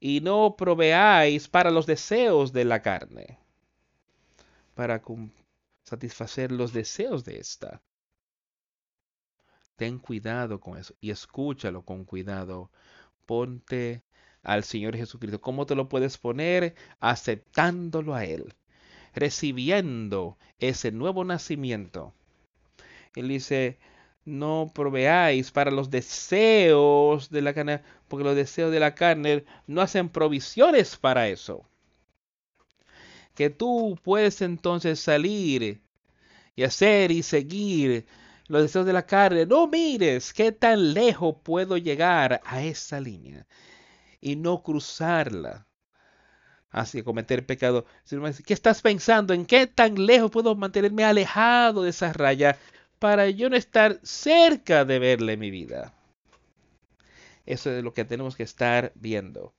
Y 0.00 0.20
no 0.20 0.56
proveáis 0.56 1.48
para 1.48 1.70
los 1.70 1.86
deseos 1.86 2.52
de 2.52 2.64
la 2.64 2.82
carne, 2.82 3.38
para 4.74 5.02
satisfacer 5.84 6.52
los 6.52 6.72
deseos 6.72 7.24
de 7.24 7.38
esta. 7.38 7.82
Ten 9.76 9.98
cuidado 9.98 10.60
con 10.60 10.78
eso 10.78 10.94
y 11.00 11.10
escúchalo 11.10 11.82
con 11.82 12.04
cuidado. 12.04 12.70
Ponte 13.26 14.02
al 14.42 14.64
Señor 14.64 14.96
Jesucristo. 14.96 15.40
¿Cómo 15.40 15.66
te 15.66 15.74
lo 15.74 15.88
puedes 15.88 16.16
poner? 16.16 16.74
Aceptándolo 17.00 18.14
a 18.14 18.24
Él 18.24 18.54
recibiendo 19.16 20.36
ese 20.60 20.92
nuevo 20.92 21.24
nacimiento. 21.24 22.14
Él 23.16 23.28
dice, 23.28 23.78
no 24.26 24.70
proveáis 24.74 25.50
para 25.50 25.70
los 25.70 25.90
deseos 25.90 27.30
de 27.30 27.42
la 27.42 27.54
carne, 27.54 27.82
porque 28.08 28.24
los 28.24 28.36
deseos 28.36 28.70
de 28.70 28.78
la 28.78 28.94
carne 28.94 29.44
no 29.66 29.80
hacen 29.80 30.10
provisiones 30.10 30.96
para 30.96 31.28
eso. 31.28 31.64
Que 33.34 33.50
tú 33.50 33.98
puedes 34.02 34.42
entonces 34.42 35.00
salir 35.00 35.80
y 36.54 36.62
hacer 36.62 37.10
y 37.10 37.22
seguir 37.22 38.06
los 38.48 38.62
deseos 38.62 38.84
de 38.86 38.92
la 38.92 39.06
carne. 39.06 39.46
No 39.46 39.66
mires 39.66 40.32
qué 40.34 40.52
tan 40.52 40.92
lejos 40.92 41.36
puedo 41.42 41.78
llegar 41.78 42.40
a 42.44 42.62
esa 42.62 43.00
línea 43.00 43.46
y 44.20 44.36
no 44.36 44.62
cruzarla 44.62 45.66
hacia 46.76 47.02
cometer 47.02 47.46
pecado. 47.46 47.86
¿Qué 48.44 48.52
estás 48.52 48.82
pensando? 48.82 49.32
¿En 49.32 49.46
qué 49.46 49.66
tan 49.66 50.06
lejos 50.06 50.30
puedo 50.30 50.54
mantenerme 50.54 51.04
alejado 51.04 51.82
de 51.82 51.90
esa 51.90 52.12
raya 52.12 52.58
para 52.98 53.30
yo 53.30 53.48
no 53.48 53.56
estar 53.56 53.98
cerca 54.02 54.84
de 54.84 54.98
verle 54.98 55.38
mi 55.38 55.50
vida? 55.50 55.94
Eso 57.46 57.70
es 57.70 57.82
lo 57.82 57.94
que 57.94 58.04
tenemos 58.04 58.36
que 58.36 58.42
estar 58.42 58.92
viendo. 58.94 59.54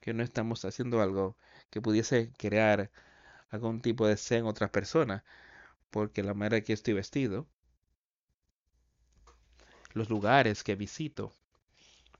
Que 0.00 0.12
no 0.12 0.22
estamos 0.22 0.66
haciendo 0.66 1.00
algo 1.00 1.34
que 1.70 1.80
pudiese 1.80 2.30
crear 2.36 2.90
algún 3.48 3.80
tipo 3.80 4.06
de 4.06 4.18
ser 4.18 4.40
en 4.40 4.46
otras 4.46 4.68
personas. 4.68 5.22
Porque 5.90 6.22
la 6.22 6.34
manera 6.34 6.60
que 6.60 6.74
estoy 6.74 6.92
vestido, 6.92 7.46
los 9.94 10.10
lugares 10.10 10.62
que 10.62 10.74
visito, 10.74 11.32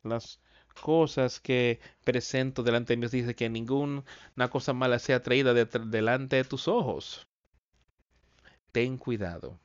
las 0.03 0.41
cosas 0.75 1.41
que 1.41 1.81
presento 2.05 2.63
delante 2.63 2.95
de 2.95 3.01
Dios. 3.01 3.13
Dice 3.13 3.35
que 3.35 3.49
ninguna 3.49 4.05
cosa 4.51 4.73
mala 4.73 4.99
sea 4.99 5.23
traída 5.23 5.55
delante 5.55 6.37
de 6.37 6.45
tus 6.45 6.69
ojos. 6.69 7.27
ten 8.73 8.97
cuidado. 8.99 9.59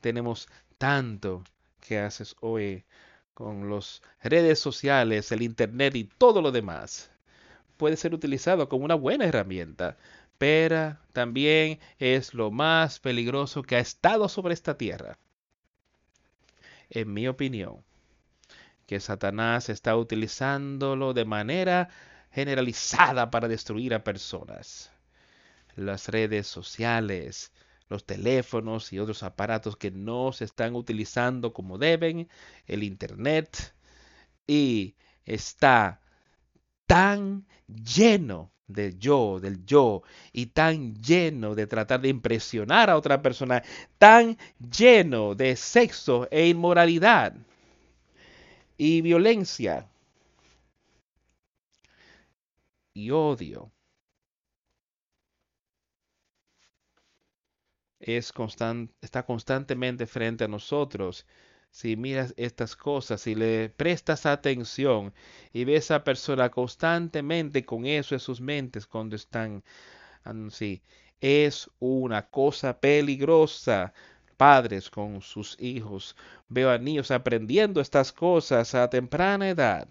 Tenemos 0.00 0.48
tanto 0.78 1.44
que 1.80 1.98
haces 1.98 2.36
hoy 2.40 2.84
con 3.34 3.70
las 3.70 4.02
redes 4.22 4.58
sociales, 4.58 5.32
el 5.32 5.42
Internet 5.42 5.96
y 5.96 6.04
todo 6.04 6.40
lo 6.42 6.52
demás. 6.52 7.10
Puede 7.76 7.96
ser 7.96 8.14
utilizado 8.14 8.68
como 8.68 8.84
una 8.84 8.94
buena 8.94 9.24
herramienta, 9.26 9.96
pero 10.38 10.96
también 11.12 11.80
es 11.98 12.34
lo 12.34 12.50
más 12.50 13.00
peligroso 13.00 13.62
que 13.62 13.76
ha 13.76 13.80
estado 13.80 14.28
sobre 14.28 14.54
esta 14.54 14.76
tierra. 14.76 15.18
En 16.90 17.12
mi 17.12 17.26
opinión, 17.28 17.82
que 18.94 19.00
Satanás 19.00 19.70
está 19.70 19.96
utilizándolo 19.96 21.14
de 21.14 21.24
manera 21.24 21.88
generalizada 22.30 23.28
para 23.28 23.48
destruir 23.48 23.92
a 23.92 24.04
personas. 24.04 24.92
Las 25.74 26.06
redes 26.08 26.46
sociales, 26.46 27.52
los 27.88 28.06
teléfonos 28.06 28.92
y 28.92 29.00
otros 29.00 29.24
aparatos 29.24 29.76
que 29.76 29.90
no 29.90 30.30
se 30.30 30.44
están 30.44 30.76
utilizando 30.76 31.52
como 31.52 31.76
deben, 31.76 32.28
el 32.66 32.84
Internet, 32.84 33.74
y 34.46 34.94
está 35.24 36.00
tan 36.86 37.48
lleno 37.66 38.52
del 38.68 38.96
yo, 39.00 39.40
del 39.40 39.66
yo, 39.66 40.04
y 40.32 40.46
tan 40.46 40.94
lleno 41.02 41.56
de 41.56 41.66
tratar 41.66 42.00
de 42.00 42.10
impresionar 42.10 42.90
a 42.90 42.96
otra 42.96 43.22
persona, 43.22 43.64
tan 43.98 44.38
lleno 44.60 45.34
de 45.34 45.56
sexo 45.56 46.28
e 46.30 46.46
inmoralidad 46.46 47.34
y 48.76 49.02
violencia 49.02 49.88
y 52.94 53.10
odio. 53.10 53.72
Es 57.98 58.32
está 59.00 59.24
constantemente 59.24 60.06
frente 60.06 60.44
a 60.44 60.48
nosotros. 60.48 61.26
Si 61.70 61.96
miras 61.96 62.34
estas 62.36 62.76
cosas, 62.76 63.22
si 63.22 63.34
le 63.34 63.68
prestas 63.70 64.26
atención 64.26 65.12
y 65.52 65.64
ves 65.64 65.90
a 65.90 66.04
persona 66.04 66.50
constantemente 66.50 67.64
con 67.64 67.86
eso 67.86 68.14
en 68.14 68.20
sus 68.20 68.40
mentes 68.40 68.86
cuando 68.86 69.16
están 69.16 69.64
así, 70.24 70.82
es 71.20 71.70
una 71.80 72.28
cosa 72.30 72.78
peligrosa 72.80 73.92
padres 74.36 74.90
con 74.90 75.22
sus 75.22 75.56
hijos. 75.60 76.16
Veo 76.48 76.70
a 76.70 76.78
niños 76.78 77.10
aprendiendo 77.10 77.80
estas 77.80 78.12
cosas 78.12 78.74
a 78.74 78.90
temprana 78.90 79.48
edad. 79.48 79.88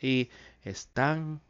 Y 0.00 0.30
es 0.62 0.88
tan 0.88 1.40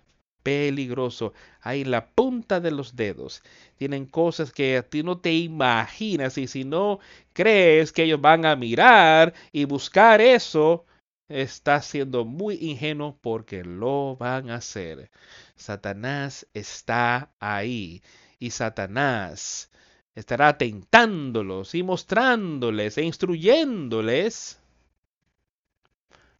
peligroso. 0.44 1.32
Ahí 1.60 1.84
la 1.84 2.06
punta 2.06 2.60
de 2.60 2.70
los 2.70 2.94
dedos. 2.94 3.42
Tienen 3.76 4.06
cosas 4.06 4.52
que 4.52 4.76
a 4.76 4.82
ti 4.82 5.02
no 5.02 5.18
te 5.18 5.32
imaginas. 5.32 6.38
Y 6.38 6.46
si 6.46 6.64
no 6.64 7.00
crees 7.32 7.92
que 7.92 8.04
ellos 8.04 8.20
van 8.20 8.46
a 8.46 8.54
mirar 8.54 9.34
y 9.50 9.64
buscar 9.64 10.20
eso, 10.20 10.86
estás 11.28 11.86
siendo 11.86 12.24
muy 12.24 12.56
ingenuo 12.60 13.18
porque 13.20 13.64
lo 13.64 14.16
van 14.16 14.50
a 14.50 14.56
hacer. 14.56 15.10
Satanás 15.56 16.46
está 16.54 17.32
ahí. 17.40 18.02
Y 18.38 18.50
Satanás 18.50 19.70
estará 20.14 20.56
tentándolos 20.58 21.74
y 21.74 21.82
mostrándoles 21.82 22.98
e 22.98 23.02
instruyéndoles 23.02 24.60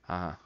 a 0.07 0.39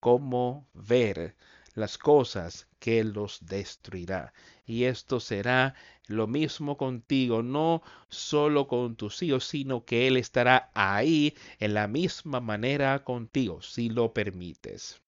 cómo 0.00 0.66
ver 0.74 1.36
las 1.74 1.98
cosas 1.98 2.66
que 2.78 3.04
los 3.04 3.44
destruirá. 3.46 4.32
Y 4.64 4.84
esto 4.84 5.20
será 5.20 5.74
lo 6.06 6.26
mismo 6.26 6.76
contigo, 6.76 7.42
no 7.42 7.82
solo 8.08 8.66
con 8.66 8.96
tus 8.96 9.22
hijos, 9.22 9.44
sino 9.44 9.84
que 9.84 10.06
Él 10.06 10.16
estará 10.16 10.70
ahí 10.74 11.34
en 11.58 11.74
la 11.74 11.88
misma 11.88 12.40
manera 12.40 13.04
contigo, 13.04 13.62
si 13.62 13.88
lo 13.88 14.12
permites. 14.12 15.00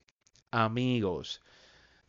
Amigos, 0.51 1.41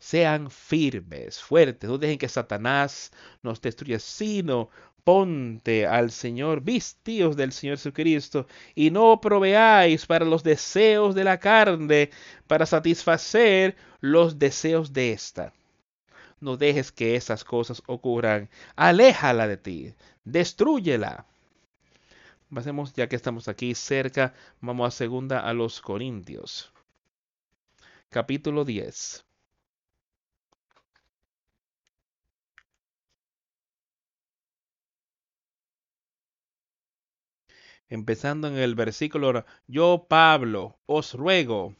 sean 0.00 0.50
firmes, 0.50 1.40
fuertes, 1.40 1.88
no 1.88 1.98
dejen 1.98 2.18
que 2.18 2.28
Satanás 2.28 3.12
nos 3.42 3.60
destruya, 3.60 3.98
sino 4.00 4.70
ponte 5.04 5.86
al 5.86 6.10
Señor, 6.10 6.62
vistíos 6.62 7.36
del 7.36 7.52
Señor 7.52 7.76
Jesucristo, 7.76 8.46
y 8.74 8.90
no 8.90 9.20
proveáis 9.20 10.06
para 10.06 10.24
los 10.24 10.42
deseos 10.42 11.14
de 11.14 11.24
la 11.24 11.38
carne, 11.38 12.10
para 12.46 12.66
satisfacer 12.66 13.76
los 14.00 14.38
deseos 14.38 14.92
de 14.92 15.12
esta. 15.12 15.52
No 16.40 16.56
dejes 16.56 16.90
que 16.92 17.16
esas 17.16 17.44
cosas 17.44 17.82
ocurran. 17.86 18.48
Aléjala 18.76 19.46
de 19.46 19.58
ti, 19.58 19.94
destruyela. 20.24 21.26
Pasemos, 22.52 22.94
ya 22.94 23.08
que 23.08 23.16
estamos 23.16 23.48
aquí 23.48 23.74
cerca, 23.74 24.34
vamos 24.60 24.88
a 24.88 24.96
segunda 24.96 25.40
a 25.40 25.52
los 25.52 25.80
Corintios. 25.80 26.72
Capítulo 28.08 28.64
10. 28.64 29.29
Empezando 37.88 38.48
en 38.48 38.56
el 38.56 38.74
versículo, 38.74 39.44
yo 39.66 40.06
Pablo 40.08 40.78
os 40.86 41.14
ruego 41.14 41.74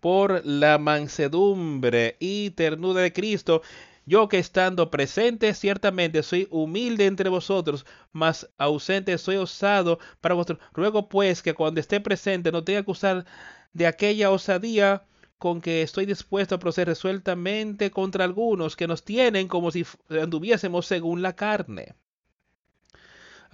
por 0.00 0.44
la 0.44 0.78
mansedumbre 0.78 2.16
y 2.20 2.50
ternura 2.50 3.00
de 3.00 3.12
Cristo, 3.12 3.62
yo 4.06 4.28
que 4.28 4.38
estando 4.38 4.90
presente 4.90 5.54
ciertamente 5.54 6.22
soy 6.22 6.46
humilde 6.50 7.06
entre 7.06 7.30
vosotros, 7.30 7.86
mas 8.12 8.50
ausente 8.58 9.16
soy 9.18 9.36
osado 9.36 9.98
para 10.20 10.34
vosotros. 10.34 10.58
Ruego 10.74 11.08
pues 11.08 11.42
que 11.42 11.54
cuando 11.54 11.80
esté 11.80 12.00
presente 12.00 12.52
no 12.52 12.64
tenga 12.64 12.82
que 12.82 12.90
usar 12.90 13.24
de 13.72 13.86
aquella 13.86 14.30
osadía 14.30 15.04
con 15.38 15.60
que 15.60 15.82
estoy 15.82 16.06
dispuesto 16.06 16.54
a 16.54 16.58
proceder 16.58 16.88
resueltamente 16.88 17.90
contra 17.90 18.24
algunos 18.24 18.76
que 18.76 18.86
nos 18.86 19.04
tienen 19.04 19.48
como 19.48 19.70
si 19.70 19.86
anduviésemos 20.10 20.86
según 20.86 21.22
la 21.22 21.34
carne 21.34 21.94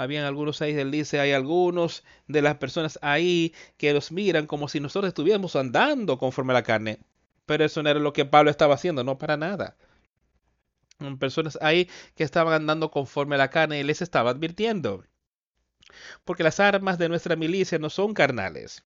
habían 0.01 0.25
algunos 0.25 0.63
ahí, 0.63 0.73
él 0.73 0.91
dice, 0.91 1.21
hay 1.21 1.33
algunos 1.33 2.05
de 2.27 2.41
las 2.41 2.57
personas 2.57 2.99
ahí 3.03 3.55
que 3.77 3.93
los 3.93 4.13
miran 4.13 4.47
como 4.47 4.67
si 4.67 4.81
nosotros 4.81 5.09
estuviéramos 5.09 5.57
andando 5.57 6.17
conforme 6.17 6.55
a 6.55 6.55
la 6.55 6.63
carne. 6.63 7.01
Pero 7.45 7.67
eso 7.67 7.83
no 7.83 7.91
era 7.91 8.01
lo 8.01 8.15
que 8.15 8.25
Pablo 8.25 8.51
estaba 8.51 8.77
haciendo, 8.77 9.05
no 9.05 9.19
para 9.19 9.37
nada. 9.37 9.77
Personas 11.19 11.59
ahí 11.61 11.91
que 12.15 12.25
estaban 12.25 12.55
andando 12.55 12.91
conforme 12.91 13.35
a 13.35 13.39
la 13.39 13.51
carne 13.51 13.79
y 13.79 13.83
les 13.83 14.01
estaba 14.01 14.31
advirtiendo. 14.31 15.05
Porque 16.25 16.45
las 16.45 16.61
armas 16.61 16.97
de 16.97 17.11
nuestra 17.11 17.37
milicia 17.37 17.79
no 17.79 17.91
son 17.91 18.15
carnales, 18.15 18.83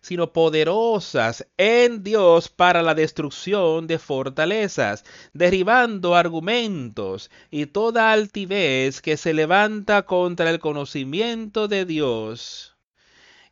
sino 0.00 0.32
poderosas 0.32 1.46
en 1.56 2.02
Dios 2.02 2.48
para 2.48 2.82
la 2.82 2.94
destrucción 2.94 3.86
de 3.86 3.98
fortalezas, 3.98 5.04
derribando 5.32 6.14
argumentos 6.14 7.30
y 7.50 7.66
toda 7.66 8.12
altivez 8.12 9.00
que 9.00 9.16
se 9.16 9.34
levanta 9.34 10.06
contra 10.06 10.50
el 10.50 10.58
conocimiento 10.58 11.68
de 11.68 11.84
Dios, 11.84 12.76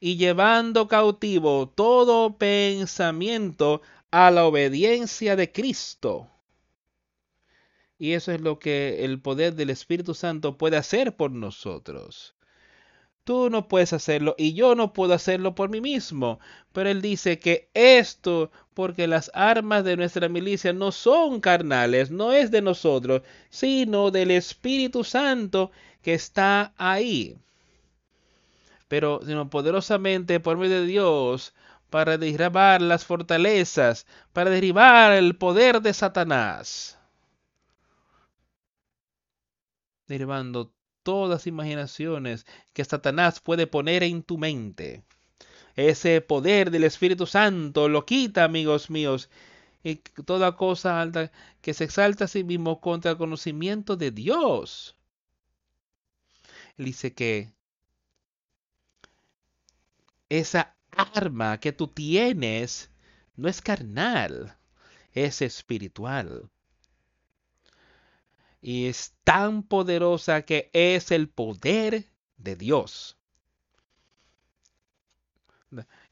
y 0.01 0.16
llevando 0.16 0.89
cautivo 0.89 1.68
todo 1.68 2.37
pensamiento 2.37 3.83
a 4.11 4.31
la 4.31 4.45
obediencia 4.45 5.37
de 5.37 5.53
Cristo. 5.53 6.29
Y 7.99 8.12
eso 8.12 8.33
es 8.33 8.41
lo 8.41 8.59
que 8.59 9.05
el 9.05 9.20
poder 9.20 9.55
del 9.55 9.70
Espíritu 9.70 10.14
Santo 10.14 10.59
puede 10.59 10.77
hacer 10.77 11.16
por 11.16 11.31
nosotros 11.31 12.35
Tú 13.25 13.51
no 13.51 13.68
puedes 13.68 13.93
hacerlo 13.93 14.35
y 14.37 14.53
yo 14.55 14.75
no 14.75 14.93
puedo 14.93 15.14
hacerlo 15.14 15.55
por 15.55 15.70
mí 15.70 15.81
mismo. 15.81 16.41
Pero 16.73 16.91
él 16.91 17.01
dice 17.03 17.39
que 17.39 17.68
esto, 17.75 18.51
porque 18.75 19.07
las 19.07 19.31
armas 19.35 19.85
de 19.85 19.97
nuestra 19.97 20.29
milicia 20.29 20.73
no 20.73 20.91
son 20.93 21.41
carnales, 21.41 22.11
no 22.11 22.33
es 22.33 22.51
de 22.51 22.62
nosotros, 22.62 23.23
sino 23.51 24.11
del 24.11 24.31
Espíritu 24.33 25.05
Santo 25.05 25.70
que 26.03 26.14
está 26.14 26.73
ahí. 26.77 27.37
Pero 28.89 29.20
sino 29.25 29.49
poderosamente 29.51 30.41
por 30.41 30.57
medio 30.57 30.81
de 30.81 30.87
Dios 30.87 31.55
para 31.91 32.18
derribar 32.18 32.83
las 32.83 33.05
fortalezas, 33.05 34.07
para 34.33 34.51
derribar 34.51 35.12
el 35.12 35.37
poder 35.37 35.81
de 35.83 35.93
Satanás. 35.95 36.99
Derribando 40.07 40.73
todas 41.03 41.47
imaginaciones 41.47 42.47
que 42.73 42.85
Satanás 42.85 43.41
puede 43.41 43.67
poner 43.67 44.03
en 44.03 44.23
tu 44.23 44.39
mente. 44.39 45.05
Ese 45.77 46.21
poder 46.21 46.71
del 46.71 46.85
Espíritu 46.85 47.27
Santo 47.27 47.89
lo 47.89 48.05
quita, 48.07 48.45
amigos 48.45 48.91
míos, 48.91 49.31
y 49.83 49.97
toda 49.97 50.57
cosa 50.57 51.01
alta 51.01 51.33
que 51.61 51.75
se 51.75 51.85
exalta 51.85 52.25
a 52.25 52.29
sí 52.29 52.45
mismo 52.45 52.81
contra 52.81 53.13
el 53.13 53.17
conocimiento 53.19 53.97
de 53.97 54.11
Dios. 54.11 54.97
dice 56.77 57.15
que 57.15 57.53
esa 60.29 60.77
arma 60.91 61.59
que 61.61 61.73
tú 61.73 61.89
tienes 61.89 62.91
no 63.37 63.49
es 63.49 63.61
carnal, 63.61 64.57
es 65.13 65.43
espiritual. 65.43 66.51
Y 68.63 68.87
es 68.87 69.15
tan 69.25 69.65
poderosa 69.65 70.43
que 70.43 70.71
es 70.73 71.11
el 71.11 71.29
poder 71.29 72.07
de 72.37 72.57
Dios. 72.57 73.19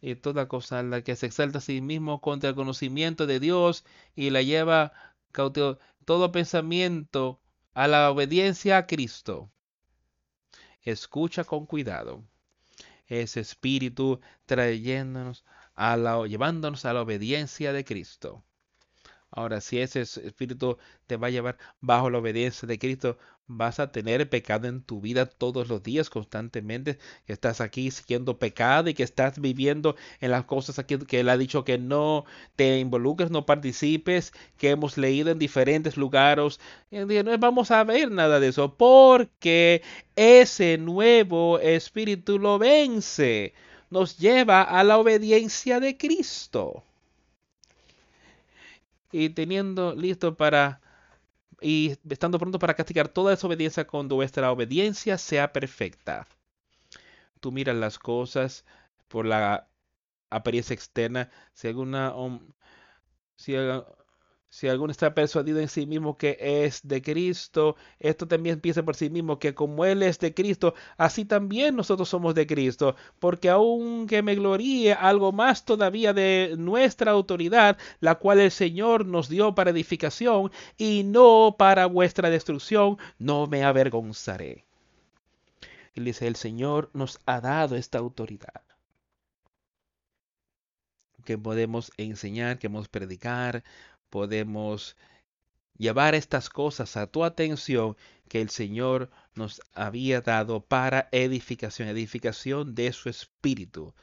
Y 0.01 0.17
toda 0.17 0.49
cosa 0.49 0.83
la 0.83 1.03
que 1.03 1.17
se 1.17 1.27
exalta 1.27 1.59
a 1.59 1.61
sí 1.61 1.81
mismo 1.81 2.21
contra 2.21 2.51
el 2.51 2.57
conocimiento 2.57 3.27
de 3.27 3.41
Dios 3.41 3.85
y 4.17 4.31
la 4.31 4.43
lleva 4.43 4.93
cautivo 5.33 5.79
todo 6.05 6.33
pensamiento 6.33 7.41
a 7.73 7.87
la 7.87 8.11
obediencia 8.11 8.79
a 8.79 8.87
Cristo. 8.87 9.51
Escucha 10.83 11.45
con 11.45 11.67
cuidado 11.67 12.25
ese 13.07 13.41
espíritu 13.41 14.21
trayéndonos 14.47 15.45
a 15.75 15.97
la, 15.97 16.27
llevándonos 16.27 16.85
a 16.85 16.95
la 16.95 17.03
obediencia 17.03 17.73
de 17.73 17.85
Cristo. 17.85 18.45
Ahora, 19.31 19.61
si 19.61 19.79
ese 19.79 20.01
espíritu 20.03 20.79
te 21.07 21.17
va 21.17 21.29
a 21.29 21.31
llevar 21.31 21.57
bajo 21.81 22.11
la 22.11 22.19
obediencia 22.19 22.67
de 22.67 22.79
Cristo, 22.79 23.17
vas 23.47 23.81
a 23.81 23.91
tener 23.93 24.29
pecado 24.31 24.69
en 24.69 24.83
tu 24.83 25.01
vida 25.01 25.27
todos 25.27 25.69
los 25.69 25.83
días, 25.83 26.11
constantemente, 26.11 26.99
estás 27.27 27.61
aquí 27.61 27.91
siguiendo 27.91 28.39
pecado 28.39 28.89
y 28.91 28.95
que 28.95 29.03
estás 29.03 29.41
viviendo 29.41 29.97
en 30.21 30.31
las 30.31 30.45
cosas 30.45 30.79
aquí 30.79 30.99
que 30.99 31.21
Él 31.21 31.29
ha 31.29 31.37
dicho 31.37 31.65
que 31.65 31.79
no 31.79 32.25
te 32.57 32.79
involucres, 32.79 33.31
no 33.31 33.47
participes, 33.47 34.33
que 34.57 34.71
hemos 34.71 34.99
leído 34.99 35.31
en 35.31 35.39
diferentes 35.39 35.97
lugares. 35.97 36.61
No 36.91 37.39
vamos 37.39 37.71
a 37.71 37.85
ver 37.85 38.11
nada 38.11 38.41
de 38.41 38.49
eso, 38.49 38.77
porque 38.77 39.83
ese 40.17 40.79
nuevo 40.79 41.59
espíritu 41.59 42.39
lo 42.39 42.59
vence, 42.59 43.55
nos 43.91 44.19
lleva 44.19 44.63
a 44.63 44.85
la 44.85 44.99
obediencia 44.99 45.81
de 45.81 45.97
Cristo 45.97 46.85
y 49.13 49.31
teniendo 49.31 49.95
listo 49.95 50.37
para 50.37 50.81
y 51.61 51.97
estando 52.09 52.39
pronto 52.39 52.59
para 52.59 52.75
castigar 52.75 53.09
toda 53.09 53.31
desobediencia 53.33 53.87
cuando 53.87 54.17
vuestra 54.17 54.51
obediencia 54.53 55.19
sea 55.19 55.53
perfecta. 55.53 56.27
Tú 57.41 57.53
miras 57.53 57.77
las 57.77 57.99
cosas 57.99 58.65
por 59.09 59.27
la 59.27 59.69
apariencia 60.31 60.75
externa, 60.75 61.31
si 61.55 61.69
alguna 61.69 62.15
si 63.37 63.55
si 64.51 64.69
alguno 64.69 64.91
está 64.91 65.15
persuadido 65.15 65.61
en 65.61 65.69
sí 65.69 65.87
mismo 65.87 66.19
que 66.19 66.37
es 66.41 66.81
de 66.83 67.01
Cristo, 67.01 67.77
esto 68.01 68.27
también 68.27 68.61
piensa 68.61 68.83
por 68.83 68.97
sí 68.97 69.09
mismo 69.09 69.39
que 69.39 69.55
como 69.55 69.85
Él 69.85 70.03
es 70.03 70.19
de 70.19 70.35
Cristo, 70.35 70.75
así 70.97 71.25
también 71.25 71.77
nosotros 71.77 72.09
somos 72.09 72.35
de 72.35 72.49
Cristo. 72.49 72.97
Porque 73.21 73.49
aunque 73.49 74.23
me 74.23 74.35
gloríe 74.35 74.93
algo 74.95 75.31
más 75.31 75.65
todavía 75.65 76.13
de 76.13 76.57
nuestra 76.59 77.13
autoridad, 77.13 77.79
la 78.01 78.17
cual 78.17 78.41
el 78.41 78.51
Señor 78.51 79.07
nos 79.07 79.29
dio 79.29 79.55
para 79.55 79.71
edificación 79.71 80.51
y 80.77 81.05
no 81.05 81.55
para 81.57 81.87
vuestra 81.87 82.29
destrucción, 82.29 82.99
no 83.21 83.47
me 83.47 83.63
avergonzaré. 83.63 84.65
Y 85.95 86.01
dice, 86.01 86.27
el 86.27 86.35
Señor 86.37 86.91
nos 86.93 87.21
ha 87.25 87.41
dado 87.41 87.77
esta 87.77 87.99
autoridad 87.99 88.63
que 91.25 91.39
podemos 91.39 91.93
enseñar, 91.97 92.59
que 92.59 92.69
podemos 92.69 92.89
predicar, 92.89 93.63
podemos 94.11 94.97
llevar 95.79 96.15
estas 96.15 96.51
cosas 96.51 96.97
a 96.97 97.07
tu 97.07 97.25
atención 97.25 97.97
que 98.29 98.41
el 98.43 98.51
Señor 98.51 99.11
nos 99.35 99.63
había 99.73 100.21
dado 100.21 100.61
para 100.65 101.09
edificación, 101.11 101.89
edificación 101.89 102.75
de 102.75 102.93
su 102.93 103.09
espíritu 103.09 103.95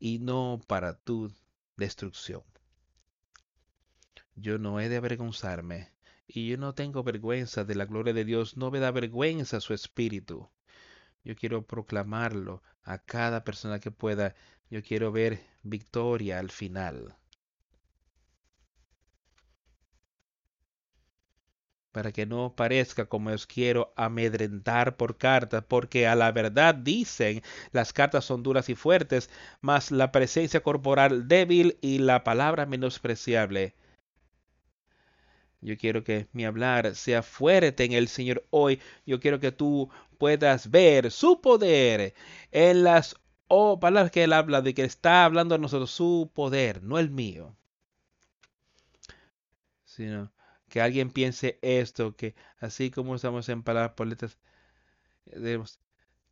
y 0.00 0.18
no 0.18 0.60
para 0.66 0.98
tu 0.98 1.30
destrucción. 1.76 2.42
Yo 4.34 4.58
no 4.58 4.80
he 4.80 4.88
de 4.88 4.96
avergonzarme 4.96 5.92
y 6.26 6.48
yo 6.48 6.56
no 6.56 6.74
tengo 6.74 7.02
vergüenza 7.02 7.64
de 7.64 7.74
la 7.74 7.84
gloria 7.84 8.14
de 8.14 8.24
Dios, 8.24 8.56
no 8.56 8.70
me 8.70 8.80
da 8.80 8.90
vergüenza 8.90 9.60
su 9.60 9.74
espíritu. 9.74 10.48
Yo 11.24 11.36
quiero 11.36 11.66
proclamarlo 11.66 12.62
a 12.82 12.98
cada 12.98 13.44
persona 13.44 13.78
que 13.78 13.90
pueda. 13.90 14.34
Yo 14.70 14.82
quiero 14.82 15.12
ver 15.12 15.40
victoria 15.62 16.38
al 16.38 16.50
final. 16.50 17.16
Para 21.92 22.12
que 22.12 22.26
no 22.26 22.54
parezca 22.56 23.06
como 23.06 23.30
os 23.30 23.46
quiero 23.46 23.92
amedrentar 23.96 24.96
por 24.96 25.18
cartas, 25.18 25.64
porque 25.68 26.06
a 26.06 26.14
la 26.16 26.32
verdad 26.32 26.74
dicen 26.74 27.42
las 27.72 27.92
cartas 27.92 28.24
son 28.24 28.42
duras 28.42 28.68
y 28.68 28.74
fuertes, 28.74 29.30
mas 29.60 29.90
la 29.90 30.10
presencia 30.12 30.62
corporal 30.62 31.28
débil 31.28 31.78
y 31.82 31.98
la 31.98 32.24
palabra 32.24 32.66
menospreciable. 32.66 33.74
Yo 35.60 35.76
quiero 35.78 36.02
que 36.02 36.28
mi 36.32 36.44
hablar 36.44 36.94
sea 36.96 37.22
fuerte 37.22 37.84
en 37.84 37.92
el 37.92 38.08
Señor 38.08 38.44
hoy. 38.50 38.80
Yo 39.06 39.20
quiero 39.20 39.38
que 39.38 39.52
tú 39.52 39.90
puedas 40.18 40.70
ver 40.70 41.10
su 41.12 41.40
poder 41.40 42.14
en 42.50 42.82
las 42.84 43.16
oh, 43.48 43.78
palabras 43.78 44.10
que 44.10 44.24
Él 44.24 44.32
habla, 44.32 44.60
de 44.62 44.74
que 44.74 44.84
está 44.84 45.24
hablando 45.24 45.54
a 45.54 45.58
nosotros, 45.58 45.90
su 45.90 46.30
poder, 46.34 46.82
no 46.82 46.98
el 46.98 47.10
mío. 47.10 47.56
Sino 49.84 50.32
que 50.72 50.80
alguien 50.80 51.10
piense 51.10 51.58
esto, 51.60 52.16
que 52.16 52.34
así 52.58 52.90
como 52.90 53.14
estamos 53.14 53.46
en 53.50 53.62
palabras 53.62 53.92
poletas, 53.94 54.38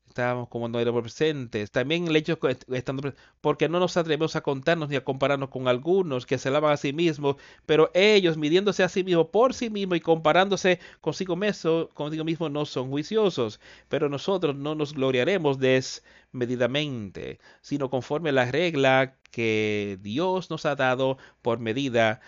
estábamos 0.09 0.49
como 0.49 0.67
no 0.69 0.81
éramos 0.81 1.03
presentes. 1.03 1.71
También 1.71 2.07
el 2.09 2.17
hecho 2.17 2.39
estando 2.73 3.13
porque 3.43 3.69
no 3.69 3.79
nos 3.81 3.99
atrevemos 3.99 4.37
a 4.37 4.41
contarnos 4.41 4.89
ni 4.89 4.97
a 4.97 5.05
compararnos 5.05 5.51
con 5.51 5.69
algunos 5.69 6.25
que 6.25 6.39
se 6.39 6.49
alaban 6.49 6.73
a 6.73 6.79
sí 6.79 6.95
mismos, 6.95 7.37
pero 7.67 7.91
ellos 7.93 8.39
midiéndose 8.39 8.83
a 8.83 8.89
sí 8.89 9.05
mismos 9.05 9.27
por 9.29 9.53
sí 9.53 9.69
mismos 9.69 9.99
y 9.99 10.01
comparándose 10.01 10.81
consigo 11.03 11.37
mismo, 11.37 11.91
consigo 11.93 12.25
mismo 12.25 12.49
no 12.49 12.65
son 12.65 12.89
juiciosos. 12.91 13.61
Pero 13.91 14.09
nosotros 14.09 14.57
no 14.57 14.75
nos 14.75 14.95
gloriaremos 14.95 15.59
desmedidamente, 15.59 17.41
sino 17.61 17.91
conforme 17.91 18.31
a 18.31 18.33
la 18.33 18.51
regla 18.51 19.17
que 19.31 19.99
Dios 20.01 20.49
nos 20.51 20.65
ha 20.65 20.77
dado 20.77 21.19
por 21.43 21.59
medida 21.61 22.21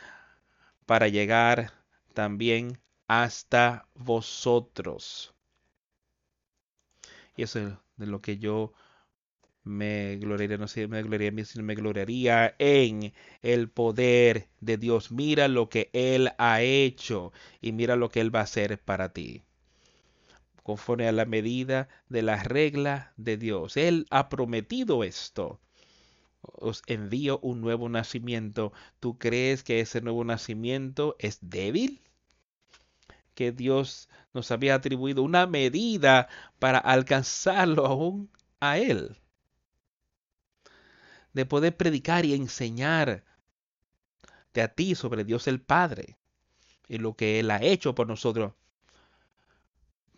para 0.86 1.08
llegar 1.08 1.81
también 2.12 2.80
hasta 3.08 3.88
vosotros. 3.94 5.34
Y 7.36 7.42
eso 7.42 7.58
es 7.60 7.72
de 7.96 8.06
lo 8.06 8.20
que 8.22 8.38
yo 8.38 8.72
me 9.64 10.16
gloriaría, 10.16 10.58
no 10.58 10.68
sé, 10.68 10.88
me 10.88 11.02
gloriaría, 11.02 11.44
sino 11.44 11.64
me 11.64 11.74
gloriaría 11.74 12.54
en 12.58 13.12
el 13.42 13.70
poder 13.70 14.48
de 14.60 14.76
Dios. 14.76 15.12
Mira 15.12 15.48
lo 15.48 15.68
que 15.68 15.90
Él 15.92 16.30
ha 16.38 16.62
hecho 16.62 17.32
y 17.60 17.72
mira 17.72 17.96
lo 17.96 18.08
que 18.10 18.20
Él 18.20 18.34
va 18.34 18.40
a 18.40 18.44
hacer 18.44 18.78
para 18.80 19.12
ti. 19.12 19.42
Conforme 20.62 21.06
a 21.08 21.12
la 21.12 21.24
medida 21.24 21.88
de 22.08 22.22
la 22.22 22.42
regla 22.42 23.12
de 23.16 23.36
Dios. 23.36 23.76
Él 23.76 24.06
ha 24.10 24.28
prometido 24.28 25.04
esto. 25.04 25.60
Os 26.42 26.82
envío 26.86 27.38
un 27.40 27.60
nuevo 27.60 27.88
nacimiento. 27.88 28.72
¿Tú 29.00 29.18
crees 29.18 29.62
que 29.62 29.80
ese 29.80 30.00
nuevo 30.00 30.24
nacimiento 30.24 31.16
es 31.18 31.38
débil? 31.40 32.02
que 33.34 33.52
Dios 33.52 34.08
nos 34.34 34.50
había 34.50 34.74
atribuido 34.74 35.22
una 35.22 35.46
medida 35.46 36.28
para 36.58 36.78
alcanzarlo 36.78 37.86
aún 37.86 38.30
a 38.60 38.78
Él. 38.78 39.16
De 41.32 41.46
poder 41.46 41.76
predicar 41.76 42.24
y 42.24 42.34
enseñar 42.34 43.24
de 44.52 44.62
a 44.62 44.68
ti 44.68 44.94
sobre 44.94 45.24
Dios 45.24 45.48
el 45.48 45.60
Padre 45.60 46.18
y 46.88 46.98
lo 46.98 47.16
que 47.16 47.40
Él 47.40 47.50
ha 47.50 47.62
hecho 47.62 47.94
por 47.94 48.06
nosotros. 48.06 48.52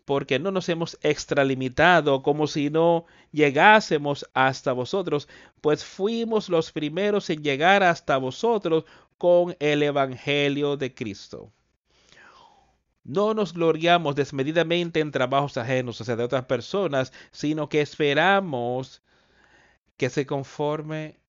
Porque 0.05 0.39
no 0.39 0.51
nos 0.51 0.69
hemos 0.69 0.99
extralimitado 1.03 2.23
como 2.23 2.47
si 2.47 2.71
no 2.71 3.07
llegásemos 3.33 4.29
hasta 4.35 4.73
vosotros, 4.73 5.29
pues 5.61 5.85
fuimos 5.85 6.49
los 6.49 6.73
primeros 6.73 7.31
en 7.31 7.43
llegar 7.43 7.83
hasta 7.83 8.19
vosotros 8.19 8.85
con 9.19 9.57
el 9.61 9.83
Evangelio 9.83 10.77
de 10.77 10.95
Cristo. 10.95 11.53
No 13.05 13.35
nos 13.35 13.53
gloriamos 13.53 14.15
desmedidamente 14.15 15.01
en 15.01 15.11
trabajos 15.11 15.57
ajenos, 15.59 16.01
o 16.01 16.05
sea, 16.05 16.17
de 16.17 16.25
otras 16.25 16.47
personas, 16.47 17.13
sino 17.33 17.69
que 17.69 17.81
esperamos 17.83 19.03
que 19.97 20.11
se 20.11 20.27
conforme 20.27 21.21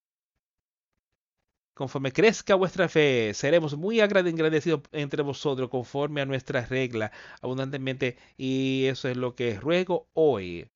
conforme 1.76 2.12
crezca 2.12 2.56
vuestra 2.56 2.90
fe, 2.90 3.34
seremos 3.36 3.78
muy 3.78 4.00
agradecidos 4.00 4.82
entre 4.94 5.22
vosotros 5.22 5.70
conforme 5.70 6.22
a 6.22 6.26
nuestra 6.26 6.66
regla 6.66 7.12
abundantemente. 7.42 8.18
Y 8.38 8.86
eso 8.86 9.10
es 9.10 9.18
lo 9.18 9.36
que 9.36 9.60
ruego 9.60 10.08
hoy. 10.14 10.70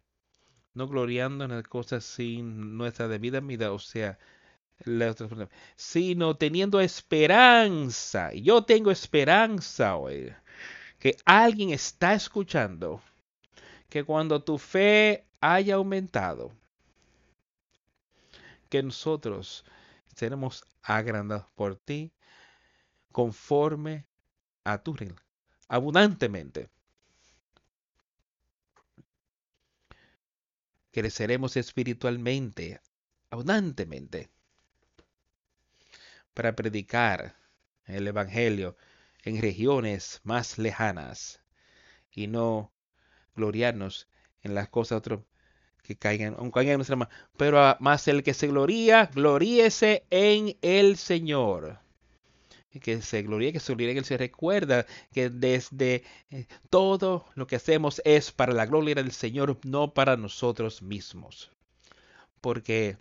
No 0.73 0.87
gloriando 0.87 1.45
en 1.45 1.51
las 1.51 1.63
cosas 1.63 2.03
sin 2.05 2.77
nuestra 2.77 3.07
debida 3.07 3.41
medida, 3.41 3.71
o 3.71 3.79
sea, 3.79 4.19
sino 5.75 6.35
teniendo 6.37 6.79
esperanza. 6.81 8.33
Yo 8.33 8.63
tengo 8.63 8.91
esperanza 8.91 9.95
hoy 9.95 10.33
que 10.99 11.17
alguien 11.25 11.71
está 11.71 12.13
escuchando, 12.13 13.01
que 13.89 14.03
cuando 14.03 14.43
tu 14.43 14.57
fe 14.57 15.25
haya 15.39 15.75
aumentado, 15.75 16.51
que 18.69 18.83
nosotros 18.83 19.65
seremos 20.19 20.65
agrandados 20.83 21.45
por 21.55 21.77
ti 21.77 22.11
conforme 23.11 24.05
a 24.65 24.77
tu 24.83 24.93
reino, 24.93 25.15
abundantemente. 25.69 26.69
Creceremos 30.91 31.55
espiritualmente, 31.55 32.81
abundantemente, 33.29 34.29
para 36.33 36.53
predicar 36.53 37.37
el 37.85 38.05
Evangelio 38.07 38.75
en 39.23 39.41
regiones 39.41 40.19
más 40.23 40.57
lejanas 40.57 41.41
y 42.11 42.27
no 42.27 42.73
gloriarnos 43.35 44.09
en 44.41 44.53
las 44.53 44.67
cosas 44.67 44.97
otro, 44.97 45.25
que 45.89 45.97
caigan, 45.97 46.35
aunque 46.37 46.59
caigan 46.59 46.73
en 46.73 46.77
nuestra 46.77 46.95
mano. 46.95 47.09
Pero 47.35 47.75
más 47.79 48.07
el 48.07 48.21
que 48.21 48.35
se 48.35 48.45
gloría, 48.45 49.09
gloríese 49.11 50.05
en 50.11 50.55
el 50.61 50.97
Señor. 50.97 51.79
Que 52.79 53.01
se 53.01 53.23
gloríe, 53.23 53.51
que 53.51 53.59
se 53.59 53.73
gloríe, 53.73 53.95
que 53.95 54.03
se 54.03 54.15
recuerda 54.15 54.85
que 55.11 55.31
desde 55.31 56.03
eh, 56.29 56.45
todo 56.69 57.25
lo 57.33 57.47
que 57.47 57.55
hacemos 57.55 58.03
es 58.05 58.31
para 58.31 58.53
la 58.53 58.67
gloria 58.67 58.93
del 58.93 59.11
Señor, 59.11 59.57
no 59.63 59.95
para 59.95 60.15
nosotros 60.15 60.83
mismos. 60.83 61.51
Porque 62.39 62.97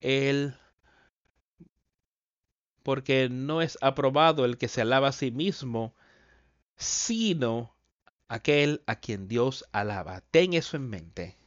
Él 0.00 0.54
porque 2.82 3.28
no 3.30 3.60
es 3.60 3.76
aprobado 3.82 4.46
el 4.46 4.56
que 4.56 4.68
se 4.68 4.80
alaba 4.80 5.08
a 5.08 5.12
sí 5.12 5.30
mismo, 5.30 5.94
sino 6.76 7.76
aquel 8.26 8.82
a 8.86 8.96
quien 8.96 9.28
Dios 9.28 9.66
alaba. 9.70 10.22
Ten 10.30 10.54
eso 10.54 10.78
en 10.78 10.88
mente. 10.88 11.41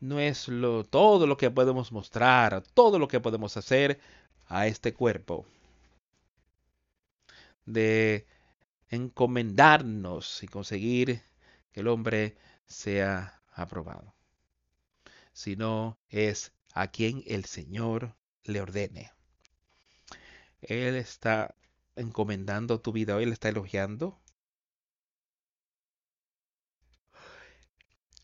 No 0.00 0.18
es 0.18 0.48
lo, 0.48 0.84
todo 0.84 1.26
lo 1.26 1.36
que 1.36 1.50
podemos 1.50 1.92
mostrar, 1.92 2.62
todo 2.74 2.98
lo 2.98 3.08
que 3.08 3.20
podemos 3.20 3.56
hacer 3.56 4.00
a 4.46 4.66
este 4.66 4.94
cuerpo. 4.94 5.46
De 7.66 8.26
encomendarnos 8.88 10.42
y 10.42 10.48
conseguir 10.48 11.22
que 11.72 11.80
el 11.80 11.88
hombre 11.88 12.36
sea 12.66 13.42
aprobado. 13.52 14.14
Sino 15.32 15.98
es 16.08 16.52
a 16.74 16.88
quien 16.88 17.22
el 17.26 17.44
Señor 17.44 18.16
le 18.44 18.60
ordene. 18.60 19.12
Él 20.62 20.96
está 20.96 21.54
encomendando 21.96 22.80
tu 22.80 22.92
vida, 22.92 23.20
Él 23.20 23.32
está 23.32 23.48
elogiando. 23.48 24.18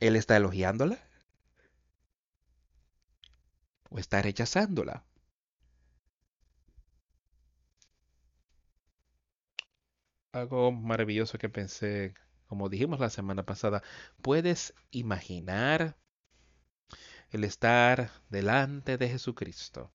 Él 0.01 0.17
está 0.17 0.37
elogiándola. 0.37 0.99
O 3.97 3.99
está 3.99 4.21
rechazándola. 4.21 4.97
Algo 10.33 10.71
maravilloso 10.71 11.39
que 11.39 11.49
pensé, 11.49 12.13
como 12.47 12.69
dijimos 12.69 13.01
la 13.01 13.09
semana 13.11 13.45
pasada, 13.45 13.83
puedes 14.21 14.75
imaginar 14.91 15.97
el 17.31 17.45
estar 17.45 18.11
delante 18.29 18.99
de 18.99 19.09
Jesucristo 19.09 19.91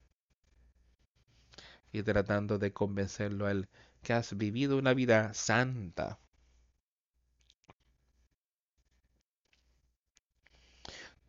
y 1.91 2.01
tratando 2.01 2.57
de 2.57 2.73
convencerlo 2.73 3.45
a 3.45 3.51
él 3.51 3.69
que 4.01 4.13
has 4.13 4.35
vivido 4.35 4.77
una 4.77 4.95
vida 4.95 5.33
santa. 5.35 6.19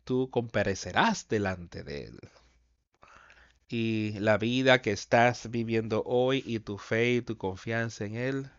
Tú 0.05 0.29
comparecerás 0.31 1.27
delante 1.27 1.83
de 1.83 2.05
él. 2.05 2.19
Y 3.75 4.11
la 4.19 4.37
vida 4.37 4.83
que 4.83 4.91
estás 4.91 5.49
viviendo 5.49 6.03
hoy 6.05 6.43
y 6.45 6.59
tu 6.59 6.77
fe 6.77 7.13
y 7.13 7.21
tu 7.23 7.37
confianza 7.39 8.05
en 8.05 8.15
él, 8.15 8.51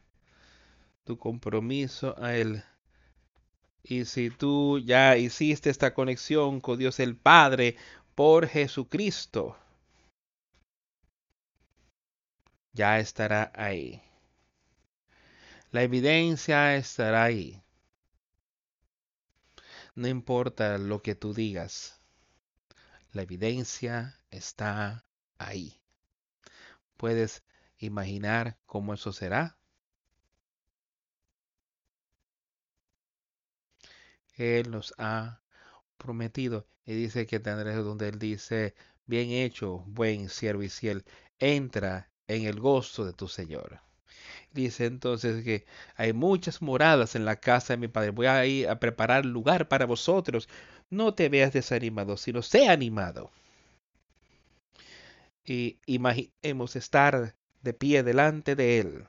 tu 1.05 1.19
compromiso 1.19 2.17
a 2.21 2.35
él. 2.35 2.65
Y 3.85 4.07
si 4.07 4.31
tú 4.31 4.81
ya 4.81 5.17
hiciste 5.17 5.71
esta 5.71 5.95
conexión 5.95 6.61
con 6.61 6.81
Dios 6.81 6.99
el 6.99 7.15
Padre 7.15 7.77
por 8.17 8.49
Jesucristo, 8.49 9.57
ya 12.73 12.99
estará 12.99 13.53
ahí. 13.55 14.03
La 15.71 15.85
evidencia 15.85 16.75
estará 16.75 17.23
ahí. 17.23 17.63
No 19.95 20.09
importa 20.09 20.77
lo 20.77 21.03
que 21.03 21.15
tú 21.15 21.33
digas, 21.33 22.01
la 23.13 23.23
evidencia 23.23 24.19
está 24.35 25.05
ahí. 25.39 25.81
¿Puedes 26.97 27.43
imaginar 27.79 28.59
cómo 28.67 28.95
eso 28.95 29.13
será? 29.13 29.57
Él 34.37 34.71
nos 34.71 34.95
ha 34.99 35.41
prometido 35.97 36.67
y 36.87 36.95
dice 36.95 37.27
que 37.27 37.41
tendrás 37.41 37.77
donde 37.85 38.09
Él 38.09 38.19
dice, 38.19 38.75
bien 39.07 39.31
hecho, 39.31 39.85
buen 39.87 40.29
siervo 40.29 40.63
y 40.63 40.69
fiel, 40.69 41.05
entra 41.39 42.11
en 42.27 42.45
el 42.45 42.61
gozo 42.61 43.05
de 43.05 43.13
tu 43.13 43.29
Señor. 43.29 43.81
Dice 44.53 44.87
entonces 44.87 45.45
que 45.45 45.67
hay 45.97 46.13
muchas 46.13 46.63
moradas 46.63 47.15
en 47.17 47.25
la 47.25 47.37
casa 47.37 47.75
de 47.75 47.79
mi 47.79 47.89
Padre. 47.89 48.11
Voy 48.11 48.27
a 48.27 48.47
ir 48.47 48.69
a 48.69 48.79
preparar 48.81 49.25
lugar 49.27 49.69
para 49.69 49.87
vosotros. 49.87 50.49
No 50.91 51.15
te 51.15 51.29
veas 51.29 51.53
desanimado, 51.53 52.17
sino 52.17 52.43
sé 52.43 52.69
animado. 52.69 53.31
Y 55.45 55.79
imaginemos 55.87 56.77
estar 56.77 57.37
de 57.63 57.75
pie 57.75 58.03
delante 58.03 58.57
de 58.57 58.81
Él, 58.81 59.09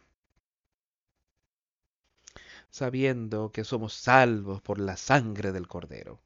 sabiendo 2.70 3.52
que 3.52 3.64
somos 3.64 3.94
salvos 3.94 4.62
por 4.62 4.80
la 4.80 4.98
sangre 4.98 5.52
del 5.52 5.68
Cordero, 5.68 6.22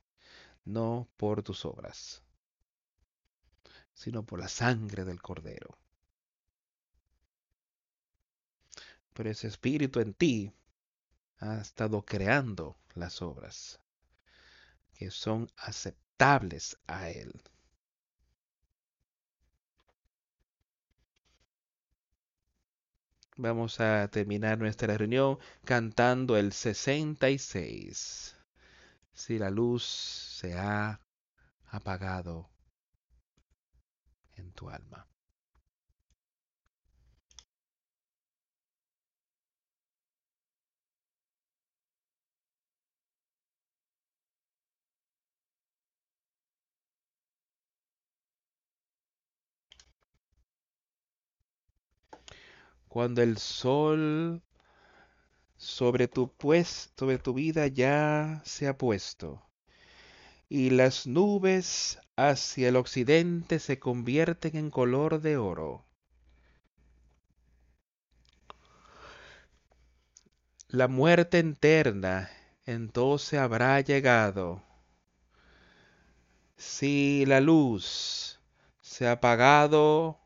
no 0.66 1.08
por 1.18 1.44
tus 1.44 1.66
obras, 1.66 2.24
sino 3.94 4.26
por 4.26 4.40
la 4.40 4.48
sangre 4.48 5.06
del 5.06 5.22
Cordero. 5.22 5.78
pero 9.20 9.32
ese 9.32 9.48
espíritu 9.48 10.00
en 10.00 10.14
ti 10.14 10.54
ha 11.40 11.60
estado 11.60 12.06
creando 12.06 12.78
las 12.96 13.22
obras 13.22 13.82
que 14.94 15.12
son 15.12 15.52
aceptables 15.58 16.78
a 16.88 17.10
Él. 17.10 17.44
Vamos 23.42 23.80
a 23.80 24.10
terminar 24.10 24.58
nuestra 24.58 24.98
reunión 24.98 25.40
cantando 25.64 26.36
el 26.36 26.52
66. 26.52 28.36
Si 29.14 29.40
la 29.40 29.50
luz 29.50 29.86
se 29.86 30.56
ha 30.56 31.00
apagado 31.72 32.50
en 34.36 34.52
tu 34.52 34.70
alma. 34.70 35.09
Cuando 52.90 53.22
el 53.22 53.38
sol 53.38 54.42
sobre 55.58 56.08
tu, 56.10 56.34
pues, 56.36 56.92
sobre 56.98 57.20
tu 57.20 57.34
vida 57.34 57.68
ya 57.68 58.42
se 58.46 58.68
ha 58.68 58.78
puesto 58.78 59.50
y 60.50 60.72
las 60.72 61.06
nubes 61.06 62.00
hacia 62.16 62.70
el 62.70 62.76
occidente 62.76 63.60
se 63.60 63.80
convierten 63.80 64.58
en 64.58 64.72
color 64.72 65.22
de 65.22 65.38
oro. 65.38 65.86
La 70.68 70.88
muerte 70.88 71.40
eterna 71.40 72.30
entonces 72.66 73.40
habrá 73.40 73.80
llegado. 73.82 74.64
Si 76.58 77.26
la 77.26 77.42
luz 77.42 78.40
se 78.82 79.08
ha 79.08 79.14
apagado 79.14 80.20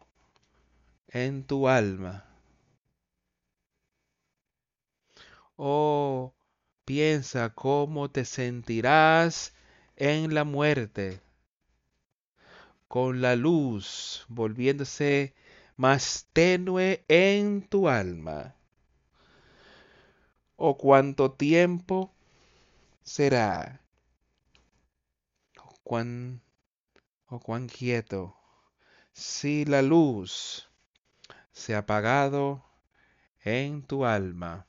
en 1.10 1.44
tu 1.44 1.68
alma, 1.68 2.26
Oh, 5.66 6.36
piensa 6.84 7.54
cómo 7.54 8.12
te 8.12 8.26
sentirás 8.26 9.54
en 9.96 10.34
la 10.34 10.44
muerte, 10.44 11.22
con 12.90 13.22
la 13.22 13.38
luz 13.38 14.26
volviéndose 14.28 15.34
más 15.78 16.28
tenue 16.34 17.06
en 17.08 17.66
tu 17.66 17.88
alma. 17.88 18.58
¿O 20.58 20.78
cuánto 20.78 21.32
tiempo 21.32 22.14
será? 23.02 23.82
¿O 25.64 25.74
cuán, 25.82 26.42
cuán 27.42 27.70
quieto? 27.70 28.36
Si 29.14 29.64
la 29.64 29.82
luz 29.82 30.70
se 31.54 31.74
ha 31.74 31.78
apagado 31.78 32.66
en 33.46 33.82
tu 33.82 34.04
alma. 34.04 34.68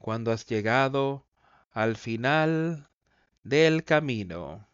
Cuando 0.00 0.32
has 0.32 0.46
llegado 0.46 1.26
al 1.72 1.96
final 1.96 2.88
del 3.44 3.84
camino. 3.84 4.66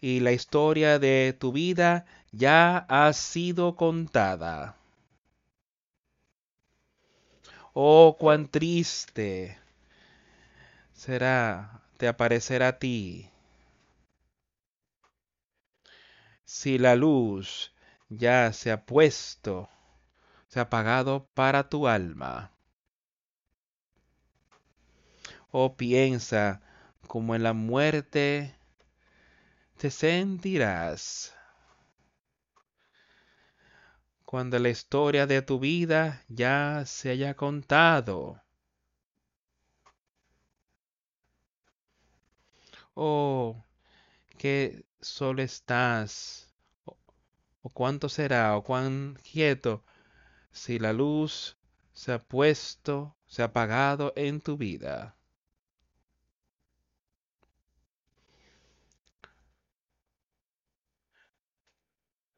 Y 0.00 0.20
la 0.20 0.32
historia 0.32 0.98
de 0.98 1.36
tu 1.38 1.52
vida 1.52 2.06
ya 2.30 2.78
ha 2.88 3.12
sido 3.12 3.74
contada. 3.74 4.76
Oh, 7.74 8.16
cuán 8.18 8.48
triste 8.48 9.58
será 10.92 11.82
te 11.96 12.06
aparecer 12.06 12.62
a 12.62 12.78
ti 12.78 13.28
si 16.44 16.78
la 16.78 16.96
luz 16.96 17.72
ya 18.08 18.52
se 18.54 18.70
ha 18.70 18.86
puesto, 18.86 19.68
se 20.48 20.58
ha 20.58 20.62
apagado 20.62 21.28
para 21.34 21.68
tu 21.68 21.86
alma. 21.86 22.52
Oh, 25.50 25.76
piensa 25.76 26.60
como 27.06 27.34
en 27.34 27.42
la 27.42 27.52
muerte 27.52 28.54
te 29.78 29.90
sentirás 29.90 31.34
cuando 34.24 34.58
la 34.58 34.68
historia 34.68 35.26
de 35.26 35.40
tu 35.40 35.58
vida 35.58 36.22
ya 36.28 36.84
se 36.84 37.08
haya 37.08 37.34
contado. 37.34 38.42
Oh, 42.94 43.64
que 44.38 44.84
solo 45.00 45.42
estás, 45.42 46.52
o, 46.84 46.98
o 47.62 47.70
cuánto 47.70 48.08
será, 48.10 48.56
o 48.56 48.62
cuán 48.64 49.18
quieto, 49.22 49.84
si 50.50 50.78
la 50.78 50.92
luz 50.92 51.56
se 51.92 52.12
ha 52.12 52.18
puesto, 52.18 53.16
se 53.26 53.42
ha 53.42 53.46
apagado 53.46 54.12
en 54.16 54.40
tu 54.40 54.56
vida. 54.56 55.16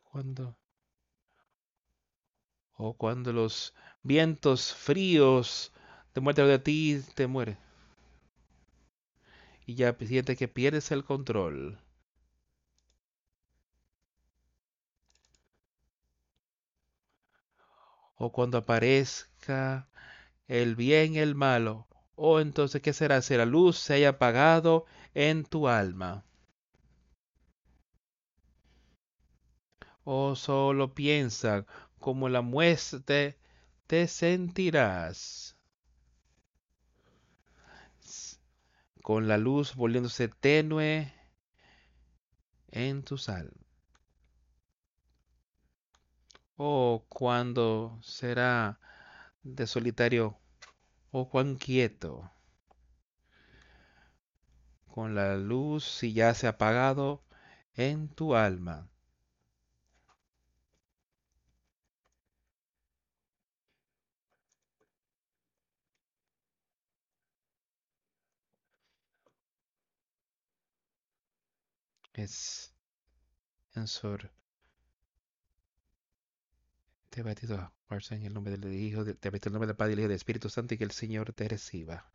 Cuando 0.03 0.57
o 2.75 2.95
cuando 2.95 3.33
los 3.33 3.75
vientos 4.03 4.73
fríos 4.73 5.73
te 6.13 6.21
muerden 6.21 6.49
de 6.49 6.59
ti, 6.59 7.03
te 7.15 7.27
muere. 7.27 7.59
Y 9.67 9.75
ya 9.75 9.95
sientes 9.95 10.37
que 10.39 10.49
pierdes 10.49 10.91
el 10.91 11.05
control. 11.05 11.79
O 18.23 18.33
cuando 18.33 18.59
aparezca 18.59 19.89
el 20.47 20.77
bien 20.77 21.15
y 21.15 21.21
el 21.21 21.35
malo. 21.35 21.89
O 22.17 22.39
entonces, 22.41 22.83
¿qué 22.83 22.93
será? 22.93 23.23
Si 23.23 23.35
la 23.35 23.47
luz 23.47 23.79
se 23.79 23.95
haya 23.95 24.11
apagado 24.11 24.85
en 25.15 25.43
tu 25.45 25.69
alma. 25.69 26.27
O 30.05 30.37
solo 30.37 30.95
piensa 30.95 31.65
como 31.99 32.29
la 32.29 32.43
muerte 32.43 33.39
te 33.87 34.07
sentirás. 34.07 35.57
Con 39.03 39.29
la 39.29 39.39
luz 39.39 39.75
volviéndose 39.75 40.29
tenue 40.29 41.11
en 42.71 43.03
tu 43.03 43.17
alma. 43.29 43.70
Oh, 46.63 47.07
cuando 47.09 47.99
será 48.03 48.79
de 49.43 49.67
solitario, 49.67 50.39
oh, 51.13 51.29
cuán 51.31 51.57
quieto. 51.57 52.31
Con 54.87 55.15
la 55.15 55.37
luz 55.39 55.85
si 55.87 56.13
ya 56.13 56.35
se 56.35 56.47
ha 56.47 56.51
apagado 56.51 57.23
en 57.75 58.11
tu 58.11 58.35
alma. 58.35 58.91
es 72.15 72.73
en. 73.75 74.40
Te 77.11 77.23
batido 77.23 77.73
en 78.11 78.23
el 78.25 78.33
nombre 78.33 78.57
del 78.57 78.73
Hijo, 78.73 79.05
te 79.05 79.29
en 79.29 79.35
el 79.35 79.53
nombre 79.53 79.67
del 79.67 79.77
Padre 79.77 79.95
y 79.95 79.97
del 79.97 80.13
Espíritu 80.13 80.49
Santo 80.49 80.75
y 80.75 80.79
que 80.79 80.85
el 80.85 80.93
Señor 80.93 81.33
te 81.33 81.49
reciba. 81.49 82.09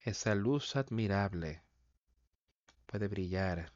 Esa 0.00 0.36
luz 0.36 0.76
admirable 0.76 1.62
puede 2.86 3.08
brillar 3.08 3.72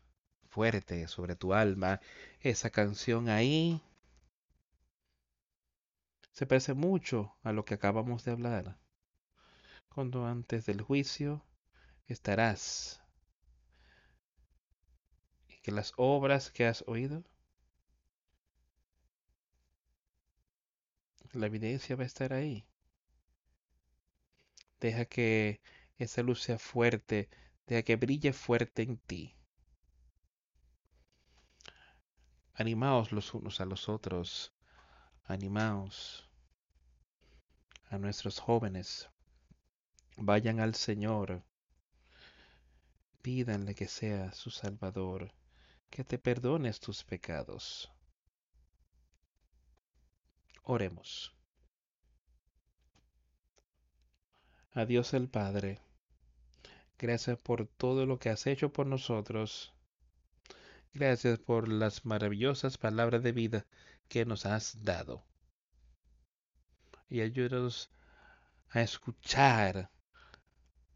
fuerte 0.48 1.08
sobre 1.08 1.34
tu 1.34 1.52
alma. 1.52 2.00
Esa 2.40 2.70
canción 2.70 3.28
ahí 3.28 3.82
se 6.30 6.46
parece 6.46 6.74
mucho 6.74 7.34
a 7.42 7.52
lo 7.52 7.64
que 7.64 7.74
acabamos 7.74 8.24
de 8.24 8.30
hablar. 8.30 8.78
Cuando 9.88 10.26
antes 10.26 10.66
del 10.66 10.80
juicio 10.80 11.42
estarás. 12.12 13.02
Y 15.48 15.56
que 15.60 15.72
las 15.72 15.92
obras 15.96 16.50
que 16.50 16.66
has 16.66 16.84
oído, 16.86 17.24
la 21.32 21.46
evidencia 21.46 21.96
va 21.96 22.02
a 22.04 22.06
estar 22.06 22.32
ahí. 22.32 22.66
Deja 24.80 25.04
que 25.04 25.60
esa 25.98 26.22
luz 26.22 26.42
sea 26.42 26.58
fuerte, 26.58 27.28
deja 27.66 27.82
que 27.82 27.96
brille 27.96 28.32
fuerte 28.32 28.82
en 28.82 28.98
ti. 28.98 29.36
Animaos 32.54 33.12
los 33.12 33.34
unos 33.34 33.60
a 33.60 33.66
los 33.66 33.88
otros, 33.88 34.54
animaos 35.24 36.30
a 37.90 37.98
nuestros 37.98 38.40
jóvenes, 38.40 39.08
vayan 40.16 40.60
al 40.60 40.74
Señor, 40.74 41.44
pídanle 43.26 43.74
que 43.74 43.88
sea 43.88 44.30
su 44.30 44.50
Salvador, 44.52 45.32
que 45.90 46.04
te 46.04 46.16
perdones 46.16 46.78
tus 46.78 47.02
pecados. 47.02 47.90
Oremos. 50.62 51.34
A 54.74 54.84
Dios 54.84 55.12
el 55.12 55.28
Padre, 55.28 55.80
gracias 56.96 57.36
por 57.42 57.66
todo 57.66 58.06
lo 58.06 58.20
que 58.20 58.30
has 58.30 58.46
hecho 58.46 58.72
por 58.72 58.86
nosotros. 58.86 59.74
Gracias 60.94 61.40
por 61.40 61.66
las 61.66 62.04
maravillosas 62.04 62.78
palabras 62.78 63.24
de 63.24 63.32
vida 63.32 63.66
que 64.08 64.24
nos 64.24 64.46
has 64.46 64.84
dado 64.84 65.24
y 67.08 67.22
ayúdanos 67.22 67.90
a 68.70 68.82
escuchar 68.82 69.90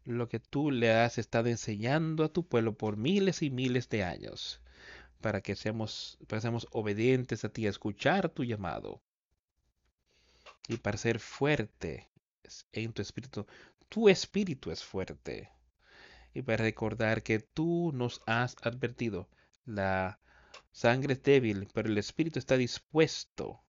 lo 0.05 0.27
que 0.29 0.39
tú 0.39 0.71
le 0.71 0.91
has 0.91 1.17
estado 1.17 1.49
enseñando 1.49 2.23
a 2.23 2.29
tu 2.33 2.47
pueblo 2.47 2.77
por 2.77 2.97
miles 2.97 3.41
y 3.41 3.49
miles 3.49 3.89
de 3.89 4.03
años, 4.03 4.61
para 5.21 5.41
que 5.41 5.55
seamos, 5.55 6.17
para 6.27 6.41
seamos 6.41 6.67
obedientes 6.71 7.45
a 7.45 7.49
ti, 7.49 7.67
a 7.67 7.69
escuchar 7.69 8.29
tu 8.29 8.43
llamado 8.43 9.01
y 10.67 10.77
para 10.77 10.97
ser 10.97 11.19
fuerte 11.19 12.09
en 12.71 12.93
tu 12.93 13.01
espíritu. 13.01 13.45
Tu 13.89 14.09
espíritu 14.09 14.71
es 14.71 14.83
fuerte. 14.83 15.49
Y 16.33 16.41
para 16.43 16.63
recordar 16.63 17.23
que 17.23 17.39
tú 17.39 17.91
nos 17.93 18.21
has 18.25 18.55
advertido, 18.61 19.29
la 19.65 20.19
sangre 20.71 21.13
es 21.13 21.23
débil, 21.23 21.67
pero 21.73 21.89
el 21.89 21.97
espíritu 21.97 22.39
está 22.39 22.55
dispuesto 22.57 23.61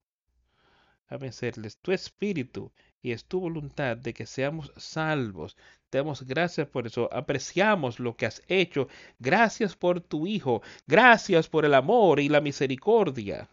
a 1.09 1.17
vencerles. 1.17 1.79
Tu 1.79 1.93
espíritu 1.93 2.73
y 3.03 3.11
es 3.11 3.24
tu 3.24 3.41
voluntad 3.41 3.97
de 3.97 4.15
que 4.15 4.27
seamos 4.27 4.73
salvos. 4.77 5.57
Te 5.91 5.99
damos 5.99 6.23
gracias 6.23 6.69
por 6.69 6.87
eso. 6.87 7.12
Apreciamos 7.12 7.99
lo 7.99 8.16
que 8.16 8.27
has 8.27 8.43
hecho. 8.47 8.89
Gracias 9.19 9.77
por 9.77 10.01
tu 10.01 10.27
Hijo. 10.27 10.62
Gracias 10.87 11.49
por 11.49 11.65
el 11.65 11.74
amor 11.74 12.20
y 12.20 12.29
la 12.29 12.41
misericordia. 12.41 13.49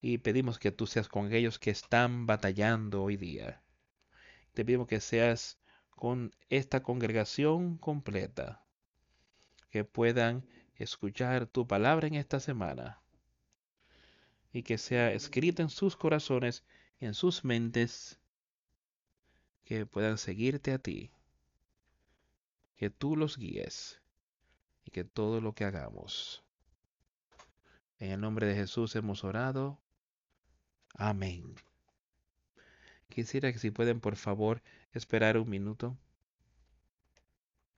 Y 0.00 0.18
pedimos 0.18 0.58
que 0.58 0.72
tú 0.72 0.86
seas 0.86 1.08
con 1.08 1.26
aquellos 1.26 1.58
que 1.58 1.70
están 1.70 2.26
batallando 2.26 3.02
hoy 3.02 3.16
día. 3.16 3.62
Te 4.54 4.64
pedimos 4.64 4.86
que 4.86 5.00
seas 5.00 5.58
con 5.90 6.34
esta 6.48 6.82
congregación 6.82 7.76
completa. 7.76 8.64
Que 9.70 9.84
puedan 9.84 10.46
escuchar 10.76 11.46
tu 11.46 11.66
palabra 11.66 12.06
en 12.06 12.14
esta 12.14 12.40
semana 12.40 13.00
y 14.52 14.62
que 14.62 14.78
sea 14.78 15.12
escrita 15.12 15.62
en 15.62 15.68
sus 15.68 15.96
corazones 15.96 16.64
en 17.00 17.14
sus 17.14 17.44
mentes, 17.44 18.18
que 19.64 19.86
puedan 19.86 20.18
seguirte 20.18 20.72
a 20.72 20.78
ti, 20.78 21.10
que 22.76 22.90
tú 22.90 23.16
los 23.16 23.36
guíes 23.36 24.00
y 24.84 24.90
que 24.90 25.04
todo 25.04 25.40
lo 25.40 25.54
que 25.54 25.64
hagamos. 25.64 26.44
En 27.98 28.12
el 28.12 28.20
nombre 28.20 28.46
de 28.46 28.54
Jesús 28.54 28.94
hemos 28.94 29.24
orado. 29.24 29.80
Amén. 30.94 31.54
Quisiera 33.08 33.52
que 33.52 33.58
si 33.58 33.70
pueden 33.70 34.00
por 34.00 34.16
favor 34.16 34.62
esperar 34.92 35.38
un 35.38 35.48
minuto 35.48 35.96